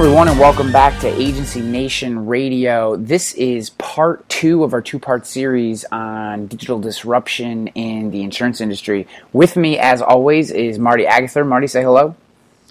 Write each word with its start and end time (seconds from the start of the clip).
Everyone, 0.00 0.28
and 0.28 0.38
welcome 0.40 0.72
back 0.72 0.98
to 1.00 1.08
Agency 1.08 1.60
Nation 1.60 2.24
Radio. 2.24 2.96
This 2.96 3.34
is 3.34 3.68
part 3.68 4.26
two 4.30 4.64
of 4.64 4.72
our 4.72 4.80
two 4.80 4.98
part 4.98 5.26
series 5.26 5.84
on 5.92 6.46
digital 6.46 6.80
disruption 6.80 7.66
in 7.68 8.10
the 8.10 8.22
insurance 8.22 8.62
industry. 8.62 9.06
With 9.34 9.58
me, 9.58 9.78
as 9.78 10.00
always, 10.00 10.50
is 10.52 10.78
Marty 10.78 11.06
Agather. 11.06 11.44
Marty, 11.44 11.66
say 11.66 11.82
hello. 11.82 12.16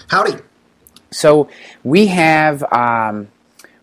Howdy. 0.08 0.40
So, 1.12 1.50
we 1.84 2.08
have. 2.08 2.64
Um, 2.74 3.28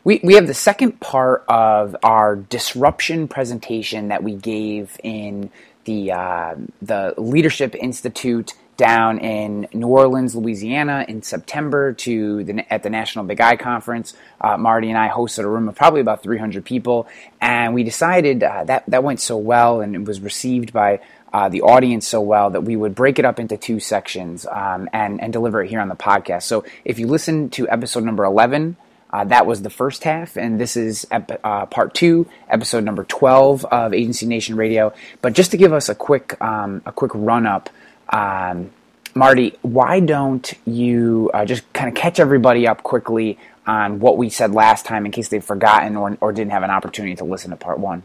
we, 0.02 0.20
we 0.24 0.34
have 0.34 0.48
the 0.48 0.52
second 0.52 0.98
part 0.98 1.44
of 1.48 1.94
our 2.02 2.34
disruption 2.34 3.28
presentation 3.28 4.08
that 4.08 4.24
we 4.24 4.34
gave 4.34 4.96
in 5.04 5.50
the 5.84 6.10
uh, 6.10 6.56
the 6.82 7.14
Leadership 7.16 7.76
Institute 7.76 8.54
down 8.76 9.18
in 9.18 9.68
New 9.72 9.88
Orleans, 9.88 10.34
Louisiana, 10.34 11.04
in 11.08 11.22
September 11.22 11.92
to 11.94 12.44
the, 12.44 12.72
at 12.72 12.82
the 12.82 12.90
National 12.90 13.24
Big 13.24 13.40
I 13.40 13.56
Conference. 13.56 14.14
Uh, 14.40 14.56
Marty 14.56 14.88
and 14.88 14.98
I 14.98 15.08
hosted 15.08 15.44
a 15.44 15.48
room 15.48 15.68
of 15.68 15.74
probably 15.74 16.00
about 16.00 16.22
300 16.22 16.64
people, 16.64 17.08
and 17.40 17.74
we 17.74 17.84
decided 17.84 18.42
uh, 18.42 18.64
that 18.64 18.84
that 18.88 19.02
went 19.02 19.20
so 19.20 19.36
well 19.36 19.80
and 19.80 19.94
it 19.94 20.04
was 20.04 20.20
received 20.20 20.72
by 20.72 21.00
uh, 21.32 21.48
the 21.48 21.62
audience 21.62 22.06
so 22.06 22.20
well 22.20 22.50
that 22.50 22.62
we 22.62 22.76
would 22.76 22.94
break 22.94 23.18
it 23.18 23.24
up 23.24 23.38
into 23.38 23.56
two 23.56 23.80
sections 23.80 24.46
um, 24.46 24.88
and 24.92 25.20
and 25.20 25.32
deliver 25.32 25.62
it 25.62 25.68
here 25.68 25.80
on 25.80 25.88
the 25.88 25.96
podcast. 25.96 26.42
So 26.42 26.64
if 26.84 26.98
you 26.98 27.06
listen 27.06 27.50
to 27.50 27.68
episode 27.68 28.04
number 28.04 28.24
11. 28.24 28.76
Uh, 29.08 29.24
that 29.24 29.46
was 29.46 29.62
the 29.62 29.70
first 29.70 30.02
half, 30.02 30.36
and 30.36 30.60
this 30.60 30.76
is 30.76 31.06
ep- 31.12 31.40
uh, 31.44 31.64
part 31.66 31.94
two, 31.94 32.28
episode 32.50 32.82
number 32.82 33.04
twelve 33.04 33.64
of 33.66 33.94
Agency 33.94 34.26
Nation 34.26 34.56
Radio. 34.56 34.92
But 35.22 35.32
just 35.32 35.52
to 35.52 35.56
give 35.56 35.72
us 35.72 35.88
a 35.88 35.94
quick 35.94 36.38
um, 36.42 36.82
a 36.84 36.90
quick 36.90 37.12
run 37.14 37.46
up 37.46 37.70
um, 38.10 38.70
Marty, 39.14 39.54
why 39.62 40.00
don't 40.00 40.52
you 40.66 41.30
uh, 41.32 41.44
just 41.44 41.70
kind 41.72 41.88
of 41.88 41.94
catch 41.94 42.20
everybody 42.20 42.66
up 42.66 42.82
quickly 42.82 43.38
on 43.66 43.98
what 43.98 44.16
we 44.16 44.28
said 44.28 44.52
last 44.52 44.84
time 44.84 45.06
in 45.06 45.12
case 45.12 45.28
they've 45.28 45.44
forgotten 45.44 45.96
or, 45.96 46.16
or 46.20 46.32
didn't 46.32 46.52
have 46.52 46.62
an 46.62 46.70
opportunity 46.70 47.16
to 47.16 47.24
listen 47.24 47.50
to 47.50 47.56
part 47.56 47.78
one? 47.78 48.02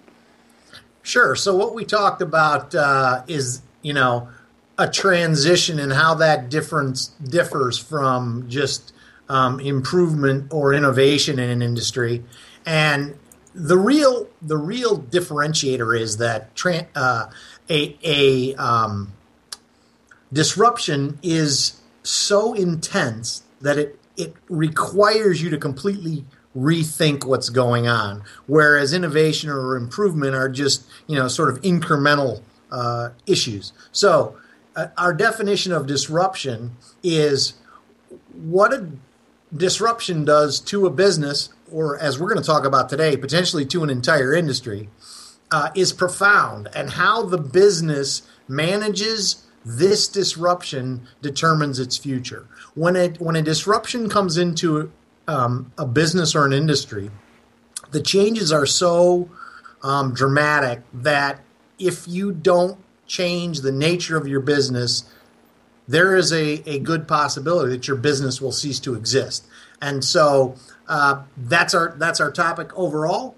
Sure. 1.03 1.35
So, 1.35 1.55
what 1.55 1.73
we 1.73 1.83
talked 1.83 2.21
about 2.21 2.73
uh, 2.73 3.23
is, 3.27 3.61
you 3.81 3.93
know, 3.93 4.29
a 4.77 4.89
transition 4.89 5.79
and 5.79 5.93
how 5.93 6.15
that 6.15 6.49
difference 6.49 7.07
differs 7.07 7.77
from 7.77 8.45
just 8.47 8.93
um, 9.29 9.59
improvement 9.59 10.51
or 10.51 10.73
innovation 10.73 11.39
in 11.39 11.49
an 11.49 11.61
industry. 11.61 12.23
And 12.65 13.15
the 13.53 13.77
real 13.77 14.27
the 14.41 14.57
real 14.57 14.99
differentiator 14.99 15.99
is 15.99 16.17
that 16.17 16.55
tra- 16.55 16.87
uh, 16.95 17.27
a 17.69 17.97
a 18.03 18.55
um, 18.55 19.13
disruption 20.31 21.19
is 21.21 21.81
so 22.03 22.53
intense 22.53 23.43
that 23.61 23.77
it 23.77 23.97
it 24.17 24.35
requires 24.49 25.41
you 25.41 25.49
to 25.49 25.57
completely 25.57 26.25
rethink 26.55 27.23
what's 27.23 27.49
going 27.49 27.87
on 27.87 28.21
whereas 28.45 28.93
innovation 28.93 29.49
or 29.49 29.75
improvement 29.75 30.35
are 30.35 30.49
just 30.49 30.83
you 31.07 31.15
know 31.15 31.27
sort 31.27 31.49
of 31.49 31.61
incremental 31.61 32.41
uh, 32.71 33.09
issues. 33.25 33.73
So 33.91 34.37
uh, 34.75 34.87
our 34.97 35.13
definition 35.13 35.73
of 35.73 35.85
disruption 35.85 36.77
is 37.03 37.53
what 38.33 38.73
a 38.73 38.89
disruption 39.55 40.23
does 40.23 40.59
to 40.61 40.85
a 40.85 40.89
business 40.89 41.49
or 41.69 41.99
as 41.99 42.17
we're 42.17 42.29
going 42.29 42.41
to 42.41 42.47
talk 42.47 42.65
about 42.65 42.87
today 42.87 43.17
potentially 43.17 43.65
to 43.65 43.83
an 43.83 43.89
entire 43.89 44.33
industry 44.33 44.89
uh, 45.51 45.69
is 45.75 45.91
profound 45.91 46.69
and 46.73 46.91
how 46.91 47.23
the 47.23 47.37
business 47.37 48.21
manages 48.47 49.45
this 49.63 50.07
disruption 50.07 51.07
determines 51.21 51.79
its 51.79 51.97
future. 51.97 52.47
When 52.73 52.95
it 52.95 53.19
when 53.19 53.35
a 53.35 53.41
disruption 53.41 54.09
comes 54.09 54.37
into 54.37 54.91
um, 55.27 55.71
a 55.77 55.85
business 55.85 56.35
or 56.35 56.45
an 56.45 56.53
industry, 56.53 57.11
the 57.91 58.01
changes 58.01 58.51
are 58.51 58.65
so 58.65 59.29
um, 59.83 60.13
dramatic 60.13 60.81
that 60.93 61.41
if 61.77 62.07
you 62.07 62.31
don't 62.31 62.77
change 63.07 63.61
the 63.61 63.71
nature 63.71 64.17
of 64.17 64.27
your 64.27 64.39
business, 64.39 65.03
there 65.87 66.15
is 66.15 66.31
a, 66.31 66.67
a 66.69 66.79
good 66.79 67.07
possibility 67.07 67.75
that 67.75 67.87
your 67.87 67.97
business 67.97 68.41
will 68.41 68.51
cease 68.51 68.79
to 68.79 68.95
exist. 68.95 69.45
And 69.81 70.03
so 70.03 70.55
uh, 70.87 71.23
that's 71.37 71.73
our 71.73 71.95
that's 71.97 72.19
our 72.19 72.31
topic 72.31 72.77
overall. 72.77 73.35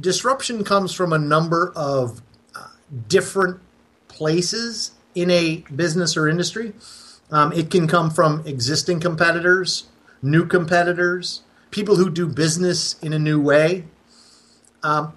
Disruption 0.00 0.64
comes 0.64 0.94
from 0.94 1.12
a 1.12 1.18
number 1.18 1.72
of 1.76 2.22
uh, 2.56 2.68
different 3.08 3.60
places 4.08 4.92
in 5.14 5.30
a 5.30 5.64
business 5.74 6.16
or 6.16 6.28
industry. 6.28 6.72
Um, 7.30 7.52
it 7.52 7.70
can 7.70 7.88
come 7.88 8.10
from 8.10 8.42
existing 8.46 9.00
competitors, 9.00 9.84
new 10.20 10.46
competitors, 10.46 11.42
people 11.70 11.96
who 11.96 12.10
do 12.10 12.26
business 12.26 12.98
in 13.00 13.12
a 13.12 13.18
new 13.18 13.40
way. 13.40 13.84
Um, 14.82 15.14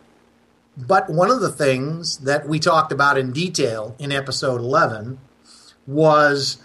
but 0.77 1.09
one 1.09 1.31
of 1.31 1.41
the 1.41 1.51
things 1.51 2.17
that 2.19 2.47
we 2.47 2.59
talked 2.59 2.91
about 2.91 3.17
in 3.17 3.31
detail 3.31 3.95
in 3.99 4.11
episode 4.11 4.59
11 4.59 5.19
was 5.87 6.57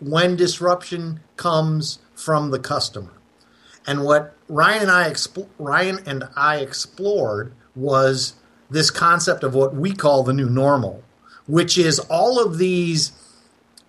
when 0.00 0.36
disruption 0.36 1.20
comes 1.36 1.98
from 2.14 2.50
the 2.50 2.58
customer. 2.58 3.12
And 3.86 4.04
what 4.04 4.34
Ryan 4.48 4.82
and 4.82 4.90
I 4.90 5.10
expl- 5.10 5.48
Ryan 5.58 6.00
and 6.06 6.24
I 6.36 6.58
explored 6.58 7.54
was 7.74 8.34
this 8.70 8.90
concept 8.90 9.42
of 9.42 9.54
what 9.54 9.74
we 9.74 9.92
call 9.92 10.22
the 10.22 10.32
new 10.32 10.48
normal 10.48 11.02
which 11.50 11.76
is 11.76 11.98
all 11.98 12.42
of 12.44 12.58
these 12.58 13.12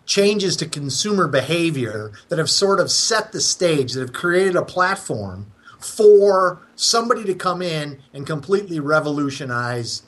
changes 0.05 0.57
to 0.57 0.65
consumer 0.67 1.27
behavior 1.27 2.11
that 2.29 2.39
have 2.39 2.49
sort 2.49 2.79
of 2.79 2.91
set 2.91 3.31
the 3.31 3.39
stage, 3.39 3.93
that 3.93 4.01
have 4.01 4.13
created 4.13 4.55
a 4.55 4.63
platform 4.63 5.45
for 5.79 6.61
somebody 6.75 7.23
to 7.23 7.35
come 7.35 7.61
in 7.61 7.99
and 8.13 8.25
completely 8.25 8.79
revolutionize 8.79 10.03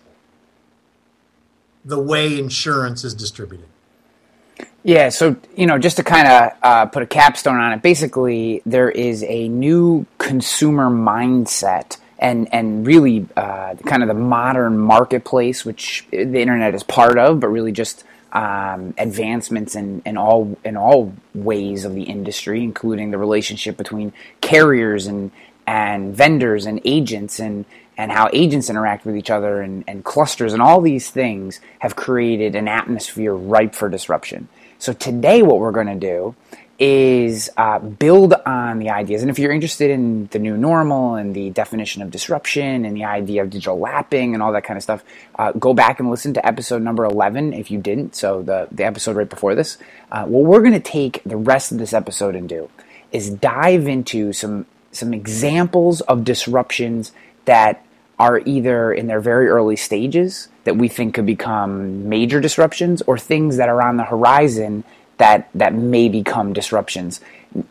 the 1.86 2.00
way 2.00 2.40
insurance 2.40 3.04
is 3.04 3.14
distributed. 3.14 3.68
Yeah, 4.84 5.10
so 5.10 5.36
you 5.56 5.66
know, 5.66 5.78
just 5.78 5.98
to 5.98 6.04
kind 6.04 6.28
of 6.28 6.52
uh, 6.64 6.86
put 6.88 7.04
a 7.04 7.08
capstone 7.08 7.58
on 7.58 7.72
it, 7.72 7.82
basically 7.82 8.62
there 8.66 8.90
is 8.90 9.24
a 9.24 9.48
new 9.48 10.06
consumer 10.18 10.90
mindset 10.90 11.98
and 12.24 12.52
and 12.54 12.88
really 12.88 13.28
uh, 13.36 13.76
kind 13.86 14.02
of 14.02 14.08
the 14.08 14.16
modern 14.16 14.80
marketplace, 14.80 15.66
which 15.66 16.08
the 16.10 16.40
internet 16.40 16.74
is 16.74 16.82
part 16.82 17.20
of, 17.20 17.42
but 17.42 17.50
really 17.50 17.74
just 17.74 18.06
um, 18.32 18.96
advancements 18.98 19.76
in, 19.76 20.02
in 20.06 20.18
all 20.18 20.58
in 20.64 20.78
all 20.78 21.14
ways 21.36 21.84
of 21.86 21.94
the 21.94 22.04
industry, 22.04 22.64
including 22.64 23.12
the 23.12 23.18
relationship 23.18 23.78
between 23.78 24.14
carriers 24.42 25.06
and 25.06 25.32
and 25.68 26.16
vendors 26.16 26.66
and 26.66 26.82
agents 26.86 27.40
and 27.40 27.66
and 27.98 28.12
how 28.12 28.30
agents 28.34 28.70
interact 28.70 29.06
with 29.06 29.16
each 29.16 29.30
other 29.30 29.62
and, 29.62 29.84
and 29.86 30.04
clusters 30.04 30.54
and 30.54 30.62
all 30.62 30.82
these 30.82 31.12
things 31.12 31.60
have 31.80 31.96
created 31.96 32.56
an 32.56 32.68
atmosphere 32.68 33.36
ripe 33.36 33.76
for 33.76 33.88
disruption. 33.88 34.48
So 34.80 34.94
today, 34.94 35.44
what 35.44 35.60
we're 35.60 35.72
going 35.72 35.88
to 35.88 35.96
do 35.96 36.36
is 36.80 37.52
uh, 37.56 37.78
build 37.80 38.34
on 38.46 38.80
the 38.80 38.90
ideas. 38.90 39.22
And 39.22 39.30
if 39.30 39.38
you're 39.38 39.52
interested 39.52 39.92
in 39.92 40.28
the 40.28 40.40
new 40.40 40.58
normal 40.58 41.16
and 41.16 41.34
the 41.34 41.52
definition 41.52 42.02
of 42.02 42.10
disruption 42.10 42.84
and 42.84 42.96
the 42.98 43.06
idea 43.06 43.44
of 43.44 43.52
digital 43.52 43.80
lapping 43.80 44.34
and 44.34 44.42
all 44.42 44.52
that 44.54 44.64
kind 44.64 44.78
of 44.78 44.84
stuff, 44.84 45.04
uh, 45.38 45.52
go 45.52 45.74
back 45.74 46.00
and 46.00 46.10
listen 46.10 46.34
to 46.34 46.46
episode 46.46 46.82
number 46.82 47.06
11 47.06 47.54
if 47.54 47.70
you 47.70 47.80
didn't. 47.80 48.16
So, 48.16 48.42
the, 48.42 48.68
the 48.72 48.84
episode 48.86 49.16
right 49.16 49.30
before 49.30 49.54
this. 49.54 49.78
Uh, 50.12 50.26
what 50.26 50.44
we're 50.44 50.62
going 50.62 50.74
to 50.74 50.80
take 50.80 51.22
the 51.26 51.38
rest 51.38 51.72
of 51.72 51.78
this 51.78 51.94
episode 51.94 52.36
and 52.36 52.50
do 52.50 52.70
is 53.12 53.30
dive 53.30 53.88
into 53.88 54.34
some, 54.34 54.66
some 54.92 55.14
examples 55.14 56.02
of 56.02 56.24
disruptions 56.24 57.12
that 57.46 57.86
are 58.18 58.40
either 58.46 58.92
in 58.92 59.08
their 59.08 59.20
very 59.20 59.48
early 59.48 59.76
stages 59.76 60.48
that 60.64 60.78
we 60.78 60.88
think 60.88 61.14
could 61.14 61.26
become 61.26 62.08
major 62.10 62.40
disruptions 62.40 63.02
or 63.04 63.18
things 63.18 63.58
that 63.58 63.70
are 63.70 63.82
on 63.82 63.98
the 63.98 64.04
horizon 64.04 64.84
that 65.18 65.50
that 65.54 65.74
may 65.74 66.10
become 66.10 66.54
disruptions. 66.54 67.22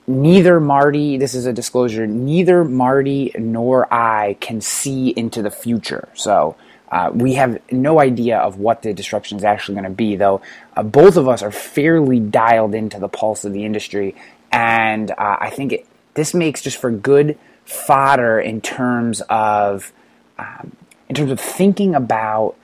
Neither 0.06 0.60
Marty, 0.60 1.18
this 1.18 1.34
is 1.34 1.46
a 1.46 1.52
disclosure, 1.52 2.06
neither 2.06 2.64
Marty 2.64 3.32
nor 3.38 3.92
I 3.92 4.36
can 4.40 4.60
see 4.60 5.08
into 5.08 5.42
the 5.42 5.50
future. 5.50 6.08
So 6.14 6.56
uh, 6.90 7.10
we 7.12 7.34
have 7.34 7.58
no 7.72 7.98
idea 7.98 8.38
of 8.38 8.58
what 8.58 8.82
the 8.82 8.92
disruption 8.92 9.38
is 9.38 9.44
actually 9.44 9.74
going 9.74 9.84
to 9.84 9.90
be, 9.90 10.14
though 10.14 10.42
uh, 10.76 10.82
both 10.82 11.16
of 11.16 11.26
us 11.26 11.42
are 11.42 11.50
fairly 11.50 12.20
dialed 12.20 12.74
into 12.74 13.00
the 13.00 13.08
pulse 13.08 13.44
of 13.44 13.52
the 13.52 13.64
industry. 13.64 14.14
And 14.52 15.10
uh, 15.10 15.38
I 15.40 15.50
think 15.50 15.72
it, 15.72 15.86
this 16.14 16.34
makes 16.34 16.60
just 16.60 16.76
for 16.76 16.90
good 16.90 17.38
fodder 17.64 18.38
in 18.38 18.60
terms 18.60 19.22
of 19.30 19.92
um, 20.38 20.76
in 21.08 21.14
terms 21.14 21.30
of 21.30 21.40
thinking 21.40 21.94
about 21.94 22.56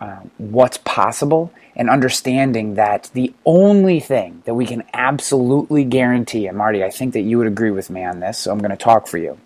uh, 0.00 0.20
what's 0.38 0.78
possible 0.78 1.52
and 1.76 1.90
understanding 1.90 2.74
that 2.74 3.10
the 3.12 3.34
only 3.44 4.00
thing 4.00 4.42
that 4.46 4.54
we 4.54 4.64
can 4.64 4.82
absolutely 4.94 5.84
guarantee, 5.84 6.46
and 6.46 6.56
Marty, 6.56 6.82
I 6.82 6.90
think 6.90 7.12
that 7.12 7.20
you 7.20 7.38
would 7.38 7.46
agree 7.46 7.70
with 7.70 7.90
me 7.90 8.02
on 8.02 8.20
this, 8.20 8.38
so 8.38 8.50
I'm 8.50 8.58
going 8.58 8.70
to 8.70 8.76
talk 8.76 9.06
for 9.06 9.18
you, 9.18 9.38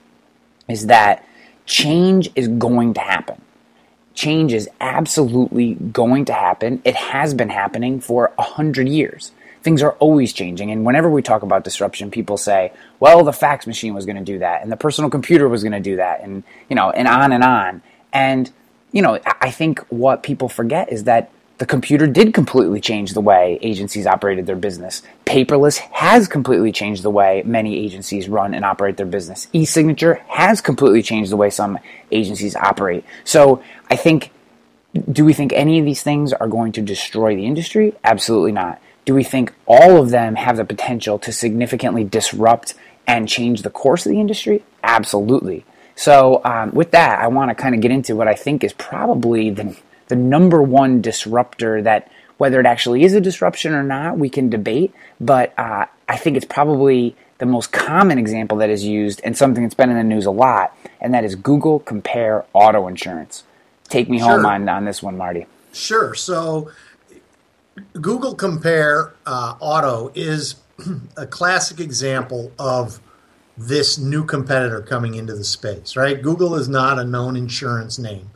is 0.68 0.86
that 0.86 1.26
change 1.66 2.30
is 2.36 2.46
going 2.46 2.94
to 2.94 3.00
happen. 3.00 3.42
Change 4.14 4.52
is 4.52 4.68
absolutely 4.80 5.74
going 5.74 6.24
to 6.26 6.32
happen. 6.32 6.80
It 6.84 6.94
has 6.94 7.34
been 7.34 7.48
happening 7.48 8.00
for 8.00 8.32
a 8.38 8.42
hundred 8.42 8.88
years. 8.88 9.32
things 9.62 9.82
are 9.82 9.92
always 9.92 10.32
changing. 10.32 10.70
And 10.70 10.84
whenever 10.84 11.10
we 11.10 11.22
talk 11.22 11.42
about 11.42 11.64
disruption, 11.64 12.10
people 12.10 12.36
say, 12.36 12.72
well, 12.98 13.24
the 13.24 13.32
fax 13.32 13.66
machine 13.66 13.94
was 13.94 14.06
going 14.06 14.16
to 14.16 14.24
do 14.24 14.38
that, 14.38 14.62
and 14.62 14.72
the 14.72 14.76
personal 14.76 15.10
computer 15.10 15.48
was 15.48 15.62
going 15.62 15.72
to 15.72 15.80
do 15.80 15.96
that, 15.96 16.22
and, 16.22 16.42
you 16.68 16.76
know, 16.76 16.90
and 16.90 17.06
on 17.06 17.32
and 17.32 17.44
on. 17.44 17.82
And, 18.12 18.50
you 18.92 19.02
know, 19.02 19.18
I 19.40 19.50
think 19.50 19.80
what 19.88 20.22
people 20.22 20.48
forget 20.48 20.92
is 20.92 21.04
that 21.04 21.30
the 21.60 21.66
computer 21.66 22.06
did 22.06 22.32
completely 22.32 22.80
change 22.80 23.12
the 23.12 23.20
way 23.20 23.58
agencies 23.60 24.06
operated 24.06 24.46
their 24.46 24.56
business. 24.56 25.02
Paperless 25.26 25.76
has 25.76 26.26
completely 26.26 26.72
changed 26.72 27.02
the 27.02 27.10
way 27.10 27.42
many 27.44 27.84
agencies 27.84 28.30
run 28.30 28.54
and 28.54 28.64
operate 28.64 28.96
their 28.96 29.04
business. 29.04 29.46
E 29.52 29.66
signature 29.66 30.14
has 30.26 30.62
completely 30.62 31.02
changed 31.02 31.30
the 31.30 31.36
way 31.36 31.50
some 31.50 31.78
agencies 32.10 32.56
operate. 32.56 33.04
So 33.24 33.62
I 33.90 33.96
think, 33.96 34.30
do 35.12 35.22
we 35.22 35.34
think 35.34 35.52
any 35.52 35.78
of 35.78 35.84
these 35.84 36.02
things 36.02 36.32
are 36.32 36.48
going 36.48 36.72
to 36.72 36.80
destroy 36.80 37.36
the 37.36 37.44
industry? 37.44 37.92
Absolutely 38.02 38.52
not. 38.52 38.80
Do 39.04 39.14
we 39.14 39.22
think 39.22 39.52
all 39.66 40.00
of 40.00 40.08
them 40.08 40.36
have 40.36 40.56
the 40.56 40.64
potential 40.64 41.18
to 41.18 41.30
significantly 41.30 42.04
disrupt 42.04 42.72
and 43.06 43.28
change 43.28 43.60
the 43.60 43.70
course 43.70 44.06
of 44.06 44.12
the 44.12 44.20
industry? 44.20 44.64
Absolutely. 44.82 45.66
So, 45.94 46.40
um, 46.42 46.70
with 46.72 46.92
that, 46.92 47.18
I 47.18 47.26
want 47.26 47.50
to 47.50 47.54
kind 47.54 47.74
of 47.74 47.82
get 47.82 47.90
into 47.90 48.16
what 48.16 48.28
I 48.28 48.34
think 48.34 48.64
is 48.64 48.72
probably 48.72 49.50
the 49.50 49.76
the 50.10 50.16
number 50.16 50.62
one 50.62 51.00
disruptor 51.00 51.80
that 51.82 52.10
whether 52.36 52.60
it 52.60 52.66
actually 52.66 53.04
is 53.04 53.14
a 53.14 53.20
disruption 53.20 53.72
or 53.72 53.82
not, 53.82 54.18
we 54.18 54.28
can 54.28 54.50
debate. 54.50 54.92
But 55.20 55.58
uh, 55.58 55.86
I 56.08 56.16
think 56.16 56.36
it's 56.36 56.44
probably 56.44 57.16
the 57.38 57.46
most 57.46 57.72
common 57.72 58.18
example 58.18 58.58
that 58.58 58.68
is 58.68 58.84
used 58.84 59.20
and 59.24 59.36
something 59.36 59.62
that's 59.62 59.74
been 59.74 59.88
in 59.88 59.96
the 59.96 60.04
news 60.04 60.26
a 60.26 60.30
lot, 60.30 60.76
and 61.00 61.14
that 61.14 61.24
is 61.24 61.34
Google 61.34 61.80
Compare 61.80 62.44
Auto 62.52 62.86
Insurance. 62.86 63.44
Take 63.88 64.08
me 64.08 64.18
sure. 64.18 64.28
home 64.28 64.46
on, 64.46 64.68
on 64.68 64.84
this 64.84 65.02
one, 65.02 65.16
Marty. 65.16 65.46
Sure. 65.72 66.14
So, 66.14 66.70
Google 67.94 68.34
Compare 68.34 69.14
uh, 69.24 69.54
Auto 69.60 70.12
is 70.14 70.56
a 71.16 71.26
classic 71.26 71.80
example 71.80 72.52
of 72.58 73.00
this 73.56 73.98
new 73.98 74.24
competitor 74.24 74.80
coming 74.80 75.14
into 75.14 75.34
the 75.34 75.44
space, 75.44 75.96
right? 75.96 76.22
Google 76.22 76.54
is 76.54 76.68
not 76.68 76.98
a 76.98 77.04
known 77.04 77.36
insurance 77.36 77.98
name. 77.98 78.30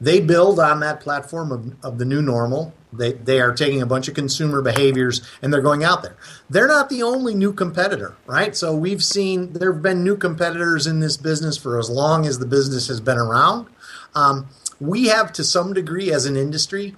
They 0.00 0.20
build 0.20 0.60
on 0.60 0.80
that 0.80 1.00
platform 1.00 1.52
of, 1.52 1.84
of 1.84 1.98
the 1.98 2.04
new 2.04 2.22
normal. 2.22 2.72
They, 2.92 3.12
they 3.12 3.40
are 3.40 3.52
taking 3.52 3.82
a 3.82 3.86
bunch 3.86 4.08
of 4.08 4.14
consumer 4.14 4.62
behaviors 4.62 5.20
and 5.42 5.52
they're 5.52 5.60
going 5.60 5.84
out 5.84 6.02
there. 6.02 6.16
They're 6.48 6.68
not 6.68 6.88
the 6.88 7.02
only 7.02 7.34
new 7.34 7.52
competitor, 7.52 8.16
right? 8.26 8.56
So 8.56 8.74
we've 8.74 9.02
seen 9.02 9.52
there 9.52 9.72
have 9.72 9.82
been 9.82 10.04
new 10.04 10.16
competitors 10.16 10.86
in 10.86 11.00
this 11.00 11.16
business 11.16 11.56
for 11.58 11.78
as 11.78 11.90
long 11.90 12.26
as 12.26 12.38
the 12.38 12.46
business 12.46 12.88
has 12.88 13.00
been 13.00 13.18
around. 13.18 13.66
Um, 14.14 14.48
we 14.80 15.08
have, 15.08 15.32
to 15.34 15.44
some 15.44 15.72
degree, 15.72 16.12
as 16.12 16.24
an 16.24 16.36
industry, 16.36 16.94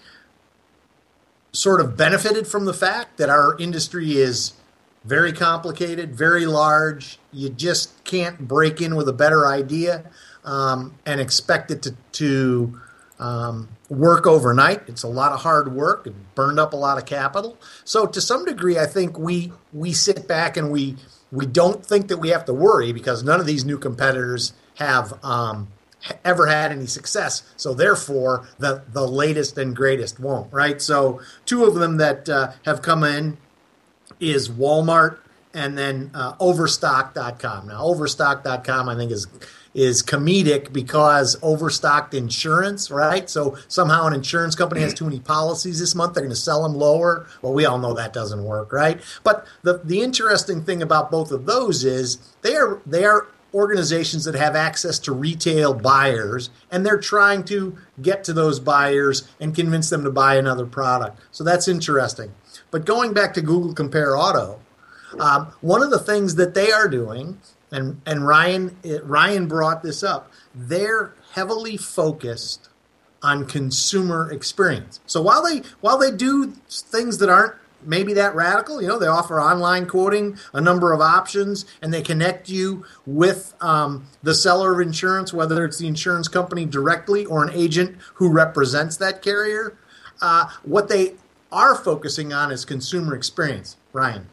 sort 1.53 1.81
of 1.81 1.96
benefited 1.96 2.46
from 2.46 2.67
the 2.67 2.75
fact 2.75 3.17
that 3.17 3.29
our 3.31 3.58
industry 3.58 4.17
is 4.17 4.53
very 5.05 5.32
complicated, 5.32 6.14
very 6.14 6.46
large. 6.46 7.19
You 7.32 7.49
just 7.49 8.05
can't 8.05 8.46
break 8.46 8.81
in 8.81 8.96
with 8.96 9.08
a 9.08 9.12
better 9.12 9.46
idea 9.46 10.05
um, 10.44 10.94
and 11.06 11.20
expect 11.20 11.70
it 11.70 11.82
to, 11.82 11.96
to 12.12 12.81
um, 13.20 13.69
work 13.88 14.26
overnight. 14.26 14.82
It's 14.88 15.02
a 15.02 15.08
lot 15.08 15.32
of 15.32 15.40
hard 15.40 15.72
work. 15.72 16.06
It 16.06 16.34
burned 16.34 16.58
up 16.58 16.72
a 16.72 16.76
lot 16.76 16.99
of 16.99 17.05
capital. 17.05 17.58
So 17.84 18.06
to 18.06 18.20
some 18.20 18.44
degree, 18.44 18.78
I 18.78 18.87
think 18.87 19.19
we 19.19 19.52
we 19.72 19.93
sit 19.93 20.26
back 20.26 20.56
and 20.56 20.72
we 20.72 20.96
we 21.31 21.46
don't 21.46 21.84
think 21.84 22.08
that 22.08 22.17
we 22.17 22.31
have 22.31 22.44
to 22.46 22.55
worry 22.55 22.93
because 22.93 23.22
none 23.22 23.38
of 23.38 23.46
these 23.46 23.64
new 23.64 23.78
competitors 23.78 24.55
have 24.76 25.22
um, 25.22 25.69
ever 26.25 26.46
had 26.46 26.72
any 26.72 26.87
success. 26.87 27.43
So 27.56 27.75
therefore, 27.75 28.49
the 28.58 28.82
the 28.90 29.06
latest 29.06 29.58
and 29.58 29.76
greatest 29.76 30.19
won't. 30.19 30.52
Right. 30.52 30.81
So 30.81 31.20
two 31.44 31.64
of 31.64 31.75
them 31.75 31.99
that 31.99 32.28
uh, 32.28 32.52
have 32.64 32.81
come 32.81 33.05
in 33.05 33.37
is 34.19 34.49
Walmart 34.49 35.19
and 35.52 35.76
then 35.76 36.11
uh, 36.14 36.34
Overstock.com. 36.40 37.69
Now 37.69 37.82
Overstock.com, 37.82 38.88
I 38.88 38.94
think 38.94 39.12
is 39.12 39.26
is 39.75 40.02
comedic 40.02 40.72
because 40.72 41.37
overstocked 41.43 42.14
insurance, 42.14 42.90
right? 42.90 43.31
So 43.31 43.56
somehow 43.69 44.06
an 44.06 44.14
insurance 44.14 44.55
company 44.55 44.81
has 44.81 44.94
too 44.94 45.05
many 45.05 45.20
policies 45.20 45.78
this 45.78 45.94
month, 45.94 46.14
they're 46.14 46.25
going 46.25 46.31
to 46.31 46.37
sell 46.37 46.62
them 46.62 46.75
lower. 46.75 47.26
Well, 47.43 47.52
we 47.52 47.64
all 47.64 47.78
know 47.78 47.94
that 47.94 48.12
doesn't 48.12 48.44
work, 48.44 48.72
right? 48.72 49.00
But 49.22 49.46
the 49.62 49.81
the 49.84 50.02
interesting 50.02 50.64
thing 50.64 50.82
about 50.82 51.11
both 51.11 51.31
of 51.31 51.46
those 51.46 51.84
is 51.84 52.19
they 52.43 52.56
are 52.56 52.81
they 52.84 53.05
are 53.05 53.28
organizations 53.52 54.25
that 54.25 54.34
have 54.34 54.55
access 54.55 54.99
to 55.00 55.12
retail 55.12 55.75
buyers 55.75 56.50
and 56.70 56.87
they're 56.87 57.00
trying 57.00 57.43
to 57.44 57.76
get 58.00 58.22
to 58.25 58.32
those 58.32 58.61
buyers 58.61 59.28
and 59.40 59.55
convince 59.55 59.90
them 59.90 60.05
to 60.05 60.11
buy 60.11 60.37
another 60.37 60.67
product. 60.67 61.20
So 61.32 61.43
that's 61.43 61.67
interesting. 61.67 62.32
But 62.70 62.84
going 62.84 63.12
back 63.12 63.34
to 63.34 63.43
Google 63.43 63.75
Compare 63.75 64.17
Auto, 64.17 64.61
um, 65.19 65.52
one 65.61 65.82
of 65.82 65.90
the 65.90 65.99
things 65.99 66.37
that 66.37 66.55
they 66.55 66.70
are 66.70 66.87
doing 66.87 67.38
and 67.70 68.00
and 68.06 68.26
Ryan 68.26 68.76
Ryan 69.02 69.46
brought 69.46 69.82
this 69.82 70.02
up. 70.02 70.31
They're 70.55 71.14
heavily 71.32 71.76
focused 71.76 72.69
on 73.22 73.46
consumer 73.46 74.31
experience. 74.31 75.00
So 75.06 75.20
while 75.20 75.44
they 75.44 75.62
while 75.81 75.99
they 75.99 76.11
do 76.11 76.52
things 76.69 77.19
that 77.19 77.28
aren't 77.28 77.55
maybe 77.84 78.12
that 78.14 78.34
radical, 78.34 78.82
you 78.82 78.88
know, 78.88 78.99
they 78.99 79.06
offer 79.06 79.40
online 79.40 79.87
quoting, 79.87 80.38
a 80.52 80.61
number 80.61 80.93
of 80.93 81.00
options, 81.00 81.64
and 81.81 81.93
they 81.93 82.02
connect 82.02 82.49
you 82.49 82.84
with 83.06 83.55
um, 83.61 84.06
the 84.22 84.34
seller 84.34 84.75
of 84.75 84.87
insurance, 84.87 85.32
whether 85.32 85.64
it's 85.64 85.78
the 85.78 85.87
insurance 85.87 86.28
company 86.28 86.67
directly 86.67 87.25
or 87.25 87.43
an 87.43 87.50
agent 87.55 87.96
who 88.14 88.28
represents 88.31 88.96
that 88.99 89.22
carrier. 89.22 89.76
Uh, 90.20 90.49
what 90.62 90.88
they 90.88 91.14
are 91.50 91.75
focusing 91.75 92.32
on 92.32 92.52
is 92.52 92.64
consumer 92.64 93.14
experience. 93.14 93.76
Ryan. 93.93 94.28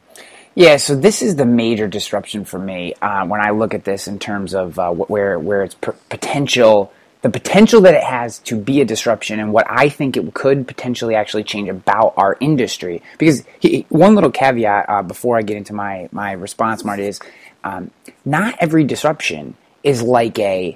Yeah, 0.58 0.78
so 0.78 0.96
this 0.96 1.22
is 1.22 1.36
the 1.36 1.46
major 1.46 1.88
disruption 1.88 2.44
for 2.44 2.58
me 2.58 2.96
uh, 3.00 3.28
when 3.28 3.40
I 3.42 3.52
look 3.52 3.76
at 3.76 3.84
this 3.84 4.08
in 4.08 4.18
terms 4.18 4.56
of 4.56 4.80
uh, 4.80 4.90
where 4.92 5.38
where 5.38 5.62
its 5.62 5.76
potential, 5.76 6.92
the 7.22 7.30
potential 7.30 7.82
that 7.82 7.94
it 7.94 8.04
has 8.04 8.40
to 8.40 8.60
be 8.60 8.82
a 8.82 8.86
disruption, 8.86 9.40
and 9.40 9.54
what 9.54 9.68
I 9.70 9.90
think 9.90 10.18
it 10.18 10.34
could 10.34 10.68
potentially 10.68 11.14
actually 11.14 11.44
change 11.44 11.70
about 11.70 12.16
our 12.18 12.38
industry. 12.40 13.04
Because 13.20 13.44
he, 13.60 13.86
one 13.90 14.16
little 14.16 14.32
caveat 14.32 14.90
uh, 14.90 15.04
before 15.04 15.38
I 15.38 15.44
get 15.44 15.58
into 15.58 15.76
my 15.76 16.10
my 16.12 16.32
response, 16.32 16.84
Marty, 16.84 17.04
is 17.04 17.20
um, 17.64 17.92
not 18.26 18.56
every 18.60 18.84
disruption 18.84 19.56
is 19.84 20.02
like 20.02 20.40
a 20.40 20.76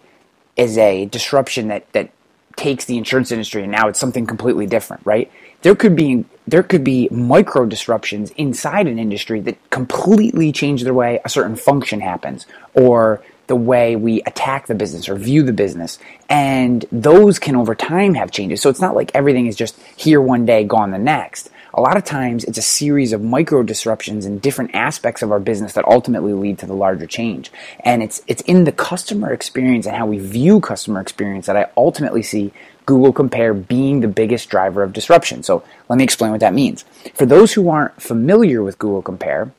is 0.58 0.78
a 0.78 1.06
disruption 1.08 1.70
that 1.70 1.92
that 1.94 2.12
takes 2.56 2.86
the 2.86 3.00
insurance 3.00 3.32
industry 3.32 3.64
and 3.64 3.72
now 3.72 3.88
it's 3.88 4.00
something 4.00 4.28
completely 4.28 4.68
different, 4.68 5.02
right? 5.08 5.32
There 5.62 5.76
could 5.76 5.96
be 5.96 6.26
there 6.48 6.64
could 6.64 6.84
be 6.84 7.08
micro 7.10 7.66
disruptions 7.66 8.32
inside 8.32 8.88
an 8.88 8.98
industry 8.98 9.40
that 9.42 9.70
completely 9.70 10.52
change 10.52 10.84
the 10.84 10.94
way 10.94 11.22
a 11.24 11.30
certain 11.30 11.56
function 11.56 12.02
happens 12.02 12.48
or 12.74 13.24
the 13.48 13.56
way 13.56 13.96
we 13.96 14.22
attack 14.24 14.68
the 14.68 14.76
business 14.76 15.08
or 15.08 15.16
view 15.16 15.44
the 15.44 15.54
business. 15.54 16.00
And 16.30 16.86
those 16.92 17.38
can 17.38 17.56
over 17.56 17.76
time 17.76 18.14
have 18.16 18.32
changes. 18.32 18.62
So 18.62 18.70
it's 18.70 18.82
not 18.82 18.96
like 18.96 19.12
everything 19.14 19.46
is 19.46 19.56
just 19.56 19.80
here 19.96 20.22
one 20.22 20.46
day, 20.46 20.64
gone 20.64 20.92
the 20.92 20.98
next. 20.98 21.50
A 21.74 21.82
lot 21.82 21.96
of 21.96 22.04
times 22.04 22.44
it's 22.44 22.58
a 22.58 22.62
series 22.62 23.14
of 23.14 23.22
micro 23.22 23.64
disruptions 23.64 24.26
in 24.26 24.40
different 24.40 24.72
aspects 24.74 25.22
of 25.22 25.32
our 25.32 25.40
business 25.40 25.74
that 25.74 25.86
ultimately 25.86 26.34
lead 26.34 26.60
to 26.60 26.66
the 26.66 26.74
larger 26.74 27.06
change. 27.06 27.52
And 27.82 28.04
it's 28.04 28.22
it's 28.28 28.42
in 28.44 28.66
the 28.66 28.72
customer 28.72 29.32
experience 29.32 29.86
and 29.86 29.96
how 29.96 30.06
we 30.06 30.20
view 30.20 30.60
customer 30.60 31.00
experience 31.00 31.46
that 31.46 31.56
I 31.56 31.68
ultimately 31.78 32.24
see 32.24 32.52
Google 32.86 33.14
Compare 33.14 33.54
being 33.54 34.00
the 34.00 34.08
biggest 34.08 34.50
driver 34.50 34.84
of 34.84 34.94
disruption. 34.94 35.44
So 35.44 35.64
let 35.90 35.98
me 35.98 36.04
explain 36.04 36.32
what 36.32 36.40
that 36.40 36.54
means. 36.54 36.84
For 37.14 37.26
those 37.26 37.54
who 37.54 37.70
aren't 37.70 38.02
familiar 38.02 38.64
with 38.64 38.80
Google 38.80 39.02
Compare, 39.02 39.52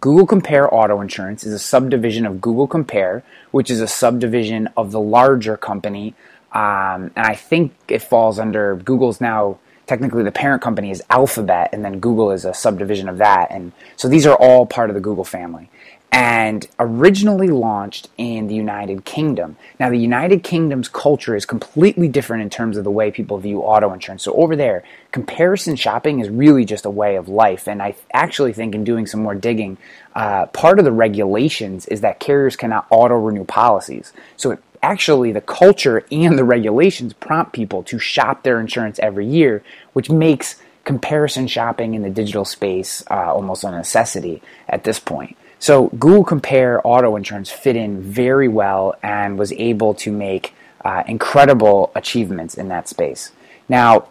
Google 0.00 0.26
Compare 0.26 0.72
Auto 0.72 1.00
Insurance 1.00 1.44
is 1.44 1.52
a 1.52 1.58
subdivision 1.58 2.26
of 2.26 2.40
Google 2.40 2.66
Compare, 2.66 3.22
which 3.50 3.70
is 3.70 3.80
a 3.80 3.86
subdivision 3.86 4.68
of 4.76 4.90
the 4.90 5.00
larger 5.00 5.56
company. 5.56 6.14
Um, 6.52 7.10
and 7.16 7.26
I 7.26 7.34
think 7.34 7.74
it 7.88 8.02
falls 8.02 8.38
under 8.38 8.76
Google's 8.76 9.20
now 9.20 9.58
technically 9.86 10.22
the 10.22 10.32
parent 10.32 10.62
company 10.62 10.90
is 10.90 11.02
Alphabet, 11.10 11.70
and 11.72 11.84
then 11.84 12.00
Google 12.00 12.30
is 12.32 12.44
a 12.44 12.54
subdivision 12.54 13.08
of 13.08 13.18
that. 13.18 13.48
And 13.50 13.72
so 13.96 14.08
these 14.08 14.26
are 14.26 14.34
all 14.34 14.66
part 14.66 14.90
of 14.90 14.94
the 14.94 15.00
Google 15.00 15.24
family 15.24 15.68
and 16.14 16.68
originally 16.78 17.48
launched 17.48 18.08
in 18.16 18.46
the 18.46 18.54
United 18.54 19.04
Kingdom. 19.04 19.56
Now, 19.80 19.90
the 19.90 19.98
United 19.98 20.44
Kingdom's 20.44 20.86
culture 20.88 21.34
is 21.34 21.44
completely 21.44 22.06
different 22.06 22.44
in 22.44 22.50
terms 22.50 22.76
of 22.76 22.84
the 22.84 22.90
way 22.90 23.10
people 23.10 23.36
view 23.38 23.62
auto 23.62 23.92
insurance. 23.92 24.22
So, 24.22 24.32
over 24.34 24.54
there, 24.54 24.84
comparison 25.10 25.74
shopping 25.74 26.20
is 26.20 26.28
really 26.28 26.64
just 26.64 26.86
a 26.86 26.90
way 26.90 27.16
of 27.16 27.28
life. 27.28 27.66
And 27.66 27.82
I 27.82 27.96
actually 28.12 28.52
think, 28.52 28.76
in 28.76 28.84
doing 28.84 29.08
some 29.08 29.24
more 29.24 29.34
digging, 29.34 29.76
uh, 30.14 30.46
part 30.46 30.78
of 30.78 30.84
the 30.84 30.92
regulations 30.92 31.86
is 31.86 32.00
that 32.02 32.20
carriers 32.20 32.54
cannot 32.54 32.86
auto 32.90 33.16
renew 33.16 33.44
policies. 33.44 34.12
So, 34.36 34.52
it, 34.52 34.62
actually, 34.84 35.32
the 35.32 35.40
culture 35.40 36.06
and 36.12 36.38
the 36.38 36.44
regulations 36.44 37.12
prompt 37.12 37.52
people 37.52 37.82
to 37.82 37.98
shop 37.98 38.44
their 38.44 38.60
insurance 38.60 39.00
every 39.00 39.26
year, 39.26 39.64
which 39.94 40.10
makes 40.10 40.62
comparison 40.84 41.48
shopping 41.48 41.94
in 41.94 42.02
the 42.02 42.10
digital 42.10 42.44
space 42.44 43.02
uh, 43.10 43.34
almost 43.34 43.64
a 43.64 43.70
necessity 43.72 44.40
at 44.68 44.84
this 44.84 45.00
point. 45.00 45.36
So 45.64 45.86
Google 45.98 46.24
Compare 46.24 46.86
Auto 46.86 47.16
Insurance 47.16 47.50
fit 47.50 47.74
in 47.74 48.02
very 48.02 48.48
well 48.48 48.96
and 49.02 49.38
was 49.38 49.50
able 49.52 49.94
to 49.94 50.12
make 50.12 50.52
uh, 50.84 51.04
incredible 51.08 51.90
achievements 51.94 52.54
in 52.54 52.68
that 52.68 52.86
space. 52.86 53.32
Now, 53.66 54.08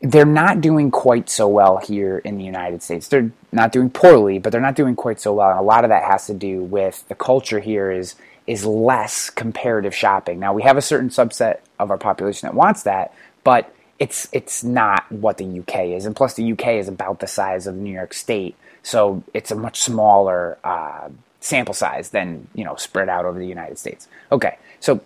they're 0.00 0.24
not 0.24 0.62
doing 0.62 0.90
quite 0.90 1.28
so 1.28 1.46
well 1.46 1.76
here 1.76 2.16
in 2.16 2.38
the 2.38 2.44
United 2.44 2.82
States. 2.82 3.06
They're 3.06 3.30
not 3.52 3.70
doing 3.70 3.90
poorly, 3.90 4.38
but 4.38 4.50
they're 4.50 4.62
not 4.62 4.76
doing 4.76 4.96
quite 4.96 5.20
so 5.20 5.34
well. 5.34 5.50
And 5.50 5.58
a 5.58 5.62
lot 5.62 5.84
of 5.84 5.90
that 5.90 6.04
has 6.04 6.26
to 6.28 6.32
do 6.32 6.62
with 6.62 7.06
the 7.08 7.14
culture 7.14 7.60
here 7.60 7.90
is 7.90 8.14
is 8.46 8.64
less 8.64 9.28
comparative 9.28 9.94
shopping. 9.94 10.40
Now 10.40 10.54
we 10.54 10.62
have 10.62 10.78
a 10.78 10.82
certain 10.82 11.10
subset 11.10 11.58
of 11.78 11.90
our 11.90 11.98
population 11.98 12.46
that 12.46 12.54
wants 12.54 12.84
that, 12.84 13.12
but 13.44 13.74
it's 13.98 14.26
it's 14.32 14.64
not 14.64 15.04
what 15.12 15.36
the 15.36 15.60
UK 15.60 15.88
is. 15.88 16.06
And 16.06 16.16
plus 16.16 16.32
the 16.32 16.52
UK 16.52 16.68
is 16.76 16.88
about 16.88 17.20
the 17.20 17.26
size 17.26 17.66
of 17.66 17.74
New 17.74 17.92
York 17.92 18.14
State. 18.14 18.56
So 18.86 19.24
it's 19.34 19.50
a 19.50 19.56
much 19.56 19.80
smaller 19.80 20.58
uh, 20.62 21.08
sample 21.40 21.74
size 21.74 22.10
than, 22.10 22.46
you 22.54 22.64
know, 22.64 22.76
spread 22.76 23.08
out 23.08 23.24
over 23.24 23.36
the 23.36 23.46
United 23.46 23.78
States. 23.80 24.06
Okay. 24.30 24.58
So 24.78 25.00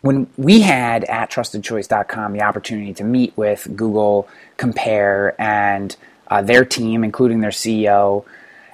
when 0.00 0.26
we 0.38 0.62
had 0.62 1.04
at 1.04 1.30
trustedchoice.com 1.30 2.32
the 2.32 2.40
opportunity 2.40 2.94
to 2.94 3.04
meet 3.04 3.36
with 3.36 3.68
Google, 3.76 4.26
Compare, 4.56 5.38
and 5.38 5.94
uh, 6.28 6.40
their 6.40 6.64
team, 6.64 7.04
including 7.04 7.40
their 7.40 7.50
CEO, 7.50 8.24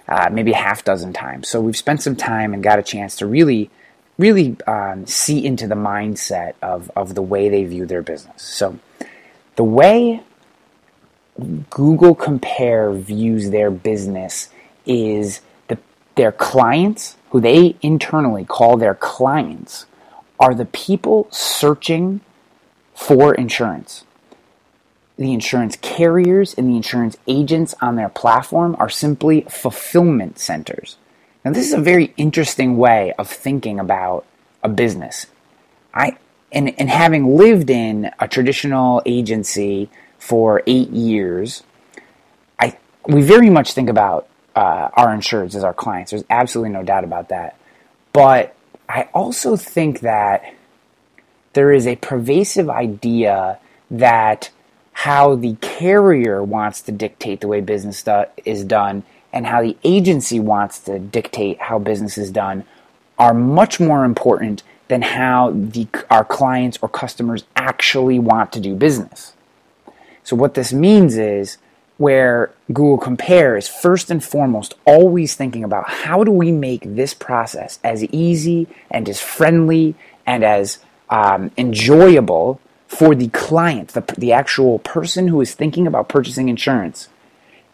uh, 0.06 0.28
maybe 0.30 0.52
a 0.52 0.56
half 0.56 0.84
dozen 0.84 1.12
times. 1.12 1.48
So 1.48 1.60
we've 1.60 1.76
spent 1.76 2.00
some 2.00 2.14
time 2.14 2.54
and 2.54 2.62
got 2.62 2.78
a 2.78 2.84
chance 2.84 3.16
to 3.16 3.26
really, 3.26 3.68
really 4.16 4.56
um, 4.68 5.08
see 5.08 5.44
into 5.44 5.66
the 5.66 5.74
mindset 5.74 6.54
of, 6.62 6.88
of 6.94 7.16
the 7.16 7.22
way 7.22 7.48
they 7.48 7.64
view 7.64 7.84
their 7.84 8.02
business. 8.02 8.42
So 8.42 8.78
the 9.56 9.64
way 9.64 10.22
Google 11.70 12.14
Compare 12.14 12.92
views 12.92 13.50
their 13.50 13.70
business 13.70 14.48
is 14.86 15.40
the, 15.68 15.78
their 16.14 16.32
clients, 16.32 17.16
who 17.30 17.40
they 17.40 17.76
internally 17.82 18.44
call 18.44 18.76
their 18.76 18.94
clients 18.94 19.86
are 20.38 20.54
the 20.54 20.64
people 20.66 21.28
searching 21.30 22.20
for 22.94 23.34
insurance. 23.34 24.04
The 25.18 25.32
insurance 25.32 25.76
carriers 25.76 26.54
and 26.54 26.68
the 26.68 26.76
insurance 26.76 27.16
agents 27.26 27.74
on 27.80 27.96
their 27.96 28.08
platform 28.08 28.76
are 28.78 28.90
simply 28.90 29.42
fulfillment 29.42 30.38
centers. 30.38 30.96
Now, 31.44 31.52
this 31.52 31.68
is 31.68 31.72
a 31.72 31.80
very 31.80 32.12
interesting 32.16 32.76
way 32.76 33.12
of 33.18 33.28
thinking 33.30 33.78
about 33.78 34.26
a 34.62 34.68
business. 34.68 35.26
I 35.94 36.18
and, 36.52 36.78
and 36.78 36.88
having 36.88 37.36
lived 37.36 37.70
in 37.70 38.10
a 38.18 38.28
traditional 38.28 39.02
agency 39.04 39.90
for 40.26 40.62
eight 40.66 40.90
years, 40.90 41.62
I 42.58 42.76
we 43.06 43.22
very 43.22 43.48
much 43.48 43.72
think 43.72 43.88
about 43.88 44.28
uh, 44.56 44.88
our 44.94 45.08
insureds 45.08 45.54
as 45.54 45.62
our 45.62 45.74
clients. 45.74 46.10
There's 46.10 46.24
absolutely 46.28 46.72
no 46.72 46.82
doubt 46.82 47.04
about 47.04 47.28
that. 47.28 47.56
But 48.12 48.56
I 48.88 49.08
also 49.14 49.56
think 49.56 50.00
that 50.00 50.54
there 51.52 51.72
is 51.72 51.86
a 51.86 51.96
pervasive 51.96 52.68
idea 52.68 53.58
that 53.90 54.50
how 54.92 55.36
the 55.36 55.54
carrier 55.60 56.42
wants 56.42 56.80
to 56.82 56.92
dictate 56.92 57.40
the 57.40 57.48
way 57.48 57.60
business 57.60 58.02
do- 58.02 58.24
is 58.44 58.64
done 58.64 59.04
and 59.32 59.46
how 59.46 59.62
the 59.62 59.76
agency 59.84 60.40
wants 60.40 60.78
to 60.80 60.98
dictate 60.98 61.60
how 61.60 61.78
business 61.78 62.18
is 62.18 62.30
done 62.30 62.64
are 63.18 63.34
much 63.34 63.78
more 63.78 64.04
important 64.04 64.62
than 64.88 65.02
how 65.02 65.50
the, 65.54 65.86
our 66.10 66.24
clients 66.24 66.78
or 66.80 66.88
customers 66.88 67.44
actually 67.54 68.18
want 68.18 68.52
to 68.52 68.60
do 68.60 68.74
business. 68.74 69.35
So, 70.26 70.34
what 70.34 70.54
this 70.54 70.72
means 70.72 71.16
is 71.16 71.56
where 71.98 72.50
Google 72.66 72.98
Compare 72.98 73.56
is 73.56 73.68
first 73.68 74.10
and 74.10 74.22
foremost 74.22 74.74
always 74.84 75.36
thinking 75.36 75.62
about 75.62 75.88
how 75.88 76.24
do 76.24 76.32
we 76.32 76.50
make 76.50 76.82
this 76.84 77.14
process 77.14 77.78
as 77.84 78.02
easy 78.06 78.66
and 78.90 79.08
as 79.08 79.20
friendly 79.20 79.94
and 80.26 80.42
as 80.42 80.78
um, 81.10 81.52
enjoyable 81.56 82.60
for 82.88 83.14
the 83.14 83.28
client, 83.28 83.90
the, 83.90 84.00
the 84.18 84.32
actual 84.32 84.80
person 84.80 85.28
who 85.28 85.40
is 85.40 85.54
thinking 85.54 85.86
about 85.86 86.08
purchasing 86.08 86.48
insurance. 86.48 87.08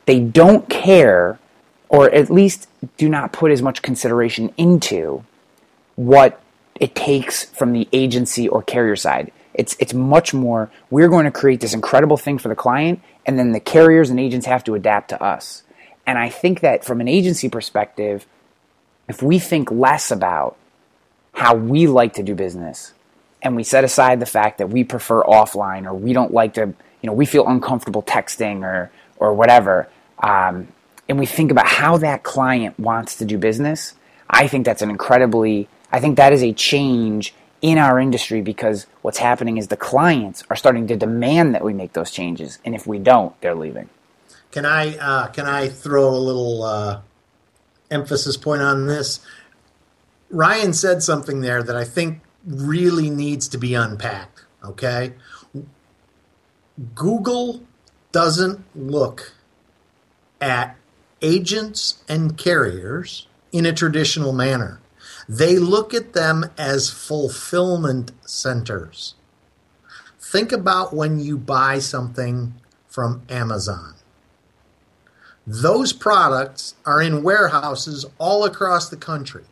They 0.05 0.21
don't 0.21 0.69
care, 0.69 1.39
or 1.89 2.11
at 2.11 2.31
least 2.31 2.69
do 2.99 3.09
not 3.09 3.33
put 3.33 3.51
as 3.51 3.63
much 3.63 3.81
consideration 3.81 4.53
into 4.59 5.25
what 5.97 6.39
it 6.79 6.95
takes 6.95 7.45
from 7.45 7.73
the 7.73 7.89
agency 7.95 8.47
or 8.47 8.63
carrier 8.63 8.97
side. 8.97 9.33
It's 9.55 9.77
it's 9.79 9.95
much 9.95 10.33
more. 10.33 10.71
We're 10.91 11.09
going 11.09 11.25
to 11.25 11.31
create 11.31 11.61
this 11.61 11.75
incredible 11.75 12.17
thing 12.17 12.39
for 12.39 12.49
the 12.49 12.55
client, 12.55 13.01
and 13.27 13.39
then 13.39 13.53
the 13.53 13.61
carriers 13.61 14.11
and 14.11 14.19
agents 14.19 14.47
have 14.47 14.65
to 14.65 14.75
adapt 14.75 15.11
to 15.11 15.23
us. 15.23 15.63
And 16.07 16.19
I 16.19 16.29
think 16.29 16.61
that 16.61 16.85
from 16.85 17.01
an 17.01 17.09
agency 17.09 17.49
perspective, 17.49 18.27
if 19.09 19.23
we 19.23 19.39
think 19.39 19.71
less 19.71 20.11
about 20.11 20.57
how 21.35 21.55
we 21.55 21.87
like 21.87 22.15
to 22.15 22.23
do 22.23 22.35
business, 22.35 22.93
and 23.43 23.57
we 23.57 23.63
set 23.63 23.85
aside 23.85 24.21
the 24.21 24.27
fact 24.27 24.59
that 24.59 24.69
we 24.69 24.85
prefer 24.85 25.23
offline 25.23 25.87
or 25.87 25.95
we 25.95 26.13
don't 26.13 26.33
like 26.33 26.55
to, 26.55 26.61
you 26.61 27.07
know, 27.07 27.13
we 27.13 27.27
feel 27.27 27.47
uncomfortable 27.47 28.03
texting 28.03 28.63
or 28.63 28.91
or 29.19 29.35
whatever, 29.35 29.89
um, 30.19 30.69
and 31.09 31.19
we 31.19 31.27
think 31.27 31.51
about 31.51 31.67
how 31.67 31.99
that 31.99 32.23
client 32.23 32.79
wants 32.79 33.17
to 33.17 33.25
do 33.25 33.39
business, 33.39 33.95
I 34.31 34.49
think 34.49 34.65
that's 34.65 34.83
an 34.83 34.91
incredibly, 34.91 35.69
I 35.93 36.01
think 36.01 36.17
that 36.17 36.33
is 36.33 36.43
a 36.43 36.53
change 36.53 37.35
in 37.63 37.79
our 37.79 37.99
industry 38.01 38.43
because 38.43 38.87
what's 39.03 39.19
happening 39.19 39.57
is 39.57 39.69
the 39.69 39.77
clients 39.77 40.45
are 40.51 40.57
starting 40.57 40.87
to 40.89 40.97
demand 40.97 41.55
that 41.55 41.65
we 41.65 41.73
make 41.73 41.93
those 41.95 42.11
changes, 42.11 42.59
and 42.65 42.75
if 42.75 42.87
we 42.87 42.99
don't, 42.99 43.41
they're 43.41 43.55
leaving. 43.55 43.89
Can 44.51 44.67
I 44.67 44.99
uh, 44.99 45.29
can 45.29 45.47
I 45.47 45.69
throw 45.69 46.09
a 46.09 46.19
little 46.19 46.65
uh, 46.65 47.01
emphasis 47.91 48.37
point 48.37 48.61
on 48.61 48.87
this? 48.87 49.21
Ryan 50.29 50.73
said 50.73 51.03
something 51.03 51.41
there 51.41 51.63
that 51.63 51.77
I 51.77 51.85
think 51.85 52.21
really 52.45 53.09
needs 53.09 53.49
to 53.49 53.59
be 53.59 53.75
unpacked. 53.75 54.45
Okay, 54.65 55.15
Google 56.95 57.63
doesn't 58.11 58.65
look 58.75 59.33
at 60.41 60.77
agents 61.23 62.03
and 62.09 62.37
carriers 62.37 63.27
in 63.53 63.65
a 63.65 63.73
traditional 63.73 64.33
manner. 64.33 64.82
They 65.29 65.59
look 65.59 65.95
at 65.95 66.13
them 66.13 66.47
as 66.59 66.91
fulfillment 66.91 68.13
centers. 68.27 69.15
Think 70.21 70.53
about 70.53 70.95
when 70.95 71.21
you 71.21 71.37
buy 71.37 71.79
something 71.79 72.55
from 72.89 73.23
Amazon. 73.29 73.95
Those 75.47 75.93
products 75.93 76.75
are 76.87 77.03
in 77.03 77.23
warehouses 77.23 78.07
all 78.19 78.45
across 78.45 78.89
the 78.89 78.97
country. 78.97 79.45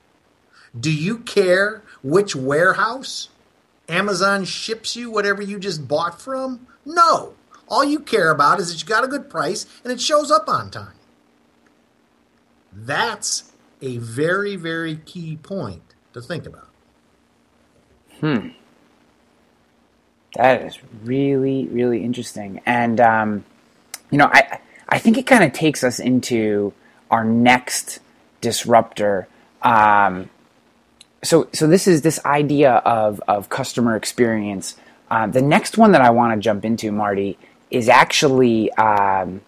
Do 0.79 0.93
you 0.93 1.19
care 1.19 1.83
which 2.03 2.37
warehouse 2.37 3.29
Amazon 3.89 4.45
ships 4.45 4.95
you 4.95 5.11
whatever 5.11 5.43
you 5.43 5.59
just 5.59 5.89
bought 5.89 6.21
from? 6.21 6.67
No. 6.85 7.35
All 7.69 7.85
you 7.85 8.01
care 8.01 8.31
about 8.31 8.61
is 8.61 8.73
that 8.73 8.81
you 8.81 8.89
got 8.89 9.05
a 9.05 9.09
good 9.09 9.29
price 9.29 9.67
and 9.83 9.93
it 9.93 10.01
shows 10.01 10.31
up 10.31 10.49
on 10.49 10.71
time. 10.71 10.95
That's 12.73 13.50
a 13.83 13.99
very, 13.99 14.57
very 14.57 14.97
key 14.97 15.37
point 15.37 15.83
to 16.13 16.21
think 16.21 16.47
about. 16.47 16.69
Hmm. 18.21 18.49
That 20.37 20.63
is 20.63 20.79
really, 21.03 21.67
really 21.67 22.05
interesting. 22.05 22.61
And, 22.67 23.01
um, 23.01 23.45
you 24.11 24.19
know, 24.19 24.31
I, 24.33 24.61
I 24.89 24.99
think 24.99 25.19
it 25.19 25.27
kind 25.27 25.43
of 25.43 25.53
takes 25.53 25.83
us 25.83 25.99
into 25.99 26.73
our 27.11 27.25
next 27.25 28.01
disruptor. 28.41 29.27
Um, 29.63 30.31
so, 31.23 31.49
so 31.53 31.67
this 31.67 31.89
is 31.89 32.03
this 32.03 32.25
idea 32.25 32.75
of, 32.75 33.21
of 33.27 33.49
customer 33.49 33.97
experience. 33.97 34.77
Uh, 35.11 35.27
the 35.27 35.43
next 35.43 35.77
one 35.77 35.93
that 35.93 36.01
I 36.01 36.11
want 36.11 36.35
to 36.35 36.41
jump 36.41 36.65
into, 36.65 36.93
Marty, 36.93 37.37
is 37.71 37.89
actually 37.89 38.73
um, 38.73 39.41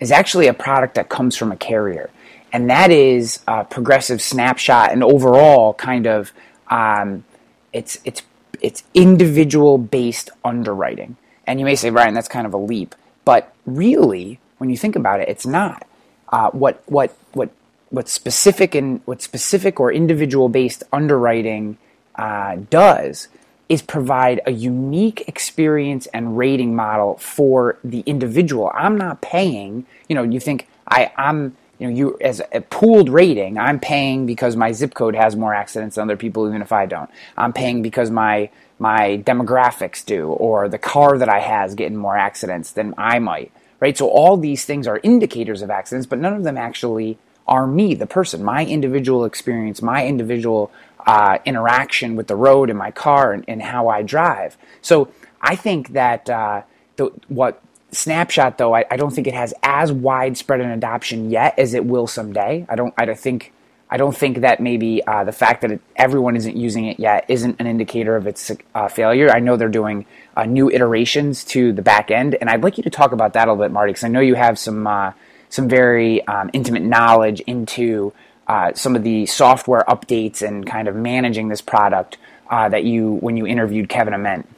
is 0.00 0.10
actually 0.10 0.48
a 0.48 0.54
product 0.54 0.96
that 0.96 1.08
comes 1.08 1.36
from 1.36 1.52
a 1.52 1.56
carrier 1.56 2.10
and 2.52 2.68
that 2.70 2.90
is 2.90 3.40
a 3.48 3.64
progressive 3.64 4.20
snapshot 4.20 4.92
and 4.92 5.02
overall 5.02 5.74
kind 5.74 6.06
of 6.06 6.32
um, 6.68 7.24
it's 7.72 7.98
it's 8.04 8.22
it's 8.60 8.82
individual 8.94 9.78
based 9.78 10.30
underwriting. 10.44 11.16
And 11.46 11.58
you 11.58 11.66
may 11.66 11.74
say, 11.74 11.90
Ryan, 11.90 12.14
that's 12.14 12.28
kind 12.28 12.46
of 12.46 12.54
a 12.54 12.58
leap, 12.58 12.94
but 13.24 13.52
really, 13.66 14.38
when 14.58 14.70
you 14.70 14.76
think 14.76 14.94
about 14.94 15.20
it, 15.20 15.28
it's 15.28 15.46
not. 15.46 15.86
Uh, 16.28 16.50
what 16.50 16.82
what 16.86 17.16
what 17.32 17.50
what 17.90 18.08
specific 18.08 18.74
and 18.74 19.00
what 19.04 19.20
specific 19.20 19.80
or 19.80 19.92
individual 19.92 20.48
based 20.48 20.82
underwriting 20.92 21.76
uh, 22.14 22.56
does 22.70 23.28
is 23.68 23.82
provide 23.82 24.40
a 24.46 24.52
unique 24.52 25.24
experience 25.26 26.06
and 26.06 26.38
rating 26.38 26.74
model 26.76 27.16
for 27.16 27.78
the 27.82 28.00
individual. 28.00 28.70
I'm 28.74 28.96
not 28.96 29.20
paying. 29.20 29.86
You 30.08 30.14
know, 30.14 30.22
you 30.22 30.40
think 30.40 30.68
I 30.86 31.10
I'm 31.16 31.56
you 31.78 31.88
know, 31.88 31.96
you 31.96 32.18
as 32.20 32.40
a 32.52 32.60
pooled 32.60 33.08
rating, 33.08 33.58
I'm 33.58 33.80
paying 33.80 34.26
because 34.26 34.56
my 34.56 34.72
zip 34.72 34.94
code 34.94 35.14
has 35.14 35.34
more 35.34 35.54
accidents 35.54 35.96
than 35.96 36.04
other 36.04 36.16
people, 36.16 36.46
even 36.48 36.62
if 36.62 36.72
I 36.72 36.86
don't. 36.86 37.10
I'm 37.36 37.52
paying 37.52 37.82
because 37.82 38.10
my 38.10 38.50
my 38.78 39.22
demographics 39.24 40.04
do, 40.04 40.28
or 40.28 40.68
the 40.68 40.78
car 40.78 41.18
that 41.18 41.28
I 41.28 41.40
has 41.40 41.74
getting 41.74 41.96
more 41.96 42.16
accidents 42.16 42.72
than 42.72 42.94
I 42.98 43.18
might. 43.18 43.52
Right. 43.80 43.96
So 43.96 44.08
all 44.08 44.36
these 44.36 44.64
things 44.64 44.86
are 44.86 45.00
indicators 45.02 45.62
of 45.62 45.70
accidents, 45.70 46.06
but 46.06 46.18
none 46.18 46.34
of 46.34 46.44
them 46.44 46.56
actually 46.56 47.18
are 47.48 47.66
me, 47.66 47.94
the 47.94 48.06
person, 48.06 48.44
my 48.44 48.64
individual 48.64 49.24
experience, 49.24 49.82
my 49.82 50.06
individual 50.06 50.70
uh, 51.06 51.38
interaction 51.44 52.14
with 52.14 52.28
the 52.28 52.36
road 52.36 52.70
and 52.70 52.78
my 52.78 52.90
car 52.90 53.32
and, 53.32 53.44
and, 53.48 53.60
how 53.60 53.88
I 53.88 54.02
drive. 54.02 54.56
So 54.80 55.12
I 55.40 55.56
think 55.56 55.94
that 55.94 56.30
uh, 56.30 56.62
the, 56.96 57.06
what 57.26 57.60
snapshot 57.92 58.58
though, 58.58 58.74
I, 58.74 58.84
I, 58.90 58.96
don't 58.96 59.12
think 59.12 59.26
it 59.26 59.34
has 59.34 59.54
as 59.62 59.92
widespread 59.92 60.60
an 60.60 60.70
adoption 60.70 61.30
yet 61.30 61.58
as 61.58 61.74
it 61.74 61.84
will 61.84 62.06
someday. 62.06 62.66
I 62.68 62.74
don't. 62.74 62.92
I 62.96 63.04
don't 63.04 63.18
think. 63.18 63.52
I 63.90 63.98
don't 63.98 64.16
think 64.16 64.38
that 64.38 64.58
maybe 64.58 65.06
uh, 65.06 65.24
the 65.24 65.32
fact 65.32 65.60
that 65.60 65.70
it, 65.70 65.80
everyone 65.96 66.34
isn't 66.34 66.56
using 66.56 66.86
it 66.86 66.98
yet 66.98 67.26
isn't 67.28 67.60
an 67.60 67.66
indicator 67.66 68.16
of 68.16 68.26
its 68.26 68.50
uh, 68.74 68.88
failure. 68.88 69.30
I 69.30 69.38
know 69.40 69.56
they're 69.56 69.68
doing 69.68 70.06
uh, 70.34 70.46
new 70.46 70.70
iterations 70.70 71.44
to 71.44 71.74
the 71.74 71.82
back 71.82 72.10
end, 72.10 72.34
and 72.40 72.48
I'd 72.48 72.62
like 72.62 72.78
you 72.78 72.84
to 72.84 72.90
talk 72.90 73.12
about 73.12 73.34
that 73.34 73.48
a 73.48 73.52
little 73.52 73.66
bit, 73.66 73.70
Marty, 73.70 73.92
because 73.92 74.04
I 74.04 74.08
know 74.08 74.20
you 74.20 74.34
have 74.34 74.58
some 74.58 74.86
uh, 74.86 75.12
some 75.50 75.68
very 75.68 76.26
um, 76.26 76.48
intimate 76.54 76.82
knowledge 76.82 77.40
into 77.40 78.14
uh, 78.46 78.72
some 78.74 78.96
of 78.96 79.02
the 79.02 79.26
software 79.26 79.84
updates 79.86 80.40
and 80.40 80.66
kind 80.66 80.88
of 80.88 80.96
managing 80.96 81.48
this 81.48 81.60
product 81.60 82.16
uh, 82.50 82.68
that 82.70 82.84
you 82.84 83.14
when 83.14 83.36
you 83.36 83.46
interviewed 83.46 83.88
Kevin 83.90 84.14
Ament. 84.14 84.48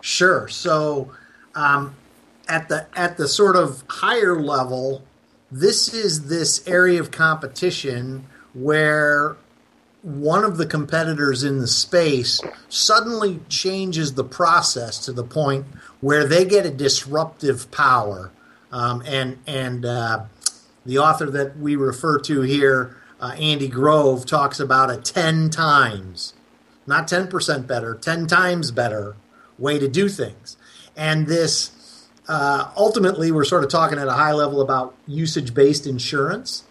Sure. 0.00 0.46
So 0.48 1.12
um, 1.56 1.94
at 2.48 2.68
the 2.68 2.86
at 2.96 3.16
the 3.16 3.28
sort 3.28 3.56
of 3.56 3.84
higher 3.88 4.40
level, 4.40 5.02
this 5.50 5.92
is 5.92 6.28
this 6.28 6.66
area 6.66 7.00
of 7.00 7.10
competition 7.10 8.26
where 8.54 9.36
one 10.02 10.44
of 10.44 10.56
the 10.56 10.66
competitors 10.66 11.42
in 11.42 11.58
the 11.58 11.66
space 11.66 12.40
suddenly 12.68 13.40
changes 13.48 14.14
the 14.14 14.24
process 14.24 14.98
to 15.04 15.12
the 15.12 15.24
point 15.24 15.66
where 16.00 16.26
they 16.26 16.44
get 16.44 16.64
a 16.64 16.70
disruptive 16.70 17.70
power. 17.70 18.30
Um, 18.70 19.02
and 19.06 19.38
and 19.46 19.84
uh, 19.84 20.24
the 20.86 20.98
author 20.98 21.26
that 21.26 21.58
we 21.58 21.76
refer 21.76 22.18
to 22.20 22.42
here, 22.42 22.96
uh, 23.20 23.34
Andy 23.38 23.68
Grove, 23.68 24.24
talks 24.26 24.60
about 24.60 24.90
a 24.90 24.96
10 24.96 25.50
times, 25.50 26.34
not 26.86 27.08
10% 27.08 27.66
better, 27.66 27.94
10 27.94 28.26
times 28.26 28.70
better 28.70 29.16
way 29.58 29.78
to 29.78 29.88
do 29.88 30.08
things. 30.08 30.56
And 30.96 31.26
this 31.26 31.70
uh, 32.28 32.70
ultimately, 32.76 33.32
we're 33.32 33.44
sort 33.44 33.64
of 33.64 33.70
talking 33.70 33.98
at 33.98 34.06
a 34.06 34.12
high 34.12 34.32
level 34.32 34.60
about 34.60 34.94
usage 35.06 35.54
based 35.54 35.86
insurance. 35.86 36.64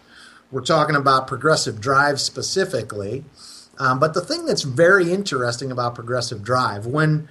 We're 0.50 0.64
talking 0.64 0.96
about 0.96 1.26
progressive 1.26 1.80
drive 1.80 2.20
specifically. 2.20 3.24
Um, 3.78 3.98
but 3.98 4.14
the 4.14 4.20
thing 4.20 4.46
that's 4.46 4.62
very 4.62 5.12
interesting 5.12 5.70
about 5.70 5.94
progressive 5.94 6.42
drive, 6.42 6.86
when 6.86 7.28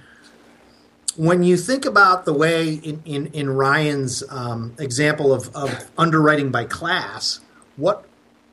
when 1.16 1.42
you 1.42 1.56
think 1.56 1.84
about 1.84 2.26
the 2.26 2.32
way 2.32 2.74
in, 2.74 3.02
in, 3.04 3.26
in 3.28 3.50
Ryan's 3.50 4.22
um, 4.30 4.76
example 4.78 5.32
of, 5.32 5.54
of 5.54 5.90
underwriting 5.98 6.52
by 6.52 6.64
class, 6.64 7.40
what 7.76 8.04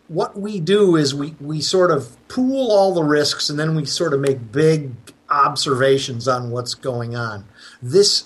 what 0.07 0.39
we 0.39 0.59
do 0.59 0.95
is 0.95 1.13
we, 1.13 1.35
we 1.39 1.61
sort 1.61 1.91
of 1.91 2.15
pool 2.27 2.71
all 2.71 2.93
the 2.93 3.03
risks 3.03 3.49
and 3.49 3.59
then 3.59 3.75
we 3.75 3.85
sort 3.85 4.13
of 4.13 4.19
make 4.19 4.51
big 4.51 4.91
observations 5.29 6.27
on 6.27 6.51
what's 6.51 6.75
going 6.75 7.15
on. 7.15 7.45
This 7.81 8.25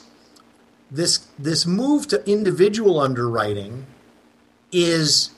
this 0.92 1.28
this 1.38 1.66
move 1.66 2.08
to 2.08 2.30
individual 2.30 3.00
underwriting 3.00 3.86
is 4.72 5.32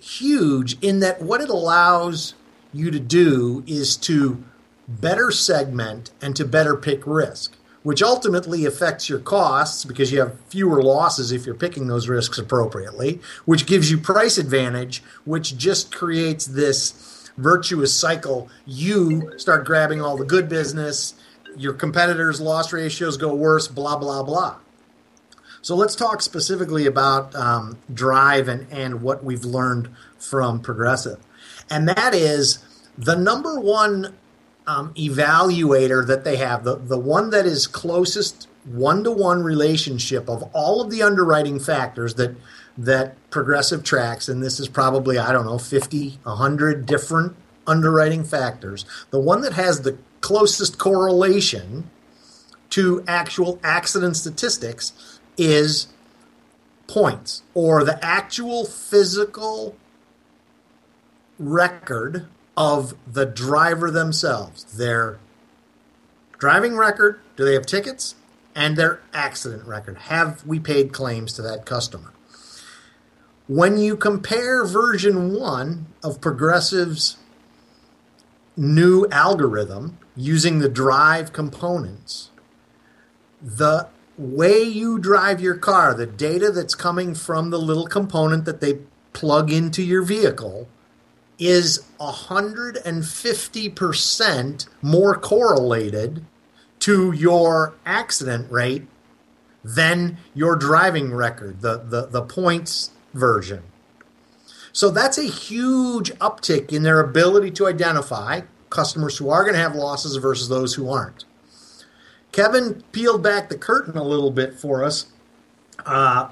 huge 0.00 0.82
in 0.82 1.00
that 1.00 1.20
what 1.20 1.40
it 1.40 1.50
allows 1.50 2.34
you 2.72 2.90
to 2.90 3.00
do 3.00 3.62
is 3.66 3.96
to 3.96 4.42
better 4.86 5.30
segment 5.30 6.10
and 6.22 6.34
to 6.36 6.44
better 6.44 6.76
pick 6.76 7.06
risk, 7.06 7.56
which 7.82 8.02
ultimately 8.02 8.64
affects 8.64 9.08
your 9.08 9.18
costs 9.18 9.84
because 9.84 10.10
you 10.12 10.18
have 10.20 10.38
fewer 10.48 10.82
losses 10.82 11.32
if 11.32 11.44
you're 11.44 11.54
picking 11.54 11.86
those 11.86 12.08
risks 12.08 12.38
appropriately, 12.38 13.20
which 13.44 13.66
gives 13.66 13.90
you 13.90 13.98
price 13.98 14.38
advantage, 14.38 15.02
which 15.24 15.56
just 15.56 15.94
creates 15.94 16.46
this 16.46 17.30
virtuous 17.36 17.94
cycle. 17.94 18.48
You 18.66 19.32
start 19.38 19.66
grabbing 19.66 20.00
all 20.00 20.16
the 20.16 20.24
good 20.24 20.48
business, 20.48 21.14
your 21.56 21.74
competitors' 21.74 22.40
loss 22.40 22.72
ratios 22.72 23.16
go 23.16 23.34
worse, 23.34 23.68
blah, 23.68 23.96
blah, 23.96 24.22
blah. 24.22 24.56
So 25.62 25.74
let's 25.74 25.96
talk 25.96 26.22
specifically 26.22 26.86
about 26.86 27.34
um, 27.34 27.78
Drive 27.92 28.48
and, 28.48 28.66
and 28.70 29.02
what 29.02 29.24
we've 29.24 29.44
learned 29.44 29.88
from 30.18 30.60
Progressive. 30.60 31.18
And 31.70 31.88
that 31.88 32.14
is 32.14 32.58
the 32.96 33.16
number 33.16 33.58
one 33.58 34.16
um, 34.66 34.92
evaluator 34.94 36.06
that 36.06 36.24
they 36.24 36.36
have, 36.36 36.64
the, 36.64 36.76
the 36.76 36.98
one 36.98 37.30
that 37.30 37.46
is 37.46 37.66
closest 37.66 38.48
one 38.64 39.02
to 39.04 39.10
one 39.10 39.42
relationship 39.42 40.28
of 40.28 40.42
all 40.52 40.82
of 40.82 40.90
the 40.90 41.02
underwriting 41.02 41.58
factors 41.58 42.14
that 42.14 42.36
that 42.76 43.16
Progressive 43.30 43.82
tracks, 43.82 44.28
and 44.28 44.40
this 44.40 44.60
is 44.60 44.68
probably, 44.68 45.18
I 45.18 45.32
don't 45.32 45.44
know, 45.44 45.58
50, 45.58 46.20
100 46.22 46.86
different 46.86 47.34
underwriting 47.66 48.22
factors. 48.22 48.86
The 49.10 49.18
one 49.18 49.40
that 49.40 49.54
has 49.54 49.82
the 49.82 49.98
closest 50.20 50.78
correlation 50.78 51.90
to 52.70 53.02
actual 53.08 53.58
accident 53.64 54.16
statistics 54.16 55.17
is 55.38 55.86
points 56.88 57.42
or 57.54 57.84
the 57.84 58.04
actual 58.04 58.64
physical 58.64 59.76
record 61.38 62.26
of 62.56 62.94
the 63.06 63.24
driver 63.24 63.90
themselves. 63.90 64.64
Their 64.64 65.18
driving 66.38 66.76
record 66.76 67.20
do 67.36 67.44
they 67.44 67.54
have 67.54 67.66
tickets? 67.66 68.16
And 68.54 68.76
their 68.76 69.00
accident 69.14 69.64
record. 69.66 69.96
Have 69.96 70.44
we 70.44 70.58
paid 70.58 70.92
claims 70.92 71.32
to 71.34 71.42
that 71.42 71.64
customer? 71.64 72.12
When 73.46 73.78
you 73.78 73.96
compare 73.96 74.64
version 74.64 75.32
1 75.32 75.86
of 76.02 76.20
progressive's 76.20 77.16
new 78.56 79.06
algorithm 79.12 79.96
using 80.16 80.58
the 80.58 80.68
drive 80.68 81.32
components 81.32 82.30
the 83.40 83.88
way 84.18 84.62
you 84.62 84.98
drive 84.98 85.40
your 85.40 85.56
car, 85.56 85.94
the 85.94 86.06
data 86.06 86.50
that's 86.50 86.74
coming 86.74 87.14
from 87.14 87.50
the 87.50 87.58
little 87.58 87.86
component 87.86 88.44
that 88.44 88.60
they 88.60 88.80
plug 89.12 89.52
into 89.52 89.82
your 89.82 90.02
vehicle, 90.02 90.68
is 91.38 91.84
150% 92.00 94.66
more 94.82 95.14
correlated 95.14 96.24
to 96.80 97.12
your 97.12 97.74
accident 97.86 98.50
rate 98.50 98.88
than 99.62 100.18
your 100.34 100.56
driving 100.56 101.14
record, 101.14 101.60
the, 101.60 101.78
the, 101.78 102.06
the 102.06 102.22
points 102.22 102.90
version. 103.14 103.62
So 104.72 104.90
that's 104.90 105.18
a 105.18 105.24
huge 105.24 106.12
uptick 106.14 106.72
in 106.72 106.82
their 106.82 107.00
ability 107.00 107.50
to 107.52 107.66
identify 107.66 108.42
customers 108.70 109.18
who 109.18 109.30
are 109.30 109.42
going 109.42 109.54
to 109.54 109.60
have 109.60 109.74
losses 109.74 110.16
versus 110.16 110.48
those 110.48 110.74
who 110.74 110.90
aren't. 110.90 111.24
Kevin 112.32 112.82
peeled 112.92 113.22
back 113.22 113.48
the 113.48 113.58
curtain 113.58 113.96
a 113.96 114.02
little 114.02 114.30
bit 114.30 114.54
for 114.54 114.84
us 114.84 115.06
uh, 115.84 116.28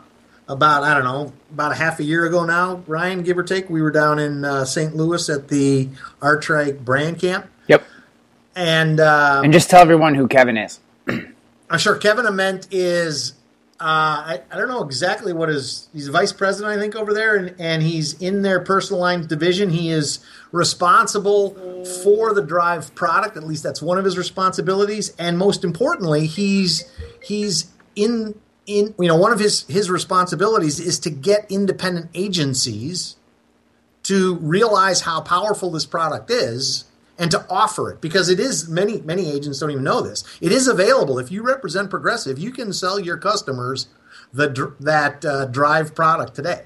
about, 0.49 0.83
I 0.83 0.95
don't 0.95 1.05
know, 1.05 1.33
about 1.51 1.73
a 1.73 1.75
half 1.75 1.99
a 2.01 2.05
year 2.05 2.27
ago 2.27 2.45
now, 2.45 2.83
Ryan, 2.87 3.23
give 3.23 3.39
or 3.39 3.43
take. 3.43 3.69
We 3.69 3.83
were 3.83 3.91
down 3.91 4.19
in 4.19 4.45
uh, 4.45 4.65
St. 4.65 4.95
Louis 4.95 5.29
at 5.29 5.49
the 5.49 5.89
Artrike 6.21 6.85
brand 6.85 7.19
camp. 7.19 7.47
Yep. 7.67 7.85
And, 8.55 9.01
uh, 9.01 9.43
and 9.45 9.53
just 9.53 9.71
tell 9.71 9.83
everyone 9.83 10.15
who 10.15 10.29
Kevin 10.29 10.57
is. 10.57 10.81
I'm 11.09 11.79
sure 11.79 11.97
Kevin 11.97 12.27
Ament 12.27 12.69
is 12.71 13.33
Uh, 13.79 13.85
I, 13.85 14.41
I, 14.51 14.57
don't 14.57 14.69
know 14.69 14.83
exactly 14.83 15.35
what 15.35 15.51
his 15.51 15.91
he's 15.93 16.09
vice 16.09 16.33
president 16.33 16.75
I 16.75 16.81
think 16.81 16.97
over 16.97 17.13
there 17.13 17.37
and, 17.37 17.55
and 17.59 17.83
he's 17.83 18.19
in 18.23 18.41
their 18.41 18.61
personal 18.61 19.01
lines 19.01 19.27
division. 19.27 19.69
He 19.69 19.91
is 19.91 20.21
responsible 20.51 21.85
for 22.03 22.33
the 22.33 22.41
drive 22.41 22.95
product 22.95 23.37
at 23.37 23.43
least 23.43 23.63
that's 23.63 23.83
one 23.83 23.99
of 23.99 24.07
his 24.07 24.17
responsibilities. 24.17 25.15
And 25.19 25.37
most 25.37 25.63
importantly 25.63 26.27
he's 26.27 26.91
he's 27.23 27.71
in 27.95 28.41
in 28.65 28.95
you 28.99 29.09
know 29.09 29.17
one 29.17 29.33
of 29.33 29.41
his 29.41 29.67
his 29.67 29.91
responsibilities 29.91 30.81
is 30.81 30.99
to 31.01 31.11
get 31.11 31.45
independent 31.51 32.09
agencies 32.15 33.17
to 34.05 34.37
realize 34.37 35.03
how 35.03 35.21
powerful 35.21 35.71
this 35.71 35.85
product 35.85 36.31
is 36.31 36.85
and 37.19 37.31
to 37.31 37.47
offer 37.49 37.91
it 37.91 38.01
because 38.01 38.29
it 38.29 38.39
is 38.39 38.69
many 38.69 39.01
many 39.01 39.31
agents 39.31 39.59
don't 39.59 39.71
even 39.71 39.85
know 39.85 40.01
this. 40.01 40.25
It 40.41 40.53
is 40.53 40.69
available 40.69 41.19
if 41.19 41.31
you 41.31 41.43
represent 41.43 41.91
Progressive. 41.91 42.39
You 42.39 42.51
can 42.51 42.73
sell 42.73 42.99
your 42.99 43.17
customers 43.17 43.89
the 44.33 44.75
that 44.81 45.25
uh, 45.25 45.47
drive 45.47 45.95
product 45.95 46.35
today. 46.35 46.65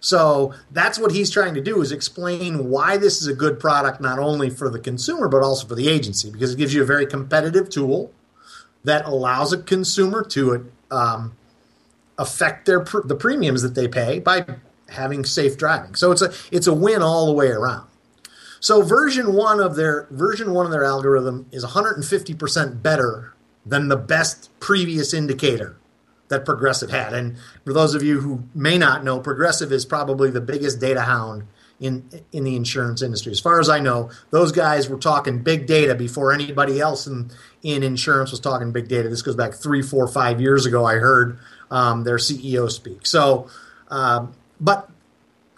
So 0.00 0.52
that's 0.70 0.98
what 0.98 1.12
he's 1.12 1.30
trying 1.30 1.54
to 1.54 1.62
do 1.62 1.80
is 1.80 1.90
explain 1.90 2.68
why 2.68 2.98
this 2.98 3.22
is 3.22 3.26
a 3.26 3.32
good 3.32 3.58
product 3.58 4.02
not 4.02 4.18
only 4.18 4.50
for 4.50 4.68
the 4.68 4.78
consumer 4.78 5.28
but 5.28 5.42
also 5.42 5.66
for 5.66 5.74
the 5.74 5.88
agency 5.88 6.30
because 6.30 6.52
it 6.52 6.58
gives 6.58 6.74
you 6.74 6.82
a 6.82 6.86
very 6.86 7.06
competitive 7.06 7.70
tool 7.70 8.12
that 8.84 9.06
allows 9.06 9.54
a 9.54 9.62
consumer 9.62 10.22
to 10.22 10.70
um, 10.90 11.34
affect 12.18 12.66
their 12.66 12.84
the 13.04 13.16
premiums 13.16 13.62
that 13.62 13.74
they 13.74 13.88
pay 13.88 14.18
by 14.20 14.44
having 14.90 15.24
safe 15.24 15.56
driving. 15.56 15.94
So 15.94 16.12
it's 16.12 16.22
a 16.22 16.32
it's 16.52 16.66
a 16.66 16.74
win 16.74 17.02
all 17.02 17.26
the 17.26 17.32
way 17.32 17.48
around. 17.48 17.88
So 18.64 18.80
version 18.80 19.34
one 19.34 19.60
of 19.60 19.76
their 19.76 20.08
version 20.10 20.54
one 20.54 20.64
of 20.64 20.72
their 20.72 20.84
algorithm 20.84 21.46
is 21.52 21.66
150% 21.66 22.82
better 22.82 23.34
than 23.66 23.88
the 23.88 23.96
best 23.98 24.48
previous 24.58 25.12
indicator 25.12 25.76
that 26.28 26.46
Progressive 26.46 26.88
had. 26.88 27.12
And 27.12 27.36
for 27.66 27.74
those 27.74 27.94
of 27.94 28.02
you 28.02 28.20
who 28.20 28.44
may 28.54 28.78
not 28.78 29.04
know, 29.04 29.20
Progressive 29.20 29.70
is 29.70 29.84
probably 29.84 30.30
the 30.30 30.40
biggest 30.40 30.80
data 30.80 31.02
hound 31.02 31.44
in 31.78 32.08
in 32.32 32.44
the 32.44 32.56
insurance 32.56 33.02
industry. 33.02 33.32
As 33.32 33.38
far 33.38 33.60
as 33.60 33.68
I 33.68 33.80
know, 33.80 34.08
those 34.30 34.50
guys 34.50 34.88
were 34.88 34.96
talking 34.96 35.42
big 35.42 35.66
data 35.66 35.94
before 35.94 36.32
anybody 36.32 36.80
else 36.80 37.06
in 37.06 37.30
in 37.62 37.82
insurance 37.82 38.30
was 38.30 38.40
talking 38.40 38.72
big 38.72 38.88
data. 38.88 39.10
This 39.10 39.20
goes 39.20 39.36
back 39.36 39.52
three, 39.52 39.82
four, 39.82 40.08
five 40.08 40.40
years 40.40 40.64
ago. 40.64 40.86
I 40.86 40.94
heard 40.94 41.38
um, 41.70 42.04
their 42.04 42.16
CEO 42.16 42.72
speak. 42.72 43.04
So, 43.04 43.46
um, 43.90 44.32
but 44.58 44.88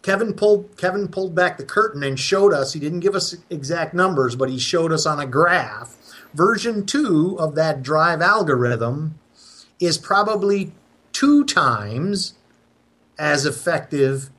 Kevin 0.07 0.35
pulled 0.35 0.77
Kevin 0.77 1.09
pulled 1.09 1.35
back 1.35 1.57
the 1.57 1.64
curtain 1.64 2.05
and 2.05 2.16
showed 2.16 2.55
us. 2.55 2.75
He 2.75 2.79
didn't 2.79 3.01
give 3.01 3.16
us 3.16 3.35
exact 3.51 3.92
numbers, 3.92 4.37
but 4.37 4.49
he 4.49 4.57
showed 4.57 4.92
us 4.92 5.05
on 5.05 5.19
a 5.19 5.27
graph. 5.27 5.97
Version 6.33 6.87
two 6.87 7.37
of 7.40 7.57
that 7.57 7.83
drive 7.83 8.23
algorithm 8.23 9.19
is 9.81 9.99
probably 9.99 10.71
two 11.11 11.45
times 11.45 12.35
as 13.19 13.45
effective 13.45 14.31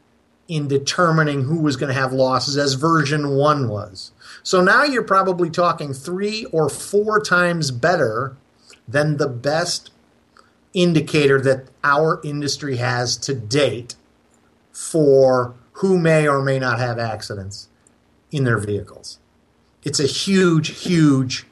in 0.47 0.69
determining 0.69 1.43
who 1.43 1.59
was 1.59 1.75
going 1.75 1.93
to 1.93 2.01
have 2.01 2.13
losses 2.13 2.55
as 2.55 2.75
version 2.75 3.31
one 3.31 3.67
was. 3.67 4.13
So 4.43 4.61
now 4.61 4.85
you're 4.85 5.03
probably 5.03 5.49
talking 5.49 5.91
three 5.91 6.45
or 6.45 6.69
four 6.69 7.21
times 7.21 7.71
better 7.71 8.37
than 8.87 9.17
the 9.17 9.27
best 9.27 9.91
indicator 10.73 11.41
that 11.41 11.67
our 11.83 12.21
industry 12.23 12.77
has 12.77 13.17
to 13.17 13.33
date 13.33 13.97
for 14.77 15.55
who 15.73 15.97
may 15.97 16.27
or 16.27 16.39
may 16.39 16.59
not 16.59 16.77
have 16.77 16.99
accidents 16.99 17.67
in 18.31 18.43
their 18.43 18.59
vehicles. 18.59 19.17
It's 19.83 19.99
a 19.99 20.05
huge, 20.05 20.83
huge 20.83 21.47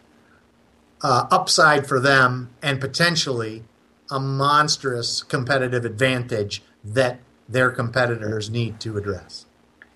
uh, 1.01 1.25
upside 1.31 1.87
for 1.87 1.99
them 1.99 2.51
and 2.61 2.79
potentially 2.79 3.63
a 4.11 4.19
monstrous 4.19 5.23
competitive 5.23 5.85
advantage 5.85 6.61
that 6.83 7.19
their 7.49 7.71
competitors 7.71 8.51
need 8.51 8.79
to 8.81 8.95
address. 8.95 9.47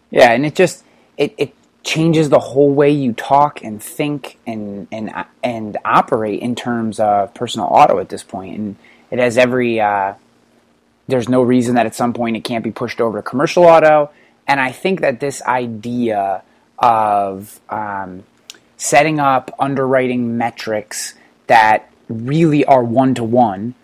Yeah, 0.10 0.32
and 0.32 0.44
it 0.44 0.56
just 0.56 0.84
it, 1.16 1.36
it 1.38 1.54
changes 1.84 2.30
the 2.30 2.40
whole 2.40 2.72
way 2.72 2.90
you 2.90 3.14
talk 3.14 3.64
and 3.64 3.82
think 3.82 4.40
and 4.48 4.88
and 4.92 5.12
and 5.44 5.78
operate 5.86 6.42
in 6.42 6.56
terms 6.56 7.00
of 7.00 7.32
personal 7.36 7.68
auto 7.68 8.00
at 8.00 8.10
this 8.10 8.24
point, 8.24 8.58
and 8.58 8.76
it 9.12 9.20
has 9.20 9.38
every. 9.38 9.80
Uh, 9.80 10.16
there's 11.10 11.30
no 11.30 11.42
reason 11.42 11.76
that 11.76 11.86
at 11.86 11.96
some 11.96 12.14
point 12.14 12.38
it 12.38 12.44
can't 12.44 12.64
be 12.64 12.72
pushed 12.72 13.02
over 13.02 13.20
to 13.20 13.22
commercial 13.22 13.64
auto, 13.66 14.12
and 14.48 14.60
I 14.60 14.72
think 14.72 15.02
that 15.02 15.20
this 15.20 15.42
idea 15.42 16.44
of 16.78 17.60
um, 17.70 18.24
setting 18.78 19.20
up 19.20 19.54
underwriting 19.60 20.38
metrics 20.38 21.16
that 21.48 21.92
really 22.08 22.64
are 22.66 22.84
one 22.84 23.14
to 23.16 23.24
one 23.24 23.76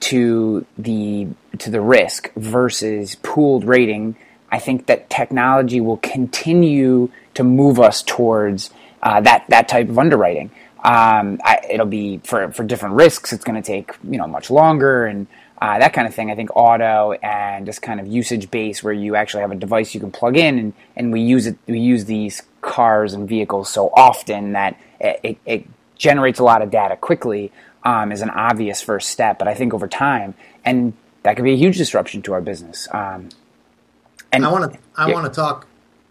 to 0.00 0.66
the 0.78 1.28
to 1.58 1.70
the 1.70 1.80
risk 1.80 2.32
versus 2.34 3.16
pooled 3.16 3.64
rating, 3.64 4.16
I 4.50 4.58
think 4.58 4.86
that 4.86 5.10
technology 5.10 5.80
will 5.80 5.96
continue 5.98 7.10
to 7.34 7.44
move 7.44 7.80
us 7.80 8.02
towards 8.02 8.70
uh, 9.02 9.20
that 9.22 9.44
that 9.48 9.68
type 9.68 9.88
of 9.88 9.98
underwriting. 9.98 10.50
Um, 10.84 11.40
I, 11.42 11.60
it'll 11.70 11.86
be 11.86 12.18
for 12.24 12.52
for 12.52 12.64
different 12.64 12.96
risks. 12.96 13.32
It's 13.32 13.44
going 13.44 13.60
to 13.60 13.66
take 13.66 13.92
you 14.04 14.18
know 14.18 14.26
much 14.26 14.50
longer 14.50 15.06
and 15.06 15.26
uh, 15.60 15.78
that 15.78 15.92
kind 15.92 16.06
of 16.06 16.14
thing. 16.14 16.30
I 16.30 16.34
think 16.34 16.54
auto 16.56 17.12
and 17.12 17.66
just 17.66 17.82
kind 17.82 18.00
of 18.00 18.06
usage 18.06 18.50
based, 18.50 18.82
where 18.82 18.92
you 18.92 19.16
actually 19.16 19.42
have 19.42 19.50
a 19.50 19.56
device 19.56 19.94
you 19.94 20.00
can 20.00 20.10
plug 20.10 20.36
in, 20.36 20.58
and, 20.58 20.72
and 20.96 21.12
we 21.12 21.20
use 21.20 21.46
it. 21.46 21.56
We 21.66 21.80
use 21.80 22.04
these 22.04 22.42
cars 22.60 23.12
and 23.12 23.28
vehicles 23.28 23.68
so 23.70 23.90
often 23.94 24.52
that 24.52 24.78
it, 25.00 25.20
it, 25.22 25.38
it 25.44 25.66
generates 25.96 26.38
a 26.38 26.44
lot 26.44 26.62
of 26.62 26.70
data 26.70 26.96
quickly. 26.96 27.52
Um, 27.86 28.12
is 28.12 28.22
an 28.22 28.30
obvious 28.30 28.80
first 28.80 29.10
step, 29.10 29.38
but 29.38 29.46
I 29.46 29.52
think 29.52 29.74
over 29.74 29.86
time, 29.86 30.32
and 30.64 30.94
that 31.22 31.36
could 31.36 31.44
be 31.44 31.52
a 31.52 31.56
huge 31.56 31.76
disruption 31.76 32.22
to 32.22 32.32
our 32.32 32.40
business. 32.40 32.88
Um, 32.90 33.28
and 34.32 34.46
I 34.46 34.50
want 34.50 34.72
to 34.72 34.78
I 34.96 35.08
yeah. 35.08 35.14
want 35.14 35.26
to 35.26 35.36
talk. 35.38 35.66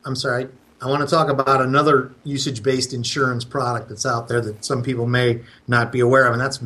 I'm 0.06 0.16
sorry. 0.16 0.50
I 0.82 0.88
want 0.88 1.02
to 1.02 1.08
talk 1.08 1.30
about 1.30 1.62
another 1.62 2.14
usage 2.24 2.62
based 2.62 2.94
insurance 2.94 3.46
product 3.46 3.90
that's 3.90 4.06
out 4.06 4.28
there 4.28 4.42
that 4.42 4.66
some 4.66 4.84
people 4.84 5.06
may 5.06 5.42
not 5.68 5.92
be 5.92 6.00
aware 6.00 6.26
of, 6.26 6.34
and 6.34 6.42
that's 6.42 6.62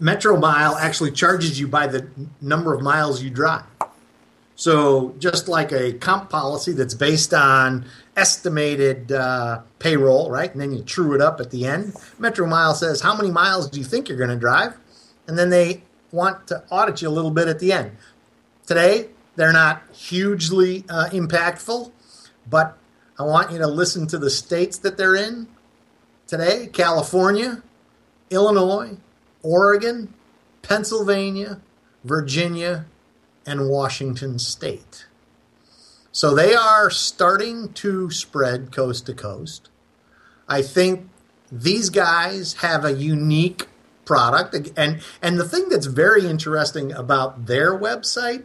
Metromile. 0.00 0.40
Metromile 0.40 0.80
actually 0.80 1.10
charges 1.12 1.60
you 1.60 1.68
by 1.68 1.86
the 1.86 2.08
number 2.40 2.74
of 2.74 2.82
miles 2.82 3.22
you 3.22 3.30
drive. 3.30 3.64
So 4.56 5.14
just 5.18 5.48
like 5.48 5.72
a 5.72 5.94
comp 5.94 6.28
policy 6.28 6.72
that's 6.72 6.92
based 6.92 7.32
on 7.32 7.86
estimated 8.16 9.10
uh, 9.10 9.62
payroll, 9.78 10.30
right, 10.30 10.52
and 10.52 10.60
then 10.60 10.72
you 10.72 10.82
true 10.82 11.14
it 11.14 11.22
up 11.22 11.40
at 11.40 11.50
the 11.50 11.64
end, 11.64 11.94
Metromile 12.18 12.74
says 12.74 13.00
how 13.00 13.16
many 13.16 13.30
miles 13.30 13.70
do 13.70 13.78
you 13.78 13.84
think 13.84 14.08
you're 14.08 14.18
going 14.18 14.30
to 14.30 14.36
drive, 14.36 14.76
and 15.26 15.38
then 15.38 15.48
they 15.48 15.82
want 16.12 16.46
to 16.48 16.62
audit 16.68 17.00
you 17.00 17.08
a 17.08 17.10
little 17.10 17.30
bit 17.30 17.48
at 17.48 17.58
the 17.58 17.72
end. 17.72 17.92
Today, 18.66 19.08
they're 19.36 19.52
not 19.52 19.82
hugely 19.94 20.84
uh, 20.90 21.08
impactful, 21.10 21.90
but 22.48 22.76
I 23.18 23.22
want 23.22 23.52
you 23.52 23.58
to 23.58 23.66
listen 23.66 24.06
to 24.08 24.18
the 24.18 24.28
states 24.28 24.76
that 24.78 24.98
they're 24.98 25.14
in 25.14 25.48
today 26.26 26.68
California, 26.70 27.62
Illinois, 28.28 28.98
Oregon, 29.42 30.12
Pennsylvania, 30.62 31.60
Virginia, 32.04 32.86
and 33.46 33.68
Washington 33.68 34.38
State. 34.38 35.06
So 36.12 36.34
they 36.34 36.54
are 36.54 36.90
starting 36.90 37.72
to 37.74 38.10
spread 38.10 38.72
coast 38.72 39.06
to 39.06 39.14
coast. 39.14 39.70
I 40.48 40.62
think 40.62 41.08
these 41.52 41.90
guys 41.90 42.54
have 42.54 42.84
a 42.84 42.92
unique 42.92 43.66
product 44.04 44.72
and 44.76 45.00
and 45.22 45.38
the 45.38 45.48
thing 45.48 45.68
that's 45.68 45.86
very 45.86 46.26
interesting 46.26 46.90
about 46.92 47.46
their 47.46 47.78
website 47.78 48.42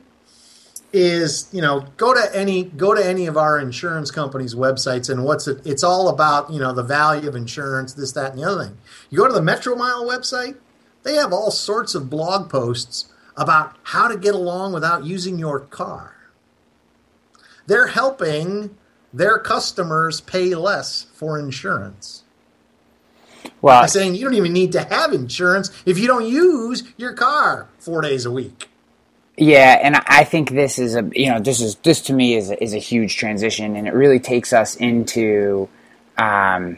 is 0.93 1.49
you 1.51 1.61
know 1.61 1.87
go 1.97 2.13
to 2.13 2.35
any 2.35 2.63
go 2.63 2.93
to 2.93 3.03
any 3.03 3.25
of 3.25 3.35
our 3.35 3.59
insurance 3.59 4.11
companies 4.11 4.53
websites 4.53 5.09
and 5.09 5.23
what's 5.23 5.47
it 5.47 5.59
it's 5.65 5.83
all 5.83 6.07
about 6.07 6.51
you 6.51 6.59
know 6.59 6.71
the 6.71 6.83
value 6.83 7.27
of 7.27 7.35
insurance 7.35 7.93
this 7.93 8.11
that 8.11 8.31
and 8.31 8.39
the 8.39 8.47
other 8.47 8.65
thing 8.65 8.77
you 9.09 9.17
go 9.17 9.27
to 9.27 9.33
the 9.33 9.39
Metromile 9.39 10.07
website 10.07 10.55
they 11.05 11.15
have 11.15 11.31
all 11.31 11.51
sorts 11.51 11.95
of 11.95 12.09
blog 12.09 12.49
posts 12.49 13.05
about 13.37 13.77
how 13.83 14.09
to 14.09 14.17
get 14.17 14.35
along 14.35 14.73
without 14.73 15.05
using 15.05 15.39
your 15.39 15.61
car 15.61 16.15
they're 17.67 17.87
helping 17.87 18.75
their 19.13 19.39
customers 19.39 20.19
pay 20.21 20.53
less 20.53 21.07
for 21.13 21.39
insurance 21.39 22.25
well, 23.61 23.81
by 23.81 23.87
saying 23.87 24.15
you 24.15 24.23
don't 24.25 24.33
even 24.33 24.53
need 24.53 24.71
to 24.73 24.83
have 24.83 25.13
insurance 25.13 25.71
if 25.85 25.97
you 25.97 26.07
don't 26.07 26.27
use 26.27 26.83
your 26.97 27.13
car 27.13 27.67
four 27.79 28.01
days 28.01 28.25
a 28.25 28.31
week. 28.31 28.69
Yeah, 29.37 29.79
and 29.81 29.97
I 30.07 30.23
think 30.23 30.51
this 30.51 30.79
is 30.79 30.95
a 30.95 31.09
you 31.13 31.31
know 31.31 31.39
this 31.39 31.59
is 31.59 31.75
this 31.77 32.01
to 32.01 32.13
me 32.13 32.35
is 32.35 32.51
a, 32.51 32.63
is 32.63 32.73
a 32.73 32.79
huge 32.79 33.17
transition, 33.17 33.75
and 33.75 33.87
it 33.87 33.93
really 33.93 34.19
takes 34.19 34.53
us 34.53 34.75
into, 34.75 35.67
um, 36.17 36.77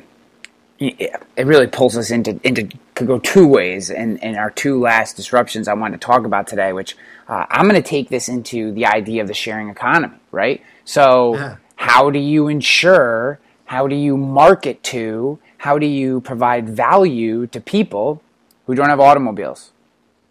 it 0.80 1.46
really 1.46 1.68
pulls 1.68 1.98
us 1.98 2.10
into 2.10 2.40
into 2.44 2.70
could 2.98 3.08
go 3.08 3.20
two 3.20 3.48
ways, 3.48 3.90
and 3.90 4.22
and 4.24 4.36
our 4.36 4.52
two 4.52 4.80
last 4.80 5.16
disruptions 5.16 5.68
I 5.68 5.74
want 5.74 5.94
to 5.94 6.00
talk 6.00 6.26
about 6.26 6.48
today, 6.48 6.74
which 6.74 6.98
uh, 7.28 7.46
I'm 7.50 7.68
going 7.70 7.82
to 7.82 7.88
take 7.88 8.10
this 8.10 8.28
into 8.28 8.72
the 8.74 8.86
idea 8.86 9.22
of 9.22 9.28
the 9.28 9.34
sharing 9.34 9.70
economy, 9.70 10.18
right? 10.32 10.64
So, 10.86 11.36
yeah. 11.36 11.58
how 11.76 12.10
do 12.10 12.20
you 12.20 12.48
insure? 12.48 13.40
How 13.66 13.88
do 13.88 13.96
you 13.96 14.16
market 14.18 14.82
to? 14.84 15.40
how 15.58 15.78
do 15.78 15.86
you 15.86 16.22
provide 16.22 16.70
value 16.70 17.48
to 17.48 17.60
people 17.60 18.22
who 18.66 18.76
don't 18.76 18.90
have 18.90 19.00
automobiles? 19.00 19.72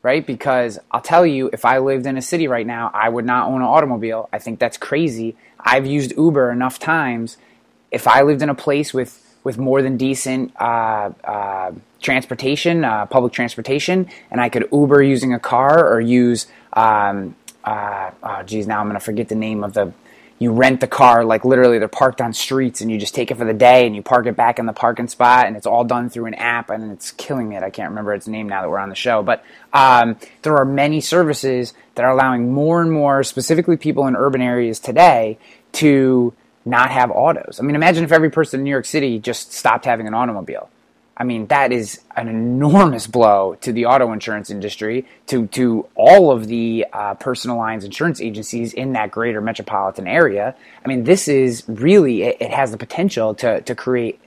Right? 0.02 0.24
Because 0.24 0.78
I'll 0.92 1.00
tell 1.00 1.26
you, 1.26 1.50
if 1.52 1.64
I 1.64 1.78
lived 1.78 2.06
in 2.06 2.16
a 2.16 2.22
city 2.22 2.46
right 2.46 2.66
now, 2.66 2.92
I 2.94 3.08
would 3.08 3.26
not 3.26 3.48
own 3.48 3.56
an 3.60 3.66
automobile. 3.66 4.28
I 4.32 4.38
think 4.38 4.60
that's 4.60 4.76
crazy. 4.76 5.36
I've 5.58 5.84
used 5.84 6.16
Uber 6.16 6.52
enough 6.52 6.78
times. 6.78 7.38
If 7.90 8.06
I 8.06 8.22
lived 8.22 8.40
in 8.40 8.48
a 8.48 8.54
place 8.54 8.94
with, 8.94 9.25
with 9.46 9.58
more 9.58 9.80
than 9.80 9.96
decent 9.96 10.52
uh, 10.60 11.08
uh, 11.22 11.70
transportation, 12.02 12.84
uh, 12.84 13.06
public 13.06 13.32
transportation, 13.32 14.08
and 14.28 14.40
I 14.40 14.48
could 14.48 14.68
Uber 14.72 15.04
using 15.04 15.34
a 15.34 15.38
car 15.38 15.88
or 15.88 16.00
use, 16.00 16.48
um, 16.72 17.36
uh, 17.62 18.10
oh, 18.24 18.42
geez, 18.42 18.66
now 18.66 18.80
I'm 18.80 18.86
going 18.86 18.98
to 18.98 19.04
forget 19.04 19.28
the 19.28 19.36
name 19.36 19.62
of 19.62 19.72
the 19.72 19.92
you 20.40 20.52
rent 20.52 20.80
the 20.80 20.86
car 20.86 21.24
like 21.24 21.46
literally 21.46 21.78
they're 21.78 21.88
parked 21.88 22.20
on 22.20 22.34
streets 22.34 22.82
and 22.82 22.90
you 22.90 22.98
just 22.98 23.14
take 23.14 23.30
it 23.30 23.38
for 23.38 23.46
the 23.46 23.54
day 23.54 23.86
and 23.86 23.96
you 23.96 24.02
park 24.02 24.26
it 24.26 24.36
back 24.36 24.58
in 24.58 24.66
the 24.66 24.72
parking 24.72 25.08
spot 25.08 25.46
and 25.46 25.56
it's 25.56 25.64
all 25.64 25.82
done 25.82 26.10
through 26.10 26.26
an 26.26 26.34
app 26.34 26.68
and 26.68 26.92
it's 26.92 27.10
killing 27.12 27.52
it 27.52 27.62
i 27.62 27.70
can't 27.70 27.88
remember 27.88 28.12
its 28.12 28.28
name 28.28 28.46
now 28.46 28.60
that 28.60 28.68
we're 28.68 28.78
on 28.78 28.90
the 28.90 28.94
show. 28.94 29.22
But 29.22 29.42
um, 29.72 30.16
there 30.42 30.56
are 30.56 30.66
many 30.66 31.00
services 31.00 31.72
that 31.94 32.04
are 32.04 32.10
allowing 32.10 32.52
more 32.52 32.82
and 32.82 32.92
more 32.92 33.22
specifically 33.22 33.78
people 33.78 34.06
in 34.08 34.14
urban 34.14 34.42
areas 34.42 34.78
today 34.78 35.38
to 35.72 36.34
not 36.66 36.90
have 36.90 37.10
autos 37.10 37.58
i 37.58 37.62
mean 37.62 37.74
imagine 37.74 38.04
if 38.04 38.12
every 38.12 38.30
person 38.30 38.60
in 38.60 38.64
new 38.64 38.70
york 38.70 38.84
city 38.84 39.18
just 39.18 39.52
stopped 39.52 39.84
having 39.84 40.06
an 40.06 40.14
automobile 40.14 40.68
I 41.18 41.24
mean, 41.24 41.46
that 41.46 41.72
is 41.72 42.02
an 42.14 42.28
enormous 42.28 43.06
blow 43.06 43.56
to 43.62 43.72
the 43.72 43.86
auto 43.86 44.12
insurance 44.12 44.50
industry, 44.50 45.06
to, 45.28 45.46
to 45.48 45.88
all 45.94 46.30
of 46.30 46.46
the 46.46 46.86
uh, 46.92 47.14
personal 47.14 47.56
lines 47.56 47.84
insurance 47.84 48.20
agencies 48.20 48.74
in 48.74 48.92
that 48.92 49.10
greater 49.10 49.40
metropolitan 49.40 50.06
area. 50.06 50.54
I 50.84 50.88
mean, 50.88 51.04
this 51.04 51.26
is 51.26 51.64
really, 51.68 52.22
it, 52.24 52.36
it 52.40 52.50
has 52.50 52.70
the 52.70 52.76
potential 52.76 53.34
to, 53.36 53.62
to 53.62 53.74
create 53.74 54.20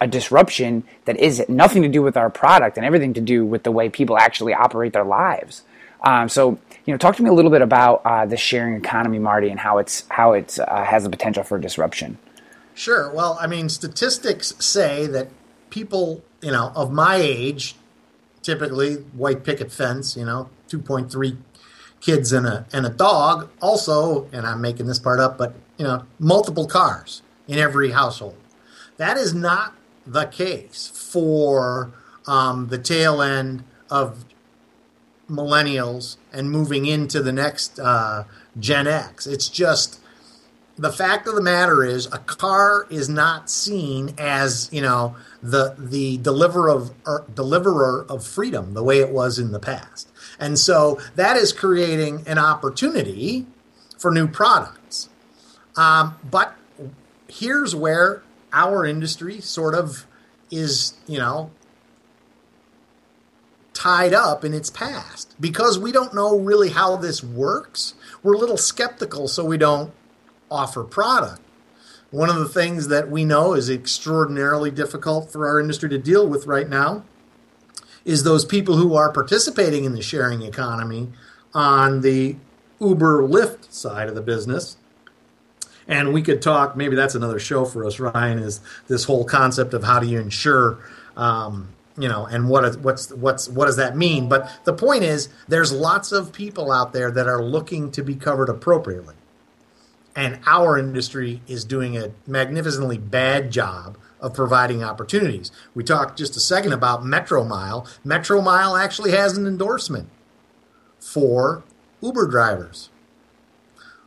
a 0.00 0.06
disruption 0.06 0.84
that 1.06 1.16
is 1.16 1.42
nothing 1.48 1.82
to 1.82 1.88
do 1.88 2.02
with 2.02 2.16
our 2.16 2.28
product 2.28 2.76
and 2.76 2.84
everything 2.84 3.14
to 3.14 3.20
do 3.22 3.44
with 3.44 3.62
the 3.62 3.72
way 3.72 3.88
people 3.88 4.18
actually 4.18 4.52
operate 4.52 4.92
their 4.92 5.04
lives. 5.04 5.62
Um, 6.02 6.28
so, 6.28 6.58
you 6.84 6.92
know, 6.92 6.98
talk 6.98 7.16
to 7.16 7.22
me 7.22 7.30
a 7.30 7.32
little 7.32 7.50
bit 7.50 7.62
about 7.62 8.02
uh, 8.04 8.26
the 8.26 8.36
sharing 8.36 8.74
economy, 8.74 9.18
Marty, 9.18 9.48
and 9.48 9.60
how 9.60 9.78
it's 9.78 10.04
how 10.10 10.32
it 10.32 10.58
uh, 10.58 10.84
has 10.84 11.04
the 11.04 11.10
potential 11.10 11.42
for 11.42 11.58
disruption. 11.58 12.18
Sure. 12.74 13.12
Well, 13.12 13.38
I 13.40 13.46
mean, 13.46 13.68
statistics 13.68 14.54
say 14.58 15.06
that 15.06 15.28
people 15.70 16.22
you 16.44 16.50
know, 16.50 16.72
of 16.76 16.92
my 16.92 17.16
age, 17.16 17.74
typically 18.42 18.96
white 19.16 19.44
picket 19.44 19.72
fence, 19.72 20.14
you 20.14 20.26
know, 20.26 20.50
2.3 20.68 21.38
kids 22.00 22.32
and 22.32 22.46
a 22.46 22.66
and 22.70 22.84
a 22.84 22.90
dog. 22.90 23.48
Also, 23.62 24.28
and 24.30 24.46
I'm 24.46 24.60
making 24.60 24.86
this 24.86 24.98
part 24.98 25.20
up, 25.20 25.38
but 25.38 25.54
you 25.78 25.84
know, 25.84 26.04
multiple 26.18 26.66
cars 26.66 27.22
in 27.48 27.58
every 27.58 27.92
household. 27.92 28.36
That 28.98 29.16
is 29.16 29.32
not 29.32 29.74
the 30.06 30.26
case 30.26 30.92
for 30.94 31.92
um, 32.26 32.68
the 32.68 32.78
tail 32.78 33.22
end 33.22 33.64
of 33.90 34.26
millennials 35.28 36.16
and 36.32 36.50
moving 36.50 36.86
into 36.86 37.22
the 37.22 37.32
next 37.32 37.78
uh, 37.78 38.24
Gen 38.58 38.86
X. 38.86 39.26
It's 39.26 39.48
just 39.48 40.00
the 40.76 40.92
fact 40.92 41.26
of 41.26 41.34
the 41.34 41.40
matter 41.40 41.84
is 41.84 42.06
a 42.06 42.18
car 42.18 42.86
is 42.90 43.08
not 43.08 43.48
seen 43.48 44.14
as 44.18 44.68
you 44.72 44.82
know 44.82 45.16
the 45.42 45.74
the 45.78 46.18
deliverer 46.18 46.68
of 46.68 46.92
er, 47.06 47.24
deliverer 47.32 48.04
of 48.08 48.26
freedom 48.26 48.74
the 48.74 48.82
way 48.82 48.98
it 48.98 49.10
was 49.10 49.38
in 49.38 49.52
the 49.52 49.60
past 49.60 50.10
and 50.38 50.58
so 50.58 50.98
that 51.14 51.36
is 51.36 51.52
creating 51.52 52.24
an 52.26 52.38
opportunity 52.38 53.46
for 53.98 54.10
new 54.10 54.26
products 54.26 55.08
um, 55.76 56.16
but 56.28 56.56
here's 57.28 57.74
where 57.74 58.22
our 58.52 58.84
industry 58.84 59.40
sort 59.40 59.74
of 59.74 60.06
is 60.50 60.94
you 61.06 61.18
know 61.18 61.50
tied 63.74 64.14
up 64.14 64.44
in 64.44 64.54
its 64.54 64.70
past 64.70 65.34
because 65.40 65.78
we 65.78 65.92
don't 65.92 66.14
know 66.14 66.38
really 66.38 66.70
how 66.70 66.96
this 66.96 67.22
works 67.22 67.94
we're 68.24 68.34
a 68.34 68.38
little 68.38 68.56
skeptical 68.56 69.28
so 69.28 69.44
we 69.44 69.58
don't 69.58 69.92
offer 70.50 70.82
product. 70.82 71.42
One 72.10 72.30
of 72.30 72.36
the 72.36 72.48
things 72.48 72.88
that 72.88 73.10
we 73.10 73.24
know 73.24 73.52
is 73.52 73.68
extraordinarily 73.68 74.70
difficult 74.70 75.30
for 75.30 75.46
our 75.46 75.60
industry 75.60 75.90
to 75.90 75.98
deal 75.98 76.26
with 76.26 76.46
right 76.46 76.68
now 76.68 77.04
is 78.04 78.22
those 78.22 78.44
people 78.44 78.76
who 78.76 78.94
are 78.94 79.12
participating 79.12 79.84
in 79.84 79.92
the 79.94 80.02
sharing 80.02 80.42
economy 80.42 81.10
on 81.52 82.00
the 82.00 82.36
Uber 82.80 83.22
Lyft 83.22 83.70
side 83.70 84.08
of 84.08 84.14
the 84.14 84.22
business. 84.22 84.76
And 85.86 86.14
we 86.14 86.22
could 86.22 86.40
talk, 86.40 86.76
maybe 86.76 86.96
that's 86.96 87.14
another 87.14 87.38
show 87.38 87.66
for 87.66 87.84
us, 87.84 88.00
Ryan, 88.00 88.38
is 88.38 88.60
this 88.88 89.04
whole 89.04 89.24
concept 89.24 89.74
of 89.74 89.84
how 89.84 90.00
do 90.00 90.06
you 90.06 90.18
insure 90.18 90.78
um, 91.14 91.68
you 91.96 92.08
know, 92.08 92.26
and 92.26 92.48
what 92.48 92.76
what's 92.80 93.10
what's 93.12 93.48
what 93.48 93.66
does 93.66 93.76
that 93.76 93.96
mean? 93.96 94.28
But 94.28 94.50
the 94.64 94.72
point 94.72 95.04
is, 95.04 95.28
there's 95.48 95.72
lots 95.72 96.12
of 96.12 96.32
people 96.32 96.72
out 96.72 96.92
there 96.92 97.10
that 97.10 97.28
are 97.28 97.42
looking 97.42 97.90
to 97.92 98.02
be 98.02 98.14
covered 98.14 98.48
appropriately 98.48 99.14
and 100.16 100.38
our 100.46 100.78
industry 100.78 101.42
is 101.46 101.64
doing 101.64 101.96
a 101.96 102.12
magnificently 102.26 102.98
bad 102.98 103.50
job 103.50 103.96
of 104.20 104.34
providing 104.34 104.82
opportunities. 104.82 105.50
We 105.74 105.84
talked 105.84 106.18
just 106.18 106.36
a 106.36 106.40
second 106.40 106.72
about 106.72 107.02
Metromile. 107.02 107.88
Metro 108.04 108.40
Mile 108.40 108.76
actually 108.76 109.10
has 109.10 109.36
an 109.36 109.46
endorsement 109.46 110.08
for 110.98 111.64
Uber 112.00 112.28
drivers. 112.28 112.90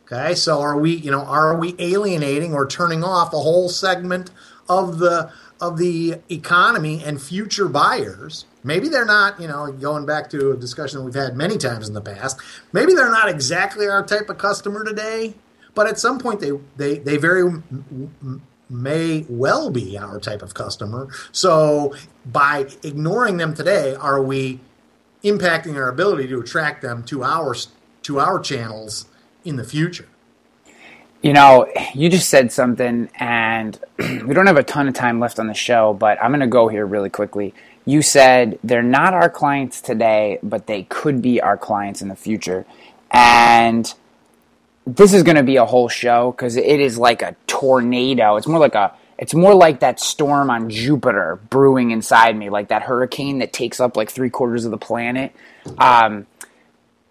Okay, 0.04 0.34
so 0.34 0.60
are 0.60 0.78
we, 0.78 0.94
you 0.94 1.10
know, 1.10 1.20
are 1.20 1.56
we 1.56 1.76
alienating 1.78 2.54
or 2.54 2.66
turning 2.66 3.04
off 3.04 3.34
a 3.34 3.38
whole 3.38 3.68
segment 3.68 4.30
of 4.68 4.98
the 4.98 5.30
of 5.60 5.78
the 5.78 6.16
economy 6.30 7.02
and 7.04 7.20
future 7.20 7.68
buyers? 7.68 8.46
Maybe 8.62 8.88
they're 8.88 9.04
not, 9.04 9.40
you 9.40 9.48
know, 9.48 9.70
going 9.72 10.06
back 10.06 10.30
to 10.30 10.52
a 10.52 10.56
discussion 10.56 11.04
we've 11.04 11.14
had 11.14 11.36
many 11.36 11.58
times 11.58 11.88
in 11.88 11.94
the 11.94 12.00
past. 12.00 12.38
Maybe 12.72 12.94
they're 12.94 13.10
not 13.10 13.28
exactly 13.28 13.86
our 13.86 14.04
type 14.04 14.28
of 14.28 14.38
customer 14.38 14.84
today, 14.84 15.34
but 15.74 15.86
at 15.86 15.98
some 15.98 16.18
point, 16.18 16.40
they 16.40 16.52
they 16.76 16.98
they 16.98 17.16
very 17.16 17.62
may 18.70 19.24
well 19.28 19.70
be 19.70 19.96
our 19.96 20.20
type 20.20 20.42
of 20.42 20.54
customer. 20.54 21.08
So 21.32 21.94
by 22.26 22.66
ignoring 22.82 23.36
them 23.36 23.54
today, 23.54 23.94
are 23.94 24.22
we 24.22 24.60
impacting 25.24 25.76
our 25.76 25.88
ability 25.88 26.28
to 26.28 26.40
attract 26.40 26.82
them 26.82 27.02
to 27.04 27.24
our 27.24 27.54
to 28.02 28.18
our 28.18 28.38
channels 28.40 29.06
in 29.44 29.56
the 29.56 29.64
future? 29.64 30.08
You 31.20 31.32
know, 31.32 31.66
you 31.94 32.08
just 32.08 32.28
said 32.28 32.52
something, 32.52 33.08
and 33.16 33.78
we 33.98 34.34
don't 34.34 34.46
have 34.46 34.56
a 34.56 34.62
ton 34.62 34.88
of 34.88 34.94
time 34.94 35.18
left 35.18 35.38
on 35.38 35.48
the 35.48 35.54
show, 35.54 35.92
but 35.92 36.22
I'm 36.22 36.30
going 36.30 36.40
to 36.40 36.46
go 36.46 36.68
here 36.68 36.86
really 36.86 37.10
quickly. 37.10 37.54
You 37.84 38.02
said 38.02 38.58
they're 38.62 38.82
not 38.82 39.14
our 39.14 39.30
clients 39.30 39.80
today, 39.80 40.38
but 40.42 40.66
they 40.66 40.84
could 40.84 41.20
be 41.22 41.40
our 41.40 41.56
clients 41.56 42.02
in 42.02 42.08
the 42.08 42.16
future. 42.16 42.66
And 43.10 43.92
this 44.86 45.12
is 45.12 45.22
going 45.22 45.36
to 45.36 45.42
be 45.42 45.56
a 45.56 45.64
whole 45.64 45.88
show 45.88 46.30
because 46.32 46.56
it 46.56 46.80
is 46.80 46.98
like 46.98 47.22
a 47.22 47.34
tornado. 47.46 48.36
It's 48.36 48.46
more 48.46 48.60
like 48.60 48.74
a 48.74 48.94
it's 49.18 49.34
more 49.34 49.54
like 49.54 49.80
that 49.80 49.98
storm 49.98 50.48
on 50.48 50.70
Jupiter 50.70 51.40
brewing 51.50 51.90
inside 51.90 52.36
me, 52.36 52.50
like 52.50 52.68
that 52.68 52.82
hurricane 52.82 53.38
that 53.38 53.52
takes 53.52 53.80
up 53.80 53.96
like 53.96 54.10
three 54.10 54.30
quarters 54.30 54.64
of 54.64 54.70
the 54.70 54.78
planet. 54.78 55.34
Um, 55.76 56.26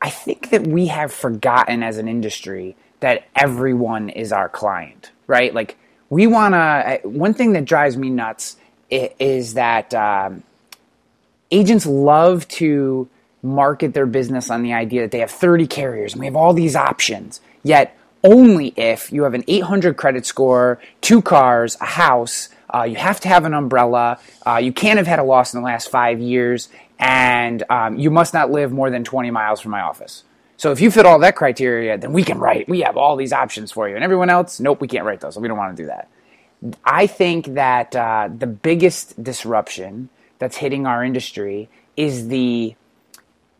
I 0.01 0.09
think 0.09 0.51
that 0.51 0.65
we 0.65 0.87
have 0.87 1.11
forgotten 1.11 1.83
as 1.83 1.97
an 1.97 2.07
industry 2.07 2.77
that 2.99 3.27
everyone 3.35 4.09
is 4.09 4.31
our 4.31 4.49
client, 4.49 5.11
right? 5.27 5.53
Like 5.53 5.77
we 6.09 6.27
want 6.27 6.53
to. 6.53 6.99
One 7.07 7.33
thing 7.33 7.53
that 7.53 7.65
drives 7.65 7.97
me 7.97 8.09
nuts 8.09 8.57
is 8.89 9.55
that 9.55 9.93
um, 9.93 10.43
agents 11.51 11.85
love 11.85 12.47
to 12.47 13.09
market 13.43 13.93
their 13.93 14.05
business 14.05 14.49
on 14.49 14.63
the 14.63 14.73
idea 14.73 15.01
that 15.01 15.11
they 15.11 15.19
have 15.19 15.31
30 15.31 15.67
carriers 15.67 16.13
and 16.13 16.19
we 16.19 16.25
have 16.25 16.35
all 16.35 16.53
these 16.53 16.75
options 16.75 17.39
Yet, 17.67 17.97
only 18.23 18.73
if 18.77 19.11
you 19.11 19.23
have 19.23 19.33
an 19.33 19.43
800 19.45 19.97
credit 19.97 20.25
score, 20.25 20.79
two 21.01 21.21
cars, 21.21 21.75
a 21.81 21.85
house, 21.85 22.47
uh, 22.73 22.83
you 22.83 22.95
have 22.95 23.19
to 23.21 23.27
have 23.27 23.43
an 23.43 23.53
umbrella, 23.53 24.19
uh, 24.45 24.55
you 24.55 24.71
can't 24.71 24.97
have 24.97 25.05
had 25.05 25.19
a 25.19 25.23
loss 25.23 25.53
in 25.53 25.59
the 25.59 25.65
last 25.65 25.89
five 25.89 26.21
years, 26.21 26.69
and 26.97 27.63
um, 27.69 27.97
you 27.97 28.09
must 28.09 28.33
not 28.33 28.49
live 28.51 28.71
more 28.71 28.89
than 28.89 29.03
20 29.03 29.31
miles 29.31 29.59
from 29.59 29.71
my 29.71 29.81
office. 29.81 30.23
So 30.57 30.71
if 30.71 30.81
you 30.81 30.89
fit 30.89 31.05
all 31.05 31.19
that 31.19 31.35
criteria, 31.35 31.97
then 31.97 32.13
we 32.13 32.23
can 32.23 32.39
write. 32.39 32.67
We 32.67 32.81
have 32.81 32.97
all 32.97 33.15
these 33.15 33.31
options 33.31 33.71
for 33.71 33.87
you. 33.87 33.95
And 33.95 34.03
everyone 34.03 34.29
else, 34.29 34.59
nope, 34.59 34.81
we 34.81 34.87
can't 34.87 35.05
write 35.05 35.21
those. 35.21 35.35
So 35.35 35.39
we 35.39 35.47
don't 35.47 35.57
want 35.57 35.77
to 35.77 35.83
do 35.83 35.87
that. 35.87 36.09
I 36.83 37.05
think 37.05 37.53
that 37.53 37.95
uh, 37.95 38.29
the 38.35 38.47
biggest 38.47 39.21
disruption 39.23 40.09
that's 40.39 40.57
hitting 40.57 40.87
our 40.87 41.03
industry 41.03 41.69
is 41.95 42.27
the 42.29 42.75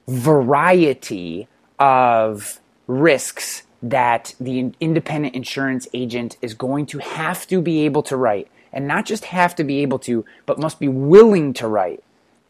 variety 0.07 1.47
of 1.77 2.59
risks 2.87 3.63
that 3.83 4.33
the 4.39 4.71
independent 4.79 5.35
insurance 5.35 5.87
agent 5.93 6.37
is 6.41 6.55
going 6.55 6.87
to 6.87 6.97
have 6.97 7.45
to 7.47 7.61
be 7.61 7.81
able 7.81 8.01
to 8.03 8.17
write, 8.17 8.47
and 8.73 8.87
not 8.87 9.05
just 9.05 9.25
have 9.25 9.55
to 9.55 9.63
be 9.63 9.81
able 9.83 9.99
to, 9.99 10.25
but 10.47 10.57
must 10.57 10.79
be 10.79 10.87
willing 10.87 11.53
to 11.53 11.67
write 11.67 12.03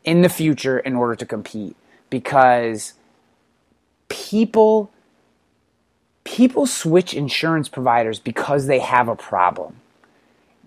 in 0.05 0.21
the 0.21 0.29
future 0.29 0.79
in 0.79 0.95
order 0.95 1.15
to 1.15 1.25
compete 1.25 1.75
because 2.09 2.93
people 4.09 4.91
people 6.23 6.65
switch 6.65 7.13
insurance 7.13 7.69
providers 7.69 8.19
because 8.19 8.67
they 8.67 8.79
have 8.79 9.07
a 9.07 9.15
problem. 9.15 9.77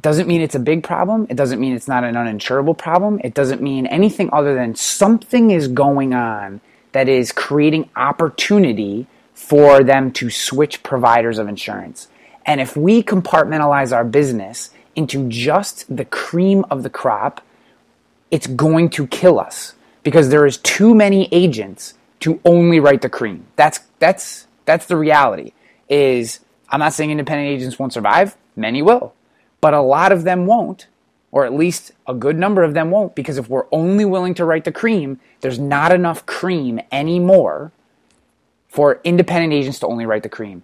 Doesn't 0.01 0.27
mean 0.27 0.41
it's 0.41 0.55
a 0.55 0.61
big 0.61 0.83
problem. 0.83 1.27
It 1.29 1.37
doesn't 1.37 1.61
mean 1.61 1.75
it's 1.75 1.87
not 1.87 2.03
an 2.03 2.15
uninsurable 2.15 2.77
problem. 2.77 3.21
It 3.23 3.35
doesn't 3.35 3.61
mean 3.61 3.87
anything 3.87 4.31
other 4.33 4.55
than 4.55 4.75
something 4.75 5.51
is 5.51 5.69
going 5.69 6.15
on 6.15 6.63
that 6.93 7.09
is 7.09 7.31
creating 7.31 7.91
opportunity 7.95 9.07
for 9.35 9.85
them 9.85 10.13
to 10.13 10.31
switch 10.31 10.83
providers 10.83 11.39
of 11.39 11.49
insurance. 11.49 12.09
And 12.47 12.61
if 12.61 12.77
we 12.77 13.03
compartmentalize 13.03 13.95
our 13.95 14.05
business 14.05 14.71
into 14.97 15.29
just 15.29 15.95
the 15.95 16.07
cream 16.07 16.65
of 16.71 16.83
the 16.83 16.91
crop, 16.91 17.43
it's 18.31 18.47
going 18.47 18.89
to 18.91 19.07
kill 19.07 19.39
us 19.39 19.75
because 20.03 20.31
there 20.31 20.47
is 20.47 20.57
too 20.59 20.95
many 20.95 21.29
agents 21.33 21.95
to 22.21 22.41
only 22.45 22.81
write 22.81 23.03
the 23.03 23.09
cream. 23.09 23.47
That's 23.57 23.81
that's 23.99 24.47
that's 24.65 24.87
the 24.87 24.97
reality. 24.97 25.53
Is 25.89 26.41
I'm 26.69 26.81
not 26.81 26.93
saying 26.93 27.11
independent 27.11 27.49
agents 27.49 27.79
won't 27.79 27.93
survive, 27.93 28.37
many 28.57 28.83
will, 28.83 29.15
but 29.61 29.75
a 29.75 29.81
lot 29.81 30.13
of 30.13 30.25
them 30.25 30.47
won't, 30.47 30.87
or 31.33 31.45
at 31.45 31.53
least 31.53 31.93
a 32.07 32.15
good 32.15 32.39
number 32.39 32.63
of 32.63 32.75
them 32.75 32.91
won't 32.91 33.15
because 33.15 33.39
if 33.39 33.49
we're 33.49 33.67
only 33.73 34.05
willing 34.05 34.35
to 34.35 34.45
write 34.45 34.65
the 34.65 34.73
cream, 34.73 35.19
there's 35.41 35.59
not 35.59 35.93
enough 35.93 36.27
cream 36.27 36.81
anymore 36.93 37.73
for 38.69 39.01
independent 39.03 39.53
agents 39.53 39.81
to 39.81 39.87
only 39.87 40.07
write 40.07 40.23
the 40.23 40.29
cream. 40.29 40.63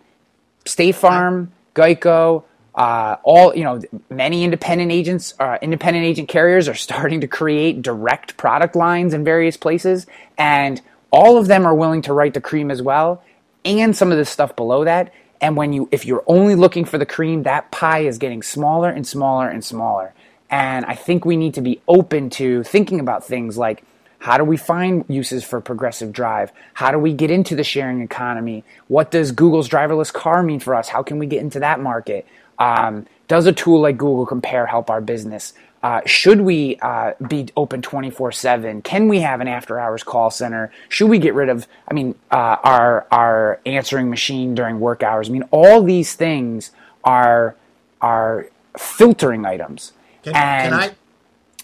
State 0.64 0.95
Farm, 0.95 1.53
Geico, 1.75 2.45
uh, 2.75 3.16
all 3.25 3.57
you 3.57 3.64
know, 3.64 3.81
many 4.11 4.45
independent 4.45 4.92
agents, 4.92 5.35
uh, 5.40 5.59
independent 5.62 6.05
agent 6.05 6.29
carriers 6.29 6.69
are 6.69 6.75
starting 6.75 7.21
to 7.23 7.27
create 7.27 7.83
direct 7.83 8.37
product 8.37 8.77
lines 8.77 9.14
in 9.14 9.25
various 9.25 9.57
places, 9.57 10.07
and 10.37 10.81
all 11.16 11.38
of 11.38 11.46
them 11.46 11.64
are 11.64 11.74
willing 11.74 12.02
to 12.02 12.12
write 12.12 12.35
the 12.35 12.42
cream 12.42 12.70
as 12.70 12.83
well, 12.83 13.22
and 13.64 13.96
some 13.96 14.12
of 14.12 14.18
the 14.18 14.24
stuff 14.26 14.55
below 14.55 14.85
that. 14.85 15.14
And 15.40 15.57
when 15.57 15.72
you, 15.72 15.88
if 15.90 16.05
you're 16.05 16.22
only 16.26 16.55
looking 16.55 16.85
for 16.85 16.98
the 16.98 17.07
cream, 17.07 17.44
that 17.44 17.70
pie 17.70 18.00
is 18.00 18.18
getting 18.18 18.42
smaller 18.42 18.90
and 18.90 19.07
smaller 19.07 19.48
and 19.48 19.64
smaller. 19.64 20.12
And 20.50 20.85
I 20.85 20.94
think 20.94 21.24
we 21.24 21.38
need 21.38 21.55
to 21.55 21.62
be 21.62 21.81
open 21.88 22.29
to 22.31 22.62
thinking 22.64 23.00
about 23.00 23.24
things 23.24 23.57
like 23.57 23.83
how 24.18 24.37
do 24.37 24.44
we 24.44 24.59
find 24.59 25.07
uses 25.09 25.42
for 25.42 25.61
progressive 25.61 26.12
drive? 26.12 26.52
How 26.74 26.90
do 26.90 26.98
we 26.98 27.14
get 27.14 27.31
into 27.31 27.57
the 27.57 27.64
sharing 27.64 28.02
economy? 28.02 28.64
What 28.88 29.11
does 29.11 29.33
Google's 29.33 29.68
driverless 29.68 30.12
car 30.12 30.42
mean 30.42 30.61
for 30.61 30.74
us? 30.74 30.88
How 30.88 31.02
can 31.02 31.18
we 31.18 31.26
get 31.26 31.40
into 31.40 31.61
that 31.61 31.81
market? 31.81 32.26
Um, 32.59 33.07
does 33.29 33.46
a 33.46 33.52
tool 33.52 33.81
like 33.81 33.96
Google 33.96 34.26
Compare 34.26 34.66
help 34.66 34.90
our 34.90 35.00
business? 35.00 35.55
Uh, 35.87 36.01
should 36.05 36.40
we 36.40 36.77
uh, 36.83 37.12
be 37.29 37.46
open 37.57 37.81
24 37.81 38.33
7? 38.33 38.83
Can 38.83 39.07
we 39.07 39.20
have 39.20 39.40
an 39.40 39.46
after 39.46 39.79
hours 39.79 40.03
call 40.03 40.33
center? 40.33 40.72
Should 40.88 41.09
we 41.09 41.20
get 41.20 41.33
rid 41.33 41.49
of, 41.49 41.68
I 41.88 41.94
mean, 41.94 42.16
uh, 42.29 42.57
our, 42.64 43.07
our 43.12 43.61
answering 43.64 44.11
machine 44.11 44.57
during 44.57 44.81
work 44.81 45.05
hours? 45.05 45.29
I 45.29 45.33
mean, 45.33 45.44
all 45.53 45.85
these 45.85 46.14
things 46.14 46.72
are, 47.05 47.55
are 48.01 48.49
filtering 48.77 49.46
items. 49.46 49.92
Can, 50.25 50.35
and, 50.35 50.72
can 50.72 50.75
I? 50.75 50.94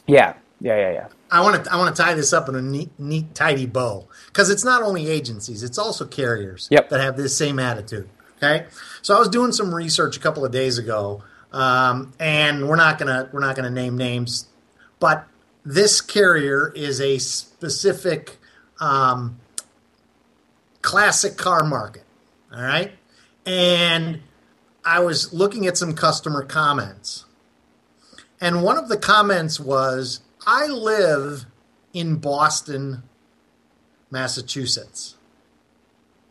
Yeah, 0.06 0.34
yeah, 0.60 0.76
yeah, 0.76 0.92
yeah. 0.92 1.06
I 1.28 1.40
want 1.40 1.64
to 1.64 1.72
I 1.72 1.76
want 1.76 1.96
to 1.96 2.00
tie 2.00 2.14
this 2.14 2.32
up 2.32 2.48
in 2.48 2.54
a 2.54 2.62
neat, 2.62 2.90
neat 3.00 3.34
tidy 3.34 3.66
bow 3.66 4.06
because 4.26 4.50
it's 4.50 4.62
not 4.64 4.82
only 4.82 5.08
agencies, 5.08 5.64
it's 5.64 5.78
also 5.78 6.06
carriers 6.06 6.68
yep. 6.70 6.90
that 6.90 7.00
have 7.00 7.16
this 7.16 7.36
same 7.36 7.58
attitude. 7.58 8.08
Okay, 8.36 8.66
so 9.00 9.16
I 9.16 9.18
was 9.18 9.28
doing 9.28 9.50
some 9.50 9.74
research 9.74 10.16
a 10.16 10.20
couple 10.20 10.44
of 10.44 10.52
days 10.52 10.78
ago, 10.78 11.24
um, 11.52 12.12
and 12.18 12.68
we're 12.68 12.76
not 12.76 12.98
gonna 12.98 13.28
we're 13.32 13.40
not 13.40 13.56
gonna 13.56 13.70
name 13.70 13.96
names, 13.96 14.46
but 14.98 15.26
this 15.64 16.00
carrier 16.00 16.72
is 16.74 17.00
a 17.00 17.18
specific 17.18 18.38
um, 18.80 19.38
classic 20.80 21.36
car 21.36 21.62
market. 21.64 22.04
All 22.54 22.62
right, 22.62 22.92
and 23.46 24.20
I 24.84 25.00
was 25.00 25.32
looking 25.32 25.66
at 25.66 25.76
some 25.76 25.94
customer 25.94 26.42
comments, 26.42 27.26
and 28.40 28.62
one 28.62 28.78
of 28.78 28.88
the 28.88 28.96
comments 28.96 29.60
was 29.60 30.20
I 30.46 30.66
live 30.66 31.46
in 31.92 32.16
Boston, 32.16 33.02
Massachusetts. 34.10 35.16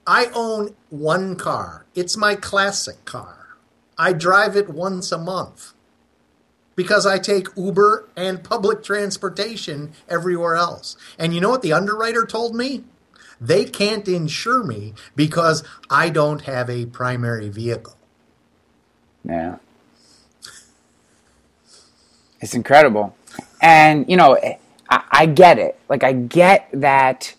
I 0.07 0.31
own 0.33 0.75
one 0.89 1.35
car. 1.35 1.85
It's 1.93 2.17
my 2.17 2.35
classic 2.35 3.05
car. 3.05 3.40
I 4.01 4.13
drive 4.13 4.55
it 4.55 4.67
once 4.67 5.11
a 5.11 5.17
month 5.19 5.73
because 6.75 7.05
I 7.05 7.19
take 7.19 7.49
Uber 7.55 8.09
and 8.15 8.43
public 8.43 8.81
transportation 8.81 9.91
everywhere 10.09 10.55
else. 10.55 10.97
And 11.19 11.35
you 11.35 11.39
know 11.39 11.51
what 11.51 11.61
the 11.61 11.73
underwriter 11.73 12.25
told 12.25 12.55
me? 12.55 12.83
They 13.39 13.63
can't 13.63 14.07
insure 14.07 14.63
me 14.63 14.95
because 15.15 15.63
I 15.87 16.09
don't 16.09 16.41
have 16.41 16.67
a 16.67 16.87
primary 16.87 17.49
vehicle. 17.49 17.95
Yeah. 19.23 19.57
It's 22.39 22.55
incredible. 22.55 23.15
And, 23.61 24.09
you 24.09 24.17
know, 24.17 24.35
I, 24.89 25.03
I 25.11 25.25
get 25.27 25.59
it. 25.59 25.79
Like, 25.89 26.03
I 26.03 26.13
get 26.13 26.69
that. 26.73 27.35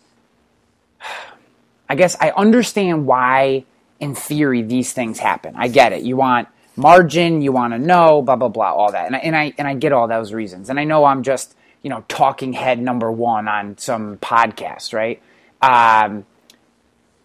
I 1.89 1.97
guess 1.97 2.17
I 2.21 2.31
understand 2.31 3.05
why, 3.05 3.65
in 3.99 4.15
theory, 4.15 4.63
these 4.63 4.93
things 4.93 5.19
happen. 5.19 5.55
I 5.57 5.67
get 5.67 5.93
it. 5.93 6.03
You 6.03 6.17
want 6.17 6.47
margin, 6.77 7.43
you 7.43 7.53
want 7.53 7.73
to 7.73 7.79
know, 7.79 8.23
blah, 8.23 8.37
blah, 8.37 8.49
blah, 8.49 8.73
all 8.73 8.93
that. 8.93 9.07
And 9.07 9.17
I, 9.17 9.19
and, 9.21 9.37
I, 9.37 9.53
and 9.59 9.69
I 9.69 9.75
get 9.75 9.93
all 9.93 10.09
those 10.09 10.33
reasons. 10.33 10.71
And 10.71 10.79
I 10.79 10.85
know 10.85 11.05
I'm 11.05 11.23
just, 11.23 11.55
you 11.83 11.91
know, 11.91 12.05
talking 12.09 12.53
head 12.53 12.79
number 12.79 13.11
one 13.11 13.49
on 13.49 13.77
some 13.79 14.17
podcast, 14.19 14.93
right? 14.93 15.23
Um, 15.61 16.25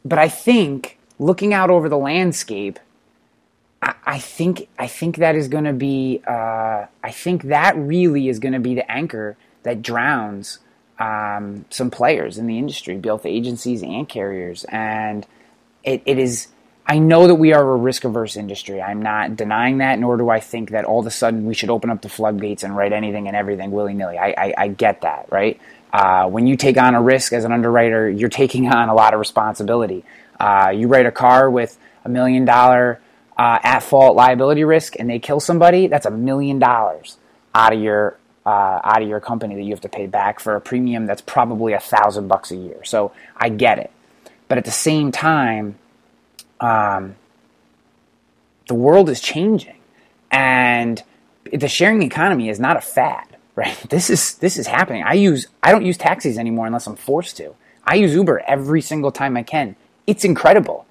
but 0.04 0.20
I 0.20 0.30
think 0.30 0.98
looking 1.20 1.54
out 1.54 1.70
over 1.70 1.90
the 1.90 1.98
landscape, 1.98 2.80
I, 3.82 4.20
think 4.20 4.68
I 4.80 4.88
think 4.88 5.18
that 5.18 5.36
is 5.36 5.48
going 5.48 5.66
to 5.66 5.74
be 5.74 6.22
uh, 6.28 6.86
I 7.04 7.12
think 7.12 7.44
that 7.44 7.78
really 7.78 8.28
is 8.28 8.40
going 8.40 8.54
to 8.54 8.60
be 8.60 8.74
the 8.74 8.90
anchor 8.92 9.38
that 9.64 9.82
drowns 9.82 10.60
um, 11.00 11.66
some 11.70 11.92
players 11.92 12.38
in 12.38 12.48
the 12.48 12.58
industry, 12.58 12.98
both 12.98 13.26
agencies 13.26 13.84
and 13.84 14.10
carriers, 14.10 14.66
and 14.70 15.28
it, 15.84 16.02
it 16.06 16.18
is. 16.18 16.48
I 16.90 17.00
know 17.00 17.28
that 17.28 17.36
we 17.36 17.52
are 17.52 17.70
a 17.70 17.76
risk 17.76 18.06
averse 18.06 18.38
industry. 18.38 18.82
I'm 18.82 19.02
not 19.02 19.36
denying 19.36 19.80
that, 19.80 20.00
nor 20.00 20.16
do 20.16 20.30
I 20.30 20.40
think 20.40 20.70
that 20.70 20.86
all 20.86 21.02
of 21.02 21.06
a 21.06 21.12
sudden 21.12 21.46
we 21.46 21.54
should 21.54 21.70
open 21.70 21.90
up 21.90 22.02
the 22.02 22.08
floodgates 22.08 22.64
and 22.64 22.76
write 22.76 22.94
anything 22.94 23.28
and 23.28 23.36
everything 23.36 23.72
willy 23.72 23.94
nilly. 23.94 24.18
I, 24.18 24.30
I, 24.38 24.54
I, 24.58 24.68
get 24.70 25.02
that, 25.02 25.28
right? 25.30 25.60
Uh, 25.92 26.30
when 26.30 26.48
you 26.48 26.56
take 26.56 26.78
on 26.78 26.96
a 26.96 27.02
risk 27.02 27.34
as 27.34 27.44
an 27.44 27.52
underwriter, 27.52 28.10
you're 28.10 28.30
taking 28.30 28.68
on 28.74 28.88
a 28.88 28.94
lot 28.94 29.14
of 29.14 29.20
responsibility. 29.20 30.06
Uh, 30.40 30.72
you 30.74 30.88
write 30.88 31.06
a 31.06 31.12
car 31.12 31.50
with 31.50 31.78
a 32.06 32.10
million 32.10 32.46
dollar 32.46 33.02
uh, 33.38 33.60
at 33.64 33.80
fault 33.82 34.16
liability 34.16 34.64
risk 34.64 34.96
and 34.98 35.10
they 35.10 35.20
kill 35.20 35.42
somebody, 35.42 35.88
that's 35.88 36.06
a 36.06 36.12
million 36.12 36.58
dollars 36.58 37.18
out 37.54 37.74
of 37.74 37.82
your 37.82 38.18
uh, 38.46 38.80
out 38.82 39.02
of 39.02 39.10
your 39.10 39.20
company 39.20 39.56
that 39.56 39.64
you 39.64 39.72
have 39.72 39.82
to 39.82 39.90
pay 39.90 40.08
back 40.08 40.40
for 40.40 40.56
a 40.56 40.62
premium 40.62 41.06
that's 41.06 41.22
probably 41.22 41.74
a 41.74 41.80
thousand 41.82 42.30
bucks 42.30 42.50
a 42.50 42.56
year. 42.56 42.82
So 42.86 43.12
I 43.36 43.50
get 43.50 43.78
it, 43.78 43.92
but 44.48 44.58
at 44.58 44.64
the 44.64 44.72
same 44.72 45.12
time, 45.12 45.78
um, 46.60 47.16
the 48.68 48.76
world 48.76 49.10
is 49.10 49.22
changing, 49.22 49.78
and 50.32 51.04
the 51.52 51.68
sharing 51.68 52.02
economy 52.02 52.50
is 52.50 52.60
not 52.60 52.78
a 52.78 52.82
fad. 52.82 53.26
Right? 53.56 53.78
This 53.90 54.10
is 54.10 54.36
this 54.36 54.58
is 54.58 54.68
happening. 54.68 55.04
I 55.04 55.14
use 55.14 55.48
I 55.64 55.72
don't 55.72 55.86
use 55.86 55.98
taxis 55.98 56.38
anymore 56.38 56.68
unless 56.68 56.88
I'm 56.88 56.96
forced 56.96 57.38
to. 57.38 57.56
I 57.84 57.96
use 57.96 58.14
Uber 58.14 58.42
every 58.48 58.82
single 58.82 59.12
time 59.12 59.38
I 59.38 59.44
can. 59.44 59.76
It's 60.06 60.24
incredible 60.24 60.86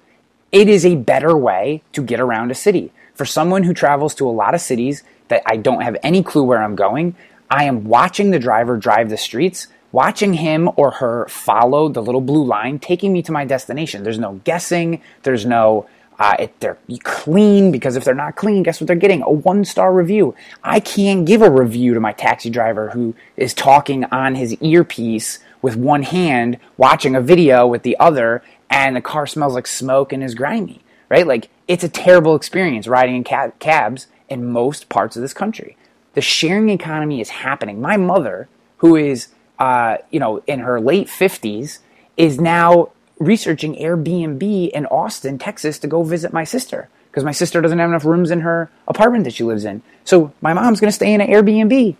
it 0.51 0.69
is 0.69 0.85
a 0.85 0.95
better 0.95 1.35
way 1.35 1.83
to 1.93 2.01
get 2.01 2.19
around 2.19 2.51
a 2.51 2.55
city. 2.55 2.91
For 3.13 3.25
someone 3.25 3.63
who 3.63 3.73
travels 3.73 4.15
to 4.15 4.27
a 4.27 4.31
lot 4.31 4.53
of 4.53 4.61
cities 4.61 5.03
that 5.27 5.43
I 5.45 5.57
don't 5.57 5.81
have 5.81 5.97
any 6.03 6.23
clue 6.23 6.43
where 6.43 6.63
I'm 6.63 6.75
going, 6.75 7.15
I 7.49 7.65
am 7.65 7.85
watching 7.85 8.31
the 8.31 8.39
driver 8.39 8.77
drive 8.77 9.09
the 9.09 9.17
streets, 9.17 9.67
watching 9.91 10.33
him 10.33 10.69
or 10.75 10.91
her 10.91 11.27
follow 11.27 11.89
the 11.89 12.01
little 12.01 12.21
blue 12.21 12.43
line, 12.43 12.79
taking 12.79 13.13
me 13.13 13.21
to 13.23 13.31
my 13.31 13.45
destination. 13.45 14.03
There's 14.03 14.19
no 14.19 14.41
guessing. 14.43 15.01
There's 15.23 15.45
no, 15.45 15.87
uh, 16.19 16.35
it, 16.39 16.59
they're 16.59 16.77
clean 17.03 17.71
because 17.71 17.95
if 17.95 18.03
they're 18.03 18.13
not 18.13 18.35
clean, 18.35 18.63
guess 18.63 18.81
what 18.81 18.87
they're 18.87 18.95
getting? 18.95 19.21
A 19.21 19.31
one 19.31 19.65
star 19.65 19.93
review. 19.93 20.35
I 20.63 20.79
can't 20.79 21.25
give 21.25 21.41
a 21.41 21.49
review 21.49 21.93
to 21.93 21.99
my 21.99 22.13
taxi 22.13 22.49
driver 22.49 22.89
who 22.89 23.15
is 23.35 23.53
talking 23.53 24.03
on 24.05 24.35
his 24.35 24.55
earpiece 24.61 25.39
with 25.61 25.75
one 25.75 26.03
hand, 26.03 26.59
watching 26.77 27.15
a 27.15 27.21
video 27.21 27.65
with 27.65 27.83
the 27.83 27.97
other, 27.99 28.43
and 28.69 28.95
the 28.95 29.01
car 29.01 29.25
smells 29.25 29.53
like 29.53 29.67
smoke 29.67 30.13
and 30.13 30.23
is 30.23 30.35
grimy, 30.35 30.81
right? 31.09 31.25
Like 31.25 31.49
it's 31.67 31.83
a 31.83 31.89
terrible 31.89 32.35
experience 32.35 32.87
riding 32.87 33.15
in 33.15 33.23
cab- 33.23 33.57
cabs 33.59 34.07
in 34.29 34.45
most 34.45 34.89
parts 34.89 35.15
of 35.15 35.21
this 35.21 35.33
country. 35.33 35.77
The 36.13 36.21
sharing 36.21 36.69
economy 36.69 37.21
is 37.21 37.29
happening. 37.29 37.79
My 37.79 37.97
mother, 37.97 38.49
who 38.77 38.95
is 38.95 39.29
uh, 39.59 39.97
you 40.11 40.19
know 40.19 40.43
in 40.47 40.59
her 40.59 40.79
late 40.79 41.09
fifties, 41.09 41.79
is 42.15 42.39
now 42.39 42.89
researching 43.19 43.75
Airbnb 43.75 44.69
in 44.69 44.85
Austin, 44.87 45.37
Texas, 45.37 45.79
to 45.79 45.87
go 45.87 46.03
visit 46.03 46.33
my 46.33 46.43
sister 46.43 46.89
because 47.09 47.23
my 47.23 47.31
sister 47.31 47.61
doesn't 47.61 47.79
have 47.79 47.89
enough 47.89 48.05
rooms 48.05 48.29
in 48.29 48.41
her 48.41 48.69
apartment 48.87 49.23
that 49.23 49.33
she 49.33 49.43
lives 49.43 49.65
in. 49.65 49.81
So 50.03 50.31
my 50.39 50.53
mom's 50.53 50.79
going 50.79 50.89
to 50.89 50.95
stay 50.95 51.13
in 51.13 51.21
an 51.21 51.27
Airbnb. 51.27 51.95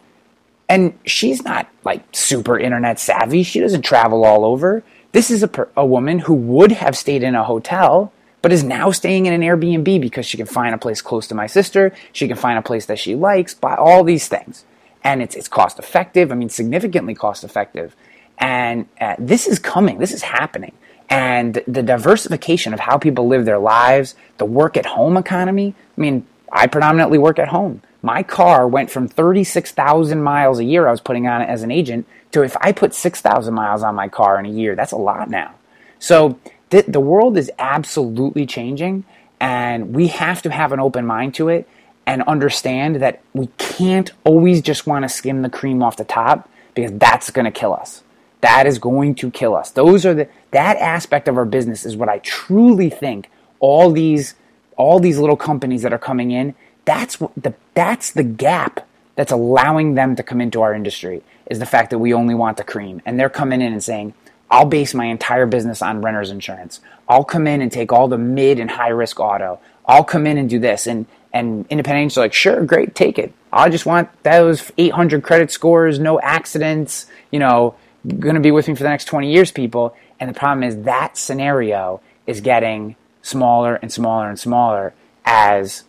And 0.69 0.99
she's 1.05 1.43
not 1.43 1.67
like 1.83 2.03
super 2.11 2.59
internet 2.59 2.99
savvy. 2.99 3.41
She 3.43 3.59
doesn't 3.59 3.83
travel 3.83 4.25
all 4.25 4.45
over. 4.45 4.83
This 5.13 5.31
is 5.31 5.41
a, 5.41 5.47
per- 5.47 5.69
a 5.75 5.85
woman 5.85 6.19
who 6.19 6.33
would 6.33 6.73
have 6.73 6.95
stayed 6.95 7.23
in 7.23 7.35
a 7.35 7.43
hotel, 7.43 8.11
but 8.41 8.51
is 8.51 8.63
now 8.63 8.91
staying 8.91 9.25
in 9.25 9.33
an 9.33 9.41
Airbnb 9.41 9.99
because 10.01 10.25
she 10.25 10.37
can 10.37 10.45
find 10.45 10.75
a 10.75 10.77
place 10.77 11.01
close 11.01 11.25
to 11.27 11.35
my 11.35 11.47
sister. 11.47 11.95
She 12.11 12.27
can 12.27 12.37
find 12.37 12.59
a 12.59 12.61
place 12.61 12.85
that 12.85 12.99
she 12.99 13.15
likes, 13.15 13.55
buy 13.55 13.75
all 13.75 14.03
these 14.03 14.27
things. 14.27 14.65
And 15.07 15.21
it's, 15.21 15.35
it's 15.35 15.47
cost 15.47 15.79
effective. 15.79 16.33
I 16.33 16.35
mean, 16.35 16.49
significantly 16.49 17.15
cost 17.15 17.45
effective. 17.45 17.95
And 18.37 18.87
uh, 18.99 19.15
this 19.17 19.47
is 19.47 19.57
coming, 19.57 19.99
this 19.99 20.11
is 20.11 20.21
happening. 20.21 20.73
And 21.09 21.63
the 21.65 21.81
diversification 21.81 22.73
of 22.73 22.81
how 22.81 22.97
people 22.97 23.25
live 23.27 23.45
their 23.45 23.57
lives, 23.57 24.15
the 24.37 24.45
work 24.45 24.75
at 24.75 24.85
home 24.85 25.15
economy. 25.15 25.73
I 25.97 26.01
mean, 26.01 26.27
I 26.51 26.67
predominantly 26.67 27.17
work 27.17 27.39
at 27.39 27.47
home. 27.47 27.81
My 28.01 28.21
car 28.21 28.67
went 28.67 28.91
from 28.91 29.07
36,000 29.07 30.21
miles 30.21 30.59
a 30.59 30.65
year 30.65 30.87
I 30.87 30.91
was 30.91 30.99
putting 30.99 31.25
on 31.25 31.41
it 31.41 31.45
as 31.45 31.63
an 31.63 31.71
agent 31.71 32.05
to 32.31 32.43
if 32.43 32.57
I 32.59 32.73
put 32.73 32.93
6,000 32.93 33.53
miles 33.53 33.83
on 33.83 33.95
my 33.95 34.09
car 34.09 34.37
in 34.39 34.45
a 34.45 34.49
year, 34.49 34.75
that's 34.75 34.91
a 34.91 34.97
lot 34.97 35.29
now. 35.29 35.55
So 35.99 36.37
th- 36.69 36.85
the 36.87 36.99
world 36.99 37.37
is 37.37 37.49
absolutely 37.57 38.45
changing, 38.45 39.05
and 39.39 39.95
we 39.95 40.07
have 40.07 40.41
to 40.41 40.51
have 40.51 40.73
an 40.73 40.79
open 40.79 41.05
mind 41.05 41.33
to 41.35 41.47
it 41.49 41.67
and 42.07 42.23
understand 42.23 42.95
that 42.95 43.21
we 43.33 43.47
can't 43.57 44.11
always 44.23 44.61
just 44.61 44.87
want 44.87 45.03
to 45.03 45.09
skim 45.09 45.41
the 45.43 45.49
cream 45.49 45.83
off 45.83 45.97
the 45.97 46.05
top 46.05 46.49
because 46.73 46.91
that's 46.93 47.29
going 47.29 47.45
to 47.45 47.51
kill 47.51 47.73
us. 47.73 48.01
That 48.41 48.65
is 48.65 48.79
going 48.79 49.15
to 49.15 49.29
kill 49.29 49.55
us. 49.55 49.71
Those 49.71 50.05
are 50.05 50.13
the 50.13 50.29
that 50.51 50.77
aspect 50.77 51.27
of 51.27 51.37
our 51.37 51.45
business 51.45 51.85
is 51.85 51.97
what 51.97 52.07
I 52.07 52.19
truly 52.19 52.89
think 52.89 53.29
all 53.59 53.91
these 53.91 54.35
all 54.77 54.99
these 54.99 55.17
little 55.17 55.35
companies 55.35 55.81
that 55.81 55.91
are 55.91 55.99
coming 55.99 56.31
in, 56.31 56.55
that's 56.85 57.17
the 57.35 57.53
that's 57.73 58.11
the 58.11 58.23
gap 58.23 58.87
that's 59.15 59.31
allowing 59.31 59.95
them 59.95 60.15
to 60.15 60.23
come 60.23 60.39
into 60.39 60.61
our 60.61 60.73
industry 60.73 61.23
is 61.47 61.59
the 61.59 61.65
fact 61.65 61.89
that 61.89 61.99
we 61.99 62.13
only 62.13 62.35
want 62.35 62.55
the 62.57 62.63
cream. 62.63 63.01
And 63.05 63.19
they're 63.19 63.29
coming 63.29 63.61
in 63.61 63.73
and 63.73 63.83
saying, 63.83 64.13
I'll 64.49 64.65
base 64.65 64.93
my 64.93 65.05
entire 65.05 65.45
business 65.45 65.81
on 65.81 66.01
renter's 66.01 66.29
insurance. 66.29 66.79
I'll 67.09 67.25
come 67.25 67.47
in 67.47 67.61
and 67.61 67.71
take 67.71 67.91
all 67.91 68.07
the 68.07 68.17
mid 68.17 68.59
and 68.59 68.71
high 68.71 68.89
risk 68.89 69.19
auto. 69.19 69.59
I'll 69.85 70.03
come 70.03 70.27
in 70.27 70.37
and 70.37 70.49
do 70.49 70.59
this. 70.59 70.87
And, 70.87 71.07
and 71.33 71.65
independent 71.69 72.03
agents 72.03 72.17
are 72.17 72.21
like, 72.21 72.33
sure, 72.33 72.63
great, 72.65 72.95
take 72.95 73.19
it. 73.19 73.33
I 73.51 73.69
just 73.69 73.85
want 73.85 74.09
those 74.23 74.71
800 74.77 75.23
credit 75.23 75.51
scores, 75.51 75.99
no 75.99 76.19
accidents, 76.19 77.07
you 77.31 77.39
know, 77.39 77.75
going 78.07 78.35
to 78.35 78.41
be 78.41 78.51
with 78.51 78.67
me 78.67 78.75
for 78.75 78.83
the 78.83 78.89
next 78.89 79.05
20 79.05 79.31
years, 79.31 79.51
people. 79.51 79.95
And 80.19 80.29
the 80.29 80.33
problem 80.33 80.63
is 80.63 80.83
that 80.83 81.17
scenario 81.17 82.01
is 82.25 82.41
getting 82.41 82.95
smaller 83.21 83.75
and 83.75 83.91
smaller 83.91 84.29
and 84.29 84.39
smaller 84.39 84.93
as 85.25 85.83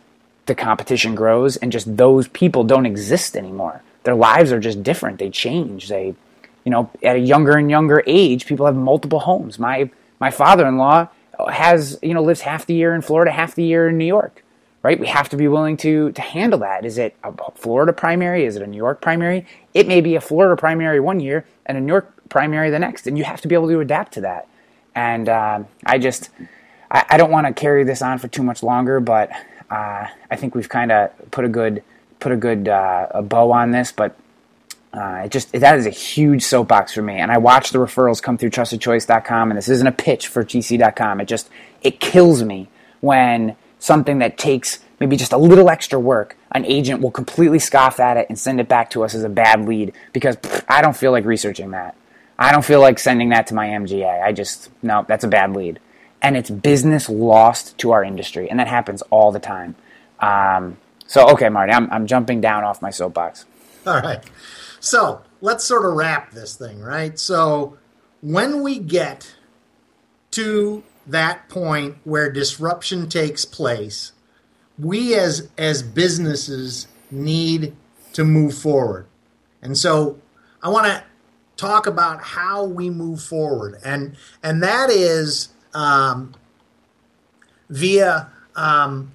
the 0.46 0.54
competition 0.54 1.14
grows 1.14 1.56
and 1.56 1.70
just 1.70 1.96
those 1.96 2.28
people 2.28 2.64
don't 2.64 2.86
exist 2.86 3.36
anymore 3.36 3.82
their 4.08 4.14
lives 4.14 4.52
are 4.52 4.58
just 4.58 4.82
different. 4.82 5.18
They 5.18 5.28
change. 5.28 5.88
They, 5.88 6.14
you 6.64 6.70
know, 6.70 6.90
at 7.02 7.16
a 7.16 7.18
younger 7.18 7.58
and 7.58 7.70
younger 7.70 8.02
age, 8.06 8.46
people 8.46 8.64
have 8.64 8.74
multiple 8.74 9.20
homes. 9.20 9.58
My 9.58 9.90
my 10.18 10.30
father-in-law 10.30 11.08
has, 11.50 11.98
you 12.02 12.14
know, 12.14 12.22
lives 12.22 12.40
half 12.40 12.64
the 12.64 12.74
year 12.74 12.94
in 12.94 13.02
Florida, 13.02 13.30
half 13.30 13.54
the 13.54 13.64
year 13.64 13.86
in 13.88 13.98
New 13.98 14.06
York. 14.06 14.42
Right? 14.88 14.98
We 14.98 15.08
have 15.08 15.28
to 15.28 15.36
be 15.36 15.48
willing 15.48 15.76
to 15.78 16.12
to 16.12 16.22
handle 16.22 16.60
that. 16.60 16.86
Is 16.86 16.96
it 16.96 17.14
a 17.22 17.30
Florida 17.56 17.92
primary? 17.92 18.46
Is 18.46 18.56
it 18.56 18.62
a 18.62 18.66
New 18.66 18.78
York 18.78 19.02
primary? 19.02 19.44
It 19.74 19.86
may 19.86 20.00
be 20.00 20.14
a 20.14 20.20
Florida 20.22 20.58
primary 20.58 20.98
one 20.98 21.20
year 21.20 21.44
and 21.66 21.76
a 21.76 21.80
New 21.82 21.92
York 21.92 22.10
primary 22.30 22.70
the 22.70 22.78
next, 22.78 23.06
and 23.06 23.18
you 23.18 23.24
have 23.24 23.42
to 23.42 23.48
be 23.48 23.54
able 23.54 23.68
to 23.68 23.80
adapt 23.80 24.14
to 24.14 24.22
that. 24.22 24.48
And 24.94 25.28
uh, 25.28 25.64
I 25.84 25.98
just, 25.98 26.30
I, 26.90 27.04
I 27.10 27.16
don't 27.18 27.30
want 27.30 27.46
to 27.46 27.52
carry 27.52 27.84
this 27.84 28.00
on 28.00 28.16
for 28.16 28.28
too 28.28 28.42
much 28.42 28.62
longer, 28.62 28.98
but 28.98 29.30
uh, 29.68 30.06
I 30.30 30.36
think 30.36 30.54
we've 30.54 30.70
kind 30.70 30.90
of 30.90 31.10
put 31.32 31.44
a 31.44 31.50
good 31.50 31.82
put 32.18 32.32
a 32.32 32.36
good 32.36 32.66
uh, 32.66 33.08
a 33.10 33.20
bow 33.20 33.52
on 33.52 33.72
this, 33.72 33.92
but 33.92 34.16
uh, 34.94 35.24
it 35.26 35.30
just 35.30 35.52
that 35.52 35.78
is 35.78 35.84
a 35.84 35.90
huge 35.90 36.42
soapbox 36.42 36.94
for 36.94 37.02
me. 37.02 37.18
And 37.18 37.30
I 37.30 37.36
watch 37.36 37.72
the 37.72 37.78
referrals 37.78 38.22
come 38.22 38.38
through 38.38 38.52
trustedchoice.com, 38.52 39.50
and 39.50 39.58
this 39.58 39.68
isn't 39.68 39.86
a 39.86 39.92
pitch 39.92 40.28
for 40.28 40.46
TC.com. 40.46 41.20
It 41.20 41.28
just 41.28 41.50
it 41.82 42.00
kills 42.00 42.42
me 42.42 42.68
when 43.02 43.54
something 43.78 44.18
that 44.18 44.38
takes 44.38 44.80
maybe 45.00 45.16
just 45.16 45.32
a 45.32 45.38
little 45.38 45.70
extra 45.70 45.98
work, 45.98 46.36
an 46.52 46.64
agent 46.64 47.00
will 47.00 47.10
completely 47.10 47.58
scoff 47.58 48.00
at 48.00 48.16
it 48.16 48.26
and 48.28 48.38
send 48.38 48.60
it 48.60 48.68
back 48.68 48.90
to 48.90 49.04
us 49.04 49.14
as 49.14 49.24
a 49.24 49.28
bad 49.28 49.66
lead 49.66 49.92
because 50.12 50.36
pff, 50.36 50.64
I 50.68 50.82
don't 50.82 50.96
feel 50.96 51.12
like 51.12 51.24
researching 51.24 51.70
that. 51.70 51.96
I 52.38 52.52
don't 52.52 52.64
feel 52.64 52.80
like 52.80 52.98
sending 52.98 53.30
that 53.30 53.48
to 53.48 53.54
my 53.54 53.68
MGA. 53.68 54.22
I 54.22 54.32
just 54.32 54.70
no, 54.82 55.04
that's 55.08 55.24
a 55.24 55.28
bad 55.28 55.54
lead, 55.54 55.80
and 56.22 56.36
it's 56.36 56.50
business 56.50 57.08
lost 57.08 57.76
to 57.78 57.90
our 57.90 58.04
industry, 58.04 58.48
and 58.48 58.60
that 58.60 58.68
happens 58.68 59.02
all 59.10 59.32
the 59.32 59.40
time. 59.40 59.74
Um, 60.20 60.78
so 61.06 61.28
okay, 61.30 61.48
Marty, 61.48 61.72
I'm 61.72 61.90
I'm 61.90 62.06
jumping 62.06 62.40
down 62.40 62.64
off 62.64 62.80
my 62.80 62.90
soapbox. 62.90 63.44
All 63.86 64.00
right, 64.00 64.22
so 64.80 65.22
let's 65.40 65.64
sort 65.64 65.84
of 65.86 65.94
wrap 65.94 66.32
this 66.32 66.54
thing, 66.54 66.80
right? 66.80 67.18
So 67.18 67.78
when 68.20 68.62
we 68.62 68.78
get 68.78 69.34
to 70.32 70.82
that 71.08 71.48
point 71.48 71.96
where 72.04 72.30
disruption 72.30 73.08
takes 73.08 73.44
place, 73.44 74.12
we 74.78 75.14
as 75.14 75.50
as 75.58 75.82
businesses 75.82 76.86
need 77.10 77.74
to 78.12 78.24
move 78.24 78.56
forward, 78.56 79.06
and 79.62 79.76
so 79.76 80.18
I 80.62 80.68
want 80.68 80.86
to 80.86 81.04
talk 81.56 81.86
about 81.86 82.22
how 82.22 82.64
we 82.64 82.90
move 82.90 83.22
forward, 83.22 83.78
and 83.84 84.16
and 84.42 84.62
that 84.62 84.90
is 84.90 85.48
um, 85.74 86.34
via 87.68 88.30
um, 88.54 89.12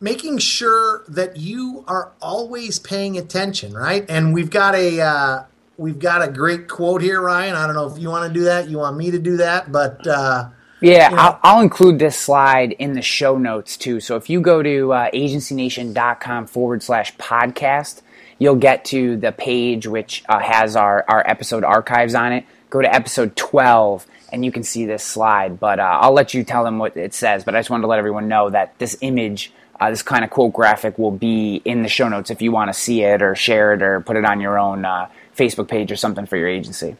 making 0.00 0.38
sure 0.38 1.04
that 1.08 1.36
you 1.36 1.84
are 1.88 2.12
always 2.20 2.78
paying 2.78 3.16
attention, 3.16 3.74
right? 3.74 4.04
And 4.08 4.34
we've 4.34 4.50
got 4.50 4.74
a 4.74 5.00
uh, 5.00 5.44
we've 5.78 5.98
got 5.98 6.22
a 6.22 6.28
great 6.28 6.68
quote 6.68 7.02
here, 7.02 7.20
Ryan. 7.20 7.54
I 7.54 7.66
don't 7.66 7.76
know 7.76 7.90
if 7.90 7.98
you 7.98 8.10
want 8.10 8.32
to 8.32 8.38
do 8.38 8.44
that, 8.44 8.68
you 8.68 8.78
want 8.78 8.96
me 8.96 9.10
to 9.10 9.18
do 9.18 9.38
that, 9.38 9.72
but. 9.72 10.06
Uh, 10.06 10.48
yeah, 10.80 11.08
know. 11.08 11.16
I'll, 11.16 11.40
I'll, 11.42 11.60
include 11.60 11.98
this 11.98 12.18
slide 12.18 12.72
in 12.72 12.92
the 12.92 13.02
show 13.02 13.38
notes 13.38 13.76
too. 13.76 14.00
So 14.00 14.16
if 14.16 14.28
you 14.28 14.40
go 14.40 14.62
to 14.62 14.92
uh, 14.92 15.10
agencynation.com 15.10 16.46
forward 16.46 16.82
slash 16.82 17.16
podcast, 17.16 18.02
you'll 18.38 18.56
get 18.56 18.84
to 18.86 19.16
the 19.16 19.32
page 19.32 19.86
which 19.86 20.22
uh, 20.28 20.38
has 20.38 20.76
our, 20.76 21.04
our 21.08 21.22
episode 21.26 21.64
archives 21.64 22.14
on 22.14 22.32
it. 22.32 22.44
Go 22.68 22.82
to 22.82 22.94
episode 22.94 23.36
12 23.36 24.06
and 24.32 24.44
you 24.44 24.52
can 24.52 24.62
see 24.62 24.84
this 24.84 25.02
slide. 25.02 25.58
But 25.58 25.80
uh, 25.80 25.98
I'll 26.02 26.12
let 26.12 26.34
you 26.34 26.44
tell 26.44 26.64
them 26.64 26.78
what 26.78 26.96
it 26.96 27.14
says. 27.14 27.44
But 27.44 27.54
I 27.54 27.60
just 27.60 27.70
wanted 27.70 27.82
to 27.82 27.88
let 27.88 27.98
everyone 27.98 28.28
know 28.28 28.50
that 28.50 28.78
this 28.78 28.98
image, 29.00 29.52
uh, 29.80 29.90
this 29.90 30.02
kind 30.02 30.24
of 30.24 30.30
cool 30.30 30.50
graphic, 30.50 30.98
will 30.98 31.10
be 31.10 31.62
in 31.64 31.82
the 31.82 31.88
show 31.88 32.08
notes 32.08 32.30
if 32.30 32.42
you 32.42 32.52
want 32.52 32.68
to 32.68 32.74
see 32.78 33.02
it 33.02 33.22
or 33.22 33.34
share 33.34 33.72
it 33.72 33.82
or 33.82 34.00
put 34.00 34.16
it 34.16 34.24
on 34.24 34.40
your 34.40 34.58
own 34.58 34.84
uh, 34.84 35.08
Facebook 35.36 35.68
page 35.68 35.90
or 35.90 35.96
something 35.96 36.26
for 36.26 36.36
your 36.36 36.48
agency. 36.48 36.96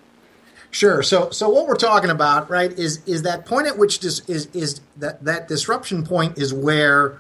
Sure. 0.77 1.03
So, 1.03 1.31
so 1.31 1.49
what 1.49 1.67
we're 1.67 1.77
talking 1.77 2.11
about, 2.11 2.51
right, 2.51 2.71
is 2.71 3.03
is 3.07 3.23
that 3.23 3.47
point 3.47 3.67
at 3.67 3.79
which 3.79 3.99
dis, 3.99 4.21
is 4.29 4.45
is 4.53 4.83
that 4.99 5.25
that 5.25 5.49
disruption 5.49 6.05
point 6.05 6.37
is 6.37 6.53
where 6.53 7.19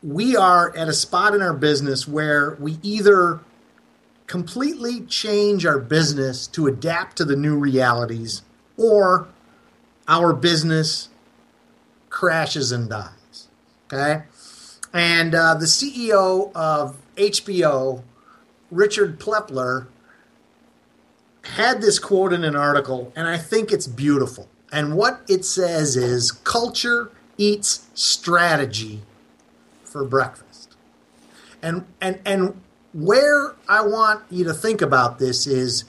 we 0.00 0.36
are 0.36 0.72
at 0.76 0.86
a 0.86 0.92
spot 0.92 1.34
in 1.34 1.42
our 1.42 1.54
business 1.54 2.06
where 2.06 2.56
we 2.60 2.78
either 2.84 3.40
completely 4.28 5.00
change 5.00 5.66
our 5.66 5.80
business 5.80 6.46
to 6.46 6.68
adapt 6.68 7.16
to 7.16 7.24
the 7.24 7.34
new 7.34 7.56
realities 7.58 8.42
or 8.76 9.26
our 10.06 10.32
business 10.32 11.08
crashes 12.10 12.70
and 12.70 12.88
dies. 12.88 13.48
Okay? 13.86 14.22
And 14.92 15.34
uh, 15.34 15.54
the 15.54 15.66
CEO 15.66 16.52
of 16.54 16.96
HBO, 17.16 18.04
Richard 18.70 19.18
Plepler, 19.18 19.88
had 21.56 21.80
this 21.80 21.98
quote 21.98 22.32
in 22.32 22.44
an 22.44 22.56
article, 22.56 23.12
and 23.16 23.26
I 23.26 23.38
think 23.38 23.72
it's 23.72 23.86
beautiful. 23.86 24.48
And 24.70 24.96
what 24.96 25.22
it 25.28 25.44
says 25.44 25.96
is 25.96 26.30
culture 26.30 27.10
eats 27.36 27.86
strategy 27.94 29.02
for 29.84 30.04
breakfast. 30.04 30.76
And 31.62 31.86
and 32.00 32.20
and 32.24 32.60
where 32.92 33.54
I 33.68 33.82
want 33.82 34.22
you 34.30 34.44
to 34.44 34.54
think 34.54 34.82
about 34.82 35.18
this 35.18 35.46
is 35.46 35.84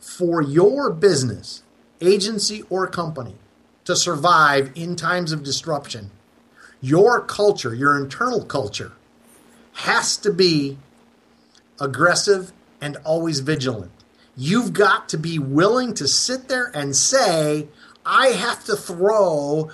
for 0.00 0.42
your 0.42 0.90
business, 0.90 1.62
agency 2.00 2.62
or 2.70 2.86
company 2.86 3.36
to 3.84 3.96
survive 3.96 4.70
in 4.74 4.96
times 4.96 5.32
of 5.32 5.42
disruption, 5.42 6.10
your 6.80 7.20
culture, 7.20 7.74
your 7.74 7.96
internal 7.96 8.44
culture 8.44 8.92
has 9.74 10.16
to 10.18 10.32
be 10.32 10.78
aggressive 11.80 12.52
and 12.80 12.96
always 13.04 13.40
vigilant. 13.40 14.01
You've 14.36 14.72
got 14.72 15.08
to 15.10 15.18
be 15.18 15.38
willing 15.38 15.94
to 15.94 16.08
sit 16.08 16.48
there 16.48 16.70
and 16.74 16.96
say, 16.96 17.68
I 18.04 18.28
have 18.28 18.64
to 18.64 18.76
throw 18.76 19.70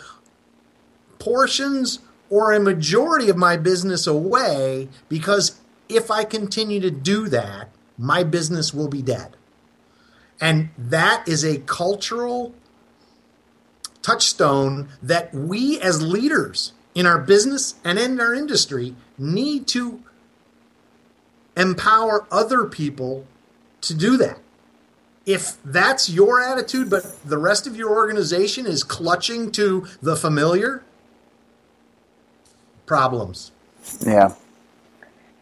portions 1.19 2.01
or 2.31 2.53
a 2.53 2.61
majority 2.61 3.31
of 3.31 3.37
my 3.37 3.57
business 3.57 4.07
away 4.07 4.89
because 5.09 5.61
if 5.89 6.11
I 6.11 6.25
continue 6.25 6.81
to 6.81 6.91
do 6.91 7.29
that, 7.29 7.71
my 7.97 8.23
business 8.23 8.75
will 8.75 8.89
be 8.89 9.03
dead. 9.03 9.37
And 10.41 10.71
that 10.77 11.27
is 11.27 11.45
a 11.45 11.59
cultural 11.59 12.55
touchstone 14.03 14.89
that 15.03 15.35
we 15.35 15.81
as 15.81 16.03
leaders 16.03 16.73
in 16.95 17.07
our 17.07 17.19
business 17.19 17.75
and 17.85 17.99
in 17.99 18.21
our 18.21 18.35
industry 18.35 18.95
need 19.17 19.67
to 19.69 20.03
empower 21.57 22.27
other 22.31 22.65
people 22.65 23.27
to 23.81 23.95
do 23.95 24.17
that. 24.17 24.39
If 25.29 25.59
that's 25.63 26.09
your 26.09 26.41
attitude, 26.41 26.89
but 26.89 27.05
the 27.23 27.37
rest 27.37 27.67
of 27.67 27.77
your 27.77 27.91
organization 27.91 28.65
is 28.65 28.83
clutching 28.83 29.53
to 29.53 29.87
the 30.01 30.17
familiar, 30.17 30.83
problems. 32.87 33.53
Yeah. 34.01 34.35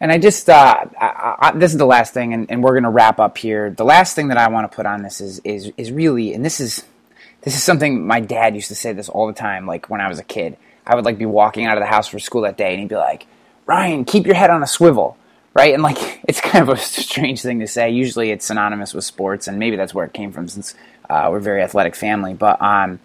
And 0.01 0.11
I 0.11 0.17
just, 0.17 0.49
uh, 0.49 0.85
I, 0.99 1.35
I, 1.39 1.51
this 1.55 1.71
is 1.71 1.77
the 1.77 1.85
last 1.85 2.13
thing, 2.13 2.33
and, 2.33 2.51
and 2.51 2.61
we're 2.61 2.73
going 2.73 2.83
to 2.83 2.89
wrap 2.89 3.17
up 3.17 3.37
here. 3.37 3.69
The 3.71 3.85
last 3.85 4.13
thing 4.13 4.27
that 4.27 4.37
I 4.37 4.49
want 4.49 4.69
to 4.69 4.75
put 4.75 4.85
on 4.85 5.03
this 5.03 5.21
is, 5.21 5.39
is, 5.45 5.71
is 5.77 5.89
really, 5.89 6.33
and 6.33 6.43
this 6.43 6.59
is, 6.59 6.83
this 7.43 7.55
is 7.55 7.63
something 7.63 8.05
my 8.05 8.19
dad 8.19 8.55
used 8.55 8.67
to 8.67 8.75
say 8.75 8.91
this 8.91 9.07
all 9.07 9.25
the 9.25 9.33
time. 9.33 9.65
Like 9.65 9.89
when 9.89 10.01
I 10.01 10.09
was 10.09 10.19
a 10.19 10.23
kid, 10.23 10.57
I 10.85 10.95
would 10.95 11.05
like 11.05 11.17
be 11.17 11.25
walking 11.25 11.65
out 11.65 11.77
of 11.77 11.81
the 11.81 11.87
house 11.87 12.09
for 12.09 12.19
school 12.19 12.41
that 12.41 12.57
day, 12.57 12.71
and 12.71 12.81
he'd 12.81 12.89
be 12.89 12.95
like, 12.95 13.25
"Ryan, 13.65 14.03
keep 14.03 14.25
your 14.25 14.35
head 14.35 14.49
on 14.49 14.61
a 14.61 14.67
swivel." 14.67 15.17
Right, 15.57 15.73
and 15.73 15.81
like 15.81 16.19
it's 16.27 16.39
kind 16.39 16.61
of 16.61 16.69
a 16.69 16.79
strange 16.79 17.41
thing 17.41 17.59
to 17.61 17.67
say. 17.67 17.89
Usually, 17.89 18.29
it's 18.29 18.45
synonymous 18.45 18.93
with 18.93 19.03
sports, 19.03 19.47
and 19.47 19.57
maybe 19.57 19.75
that's 19.75 19.91
where 19.91 20.05
it 20.05 20.13
came 20.13 20.31
from, 20.31 20.47
since 20.47 20.75
uh, 21.09 21.27
we're 21.31 21.37
a 21.37 21.41
very 21.41 21.63
athletic 21.63 21.95
family. 21.95 22.35
But 22.35 22.61
um, 22.61 22.99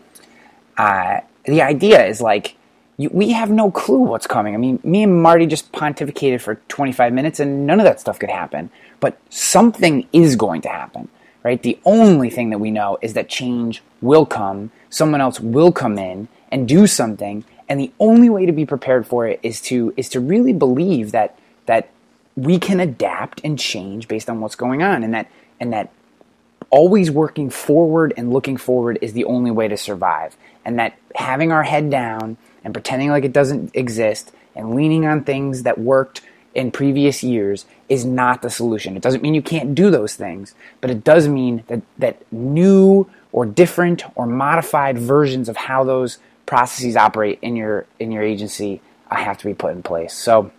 uh, 0.76 1.20
the 1.44 1.62
idea 1.62 2.04
is 2.04 2.20
like 2.20 2.56
you, 2.98 3.08
we 3.10 3.32
have 3.32 3.50
no 3.50 3.70
clue 3.70 4.00
what's 4.00 4.26
coming. 4.26 4.54
I 4.54 4.58
mean, 4.58 4.80
me 4.84 5.02
and 5.02 5.22
Marty 5.22 5.46
just 5.46 5.72
pontificated 5.72 6.42
for 6.42 6.56
25 6.68 7.14
minutes 7.14 7.40
and 7.40 7.66
none 7.66 7.80
of 7.80 7.84
that 7.84 8.00
stuff 8.00 8.18
could 8.18 8.28
happen. 8.28 8.68
But 9.00 9.18
something 9.30 10.06
is 10.12 10.36
going 10.36 10.60
to 10.62 10.68
happen, 10.68 11.08
right? 11.42 11.62
The 11.62 11.80
only 11.86 12.28
thing 12.28 12.50
that 12.50 12.58
we 12.58 12.70
know 12.70 12.98
is 13.00 13.14
that 13.14 13.30
change 13.30 13.82
will 14.02 14.26
come, 14.26 14.70
someone 14.90 15.22
else 15.22 15.40
will 15.40 15.72
come 15.72 15.98
in 15.98 16.28
and 16.50 16.68
do 16.68 16.86
something, 16.86 17.46
and 17.66 17.80
the 17.80 17.92
only 17.98 18.28
way 18.28 18.44
to 18.44 18.52
be 18.52 18.66
prepared 18.66 19.06
for 19.06 19.26
it 19.26 19.40
is 19.42 19.62
to 19.62 19.94
is 19.96 20.10
to 20.10 20.20
really 20.20 20.52
believe 20.52 21.12
that 21.12 21.38
that 21.64 21.88
we 22.36 22.58
can 22.58 22.80
adapt 22.80 23.40
and 23.44 23.58
change 23.58 24.08
based 24.08 24.30
on 24.30 24.40
what's 24.40 24.56
going 24.56 24.82
on 24.82 25.02
and 25.02 25.14
that 25.14 25.30
and 25.60 25.72
that 25.72 25.90
always 26.70 27.10
working 27.10 27.50
forward 27.50 28.14
and 28.16 28.32
looking 28.32 28.56
forward 28.56 28.98
is 29.02 29.12
the 29.12 29.24
only 29.24 29.50
way 29.50 29.68
to 29.68 29.76
survive 29.76 30.36
and 30.64 30.78
that 30.78 30.96
having 31.14 31.52
our 31.52 31.62
head 31.62 31.90
down 31.90 32.36
and 32.64 32.72
pretending 32.72 33.10
like 33.10 33.24
it 33.24 33.32
doesn't 33.32 33.70
exist 33.74 34.32
and 34.54 34.74
leaning 34.74 35.06
on 35.06 35.24
things 35.24 35.64
that 35.64 35.78
worked 35.78 36.22
in 36.54 36.70
previous 36.70 37.22
years 37.22 37.64
is 37.88 38.04
not 38.04 38.42
the 38.42 38.50
solution. 38.50 38.96
It 38.96 39.02
doesn't 39.02 39.22
mean 39.22 39.34
you 39.34 39.42
can't 39.42 39.74
do 39.74 39.90
those 39.90 40.14
things, 40.14 40.54
but 40.80 40.90
it 40.90 41.04
does 41.04 41.28
mean 41.28 41.64
that, 41.68 41.82
that 41.98 42.22
new 42.32 43.08
or 43.32 43.46
different 43.46 44.04
or 44.14 44.26
modified 44.26 44.98
versions 44.98 45.48
of 45.48 45.56
how 45.56 45.84
those 45.84 46.18
processes 46.46 46.96
operate 46.96 47.38
in 47.40 47.56
your 47.56 47.86
in 47.98 48.12
your 48.12 48.22
agency 48.22 48.82
uh, 49.10 49.16
have 49.16 49.38
to 49.38 49.46
be 49.46 49.54
put 49.54 49.72
in 49.72 49.82
place. 49.82 50.12
So, 50.12 50.52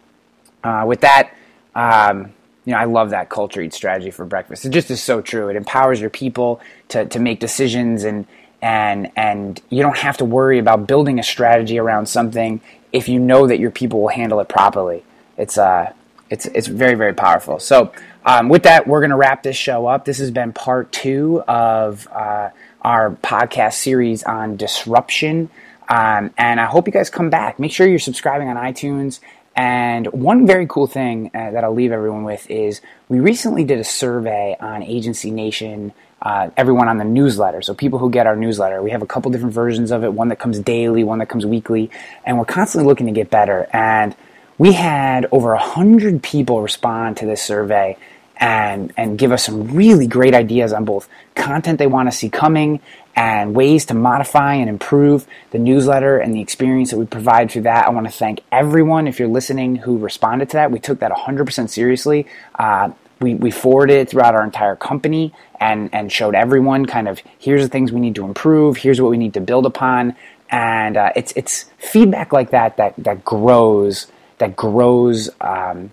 uh, 0.63 0.83
with 0.87 1.01
that, 1.01 1.35
um, 1.75 2.33
you 2.65 2.71
know, 2.71 2.77
I 2.77 2.85
love 2.85 3.09
that 3.09 3.29
culture 3.29 3.61
eat 3.61 3.73
strategy 3.73 4.11
for 4.11 4.25
breakfast. 4.25 4.65
It 4.65 4.69
just 4.69 4.89
is 4.89 5.01
so 5.01 5.21
true. 5.21 5.49
It 5.49 5.55
empowers 5.55 5.99
your 5.99 6.09
people 6.09 6.61
to, 6.89 7.05
to 7.05 7.19
make 7.19 7.39
decisions 7.39 8.03
and 8.03 8.25
and 8.61 9.11
and 9.17 9.61
you 9.69 9.81
don't 9.81 9.97
have 9.97 10.17
to 10.17 10.25
worry 10.25 10.57
about 10.57 10.87
building 10.87 11.19
a 11.19 11.23
strategy 11.23 11.77
around 11.77 12.05
something 12.05 12.61
if 12.93 13.09
you 13.09 13.19
know 13.19 13.45
that 13.47 13.59
your 13.59 13.71
people 13.71 13.99
will 14.01 14.07
handle 14.07 14.39
it 14.39 14.47
properly. 14.47 15.03
It's 15.37 15.57
uh 15.57 15.91
it's 16.29 16.45
it's 16.45 16.67
very 16.67 16.95
very 16.95 17.13
powerful. 17.13 17.59
So 17.59 17.91
um, 18.25 18.47
with 18.49 18.63
that, 18.63 18.87
we're 18.87 19.01
going 19.01 19.09
to 19.09 19.17
wrap 19.17 19.43
this 19.43 19.57
show 19.57 19.85
up. 19.85 20.05
This 20.05 20.17
has 20.19 20.31
been 20.31 20.53
part 20.53 20.91
two 20.91 21.43
of 21.47 22.07
uh, 22.11 22.49
our 22.81 23.11
podcast 23.11 23.73
series 23.73 24.23
on 24.23 24.55
disruption. 24.55 25.49
Um, 25.89 26.33
and 26.37 26.61
I 26.61 26.65
hope 26.65 26.87
you 26.87 26.93
guys 26.93 27.09
come 27.09 27.29
back. 27.29 27.59
Make 27.59 27.73
sure 27.73 27.85
you're 27.85 27.99
subscribing 27.99 28.47
on 28.47 28.55
iTunes 28.55 29.19
and 29.55 30.07
one 30.07 30.47
very 30.47 30.65
cool 30.67 30.87
thing 30.87 31.31
uh, 31.33 31.51
that 31.51 31.63
I'll 31.63 31.73
leave 31.73 31.91
everyone 31.91 32.23
with 32.23 32.49
is 32.49 32.81
we 33.07 33.19
recently 33.19 33.63
did 33.63 33.79
a 33.79 33.83
survey 33.83 34.57
on 34.59 34.81
Agency 34.81 35.29
Nation, 35.29 35.93
uh, 36.21 36.49
everyone 36.57 36.87
on 36.87 36.97
the 36.97 37.05
newsletter. 37.05 37.61
So 37.61 37.73
people 37.73 37.99
who 37.99 38.09
get 38.09 38.25
our 38.25 38.35
newsletter, 38.35 38.81
we 38.81 38.91
have 38.91 39.03
a 39.03 39.05
couple 39.05 39.29
different 39.31 39.53
versions 39.53 39.91
of 39.91 40.03
it, 40.03 40.13
one 40.13 40.29
that 40.29 40.39
comes 40.39 40.59
daily, 40.59 41.03
one 41.03 41.19
that 41.19 41.29
comes 41.29 41.45
weekly, 41.45 41.91
and 42.25 42.39
we're 42.39 42.45
constantly 42.45 42.87
looking 42.87 43.05
to 43.05 43.11
get 43.13 43.29
better. 43.29 43.67
And 43.71 44.15
we 44.57 44.73
had 44.73 45.27
over 45.31 45.53
a 45.53 45.59
hundred 45.59 46.23
people 46.23 46.61
respond 46.61 47.17
to 47.17 47.25
this 47.25 47.41
survey 47.41 47.97
and 48.37 48.91
and 48.97 49.17
give 49.17 49.31
us 49.31 49.45
some 49.45 49.67
really 49.67 50.07
great 50.07 50.33
ideas 50.33 50.73
on 50.73 50.85
both 50.85 51.07
content 51.35 51.77
they 51.77 51.87
want 51.87 52.11
to 52.11 52.17
see 52.17 52.29
coming 52.29 52.79
and 53.15 53.55
ways 53.55 53.85
to 53.85 53.93
modify 53.93 54.55
and 54.55 54.69
improve 54.69 55.27
the 55.51 55.59
newsletter 55.59 56.17
and 56.17 56.33
the 56.33 56.41
experience 56.41 56.91
that 56.91 56.97
we 56.97 57.05
provide 57.05 57.51
through 57.51 57.63
that. 57.63 57.85
I 57.85 57.89
want 57.89 58.07
to 58.07 58.11
thank 58.11 58.41
everyone, 58.51 59.07
if 59.07 59.19
you're 59.19 59.27
listening, 59.27 59.75
who 59.75 59.97
responded 59.97 60.49
to 60.49 60.57
that. 60.57 60.71
We 60.71 60.79
took 60.79 60.99
that 60.99 61.11
100% 61.11 61.69
seriously. 61.69 62.27
Uh, 62.55 62.91
we, 63.19 63.35
we 63.35 63.51
forwarded 63.51 63.97
it 63.97 64.09
throughout 64.09 64.35
our 64.35 64.43
entire 64.43 64.75
company 64.75 65.33
and, 65.59 65.89
and 65.93 66.11
showed 66.11 66.35
everyone 66.35 66.85
kind 66.85 67.07
of 67.07 67.21
here's 67.39 67.61
the 67.61 67.69
things 67.69 67.91
we 67.91 67.99
need 67.99 68.15
to 68.15 68.25
improve, 68.25 68.77
here's 68.77 68.99
what 68.99 69.11
we 69.11 69.17
need 69.17 69.35
to 69.35 69.41
build 69.41 69.65
upon. 69.65 70.15
And 70.49 70.97
uh, 70.97 71.11
it's, 71.15 71.31
it's 71.35 71.65
feedback 71.77 72.33
like 72.33 72.51
that 72.51 72.77
that, 72.77 72.95
that 72.97 73.23
grows, 73.23 74.07
that 74.39 74.55
grows. 74.55 75.29
Um, 75.39 75.91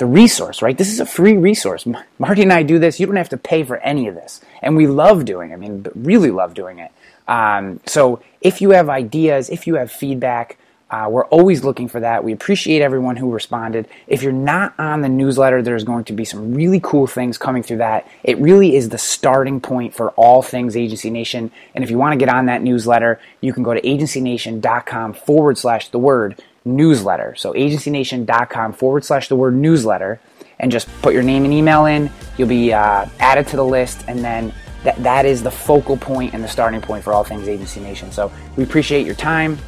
the 0.00 0.06
resource, 0.06 0.62
right? 0.62 0.76
This 0.76 0.90
is 0.90 0.98
a 0.98 1.06
free 1.06 1.36
resource. 1.36 1.86
Marty 2.18 2.42
and 2.42 2.52
I 2.52 2.64
do 2.64 2.78
this. 2.78 2.98
You 2.98 3.06
don't 3.06 3.16
have 3.16 3.28
to 3.28 3.36
pay 3.36 3.62
for 3.62 3.76
any 3.76 4.08
of 4.08 4.14
this. 4.14 4.40
And 4.62 4.76
we 4.76 4.86
love 4.86 5.24
doing 5.24 5.50
it. 5.50 5.54
I 5.54 5.56
mean, 5.56 5.86
really 5.94 6.30
love 6.30 6.54
doing 6.54 6.80
it. 6.80 6.90
Um, 7.28 7.80
so 7.86 8.22
if 8.40 8.60
you 8.60 8.70
have 8.70 8.88
ideas, 8.88 9.50
if 9.50 9.66
you 9.66 9.76
have 9.76 9.92
feedback, 9.92 10.58
uh, 10.90 11.06
we're 11.08 11.26
always 11.26 11.62
looking 11.62 11.86
for 11.86 12.00
that. 12.00 12.24
We 12.24 12.32
appreciate 12.32 12.82
everyone 12.82 13.16
who 13.16 13.30
responded. 13.30 13.86
If 14.08 14.22
you're 14.22 14.32
not 14.32 14.74
on 14.78 15.02
the 15.02 15.08
newsletter, 15.08 15.62
there's 15.62 15.84
going 15.84 16.04
to 16.04 16.12
be 16.12 16.24
some 16.24 16.54
really 16.54 16.80
cool 16.82 17.06
things 17.06 17.38
coming 17.38 17.62
through 17.62 17.76
that. 17.76 18.08
It 18.24 18.38
really 18.38 18.74
is 18.74 18.88
the 18.88 18.98
starting 18.98 19.60
point 19.60 19.94
for 19.94 20.10
all 20.12 20.42
things 20.42 20.76
Agency 20.76 21.10
Nation. 21.10 21.52
And 21.74 21.84
if 21.84 21.90
you 21.90 21.98
want 21.98 22.14
to 22.14 22.16
get 22.16 22.34
on 22.34 22.46
that 22.46 22.62
newsletter, 22.62 23.20
you 23.40 23.52
can 23.52 23.62
go 23.62 23.74
to 23.74 23.80
agencynation.com 23.80 25.12
forward 25.12 25.58
slash 25.58 25.88
the 25.88 25.98
word 25.98 26.42
newsletter. 26.64 27.34
So 27.36 27.52
agencynation.com 27.52 28.72
forward 28.74 29.04
slash 29.04 29.28
the 29.28 29.36
word 29.36 29.54
newsletter 29.54 30.20
and 30.58 30.70
just 30.70 30.88
put 31.02 31.14
your 31.14 31.22
name 31.22 31.44
and 31.44 31.52
email 31.52 31.86
in. 31.86 32.10
You'll 32.36 32.48
be 32.48 32.72
uh, 32.72 33.06
added 33.18 33.46
to 33.48 33.56
the 33.56 33.64
list, 33.64 34.04
and 34.08 34.20
then 34.20 34.52
that, 34.84 35.02
that 35.02 35.26
is 35.26 35.42
the 35.42 35.50
focal 35.50 35.96
point 35.96 36.34
and 36.34 36.44
the 36.44 36.48
starting 36.48 36.80
point 36.80 37.02
for 37.02 37.12
all 37.12 37.24
things 37.24 37.48
Agency 37.48 37.80
Nation. 37.80 38.12
So 38.12 38.30
we 38.56 38.64
appreciate 38.64 39.06
your 39.06 39.14
time. 39.14 39.58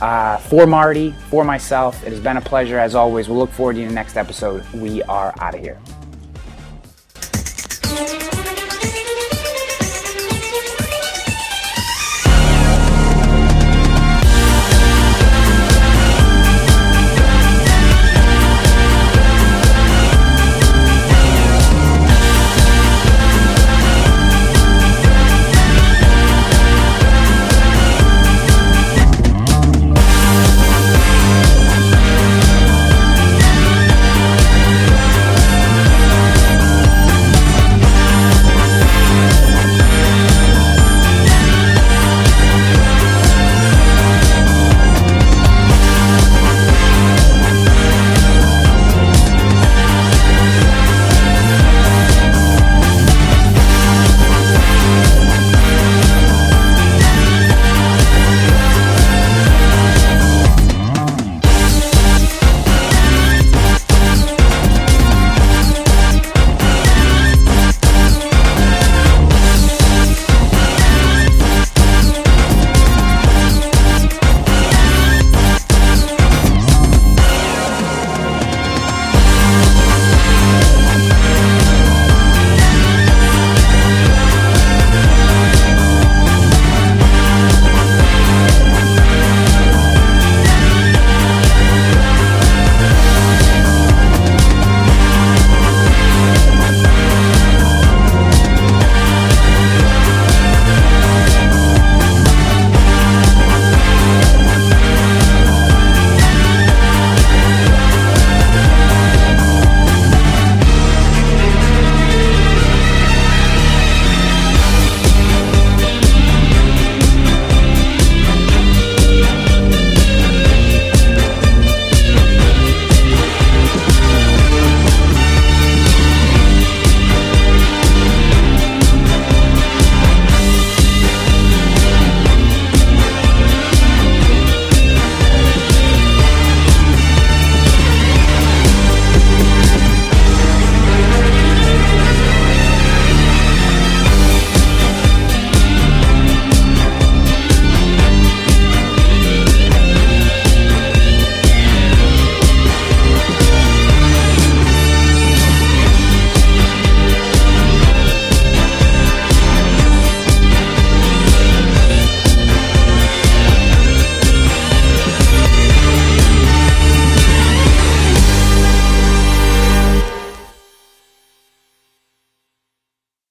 Uh, 0.00 0.36
for 0.38 0.66
Marty, 0.66 1.12
for 1.28 1.44
myself, 1.44 2.04
it 2.04 2.10
has 2.10 2.20
been 2.20 2.36
a 2.36 2.40
pleasure 2.40 2.78
as 2.78 2.94
always. 2.94 3.28
We'll 3.28 3.38
look 3.38 3.50
forward 3.50 3.74
to 3.76 3.86
the 3.86 3.92
next 3.92 4.16
episode. 4.16 4.64
We 4.72 5.02
are 5.04 5.34
out 5.40 5.54
of 5.54 5.60
here. 5.60 5.78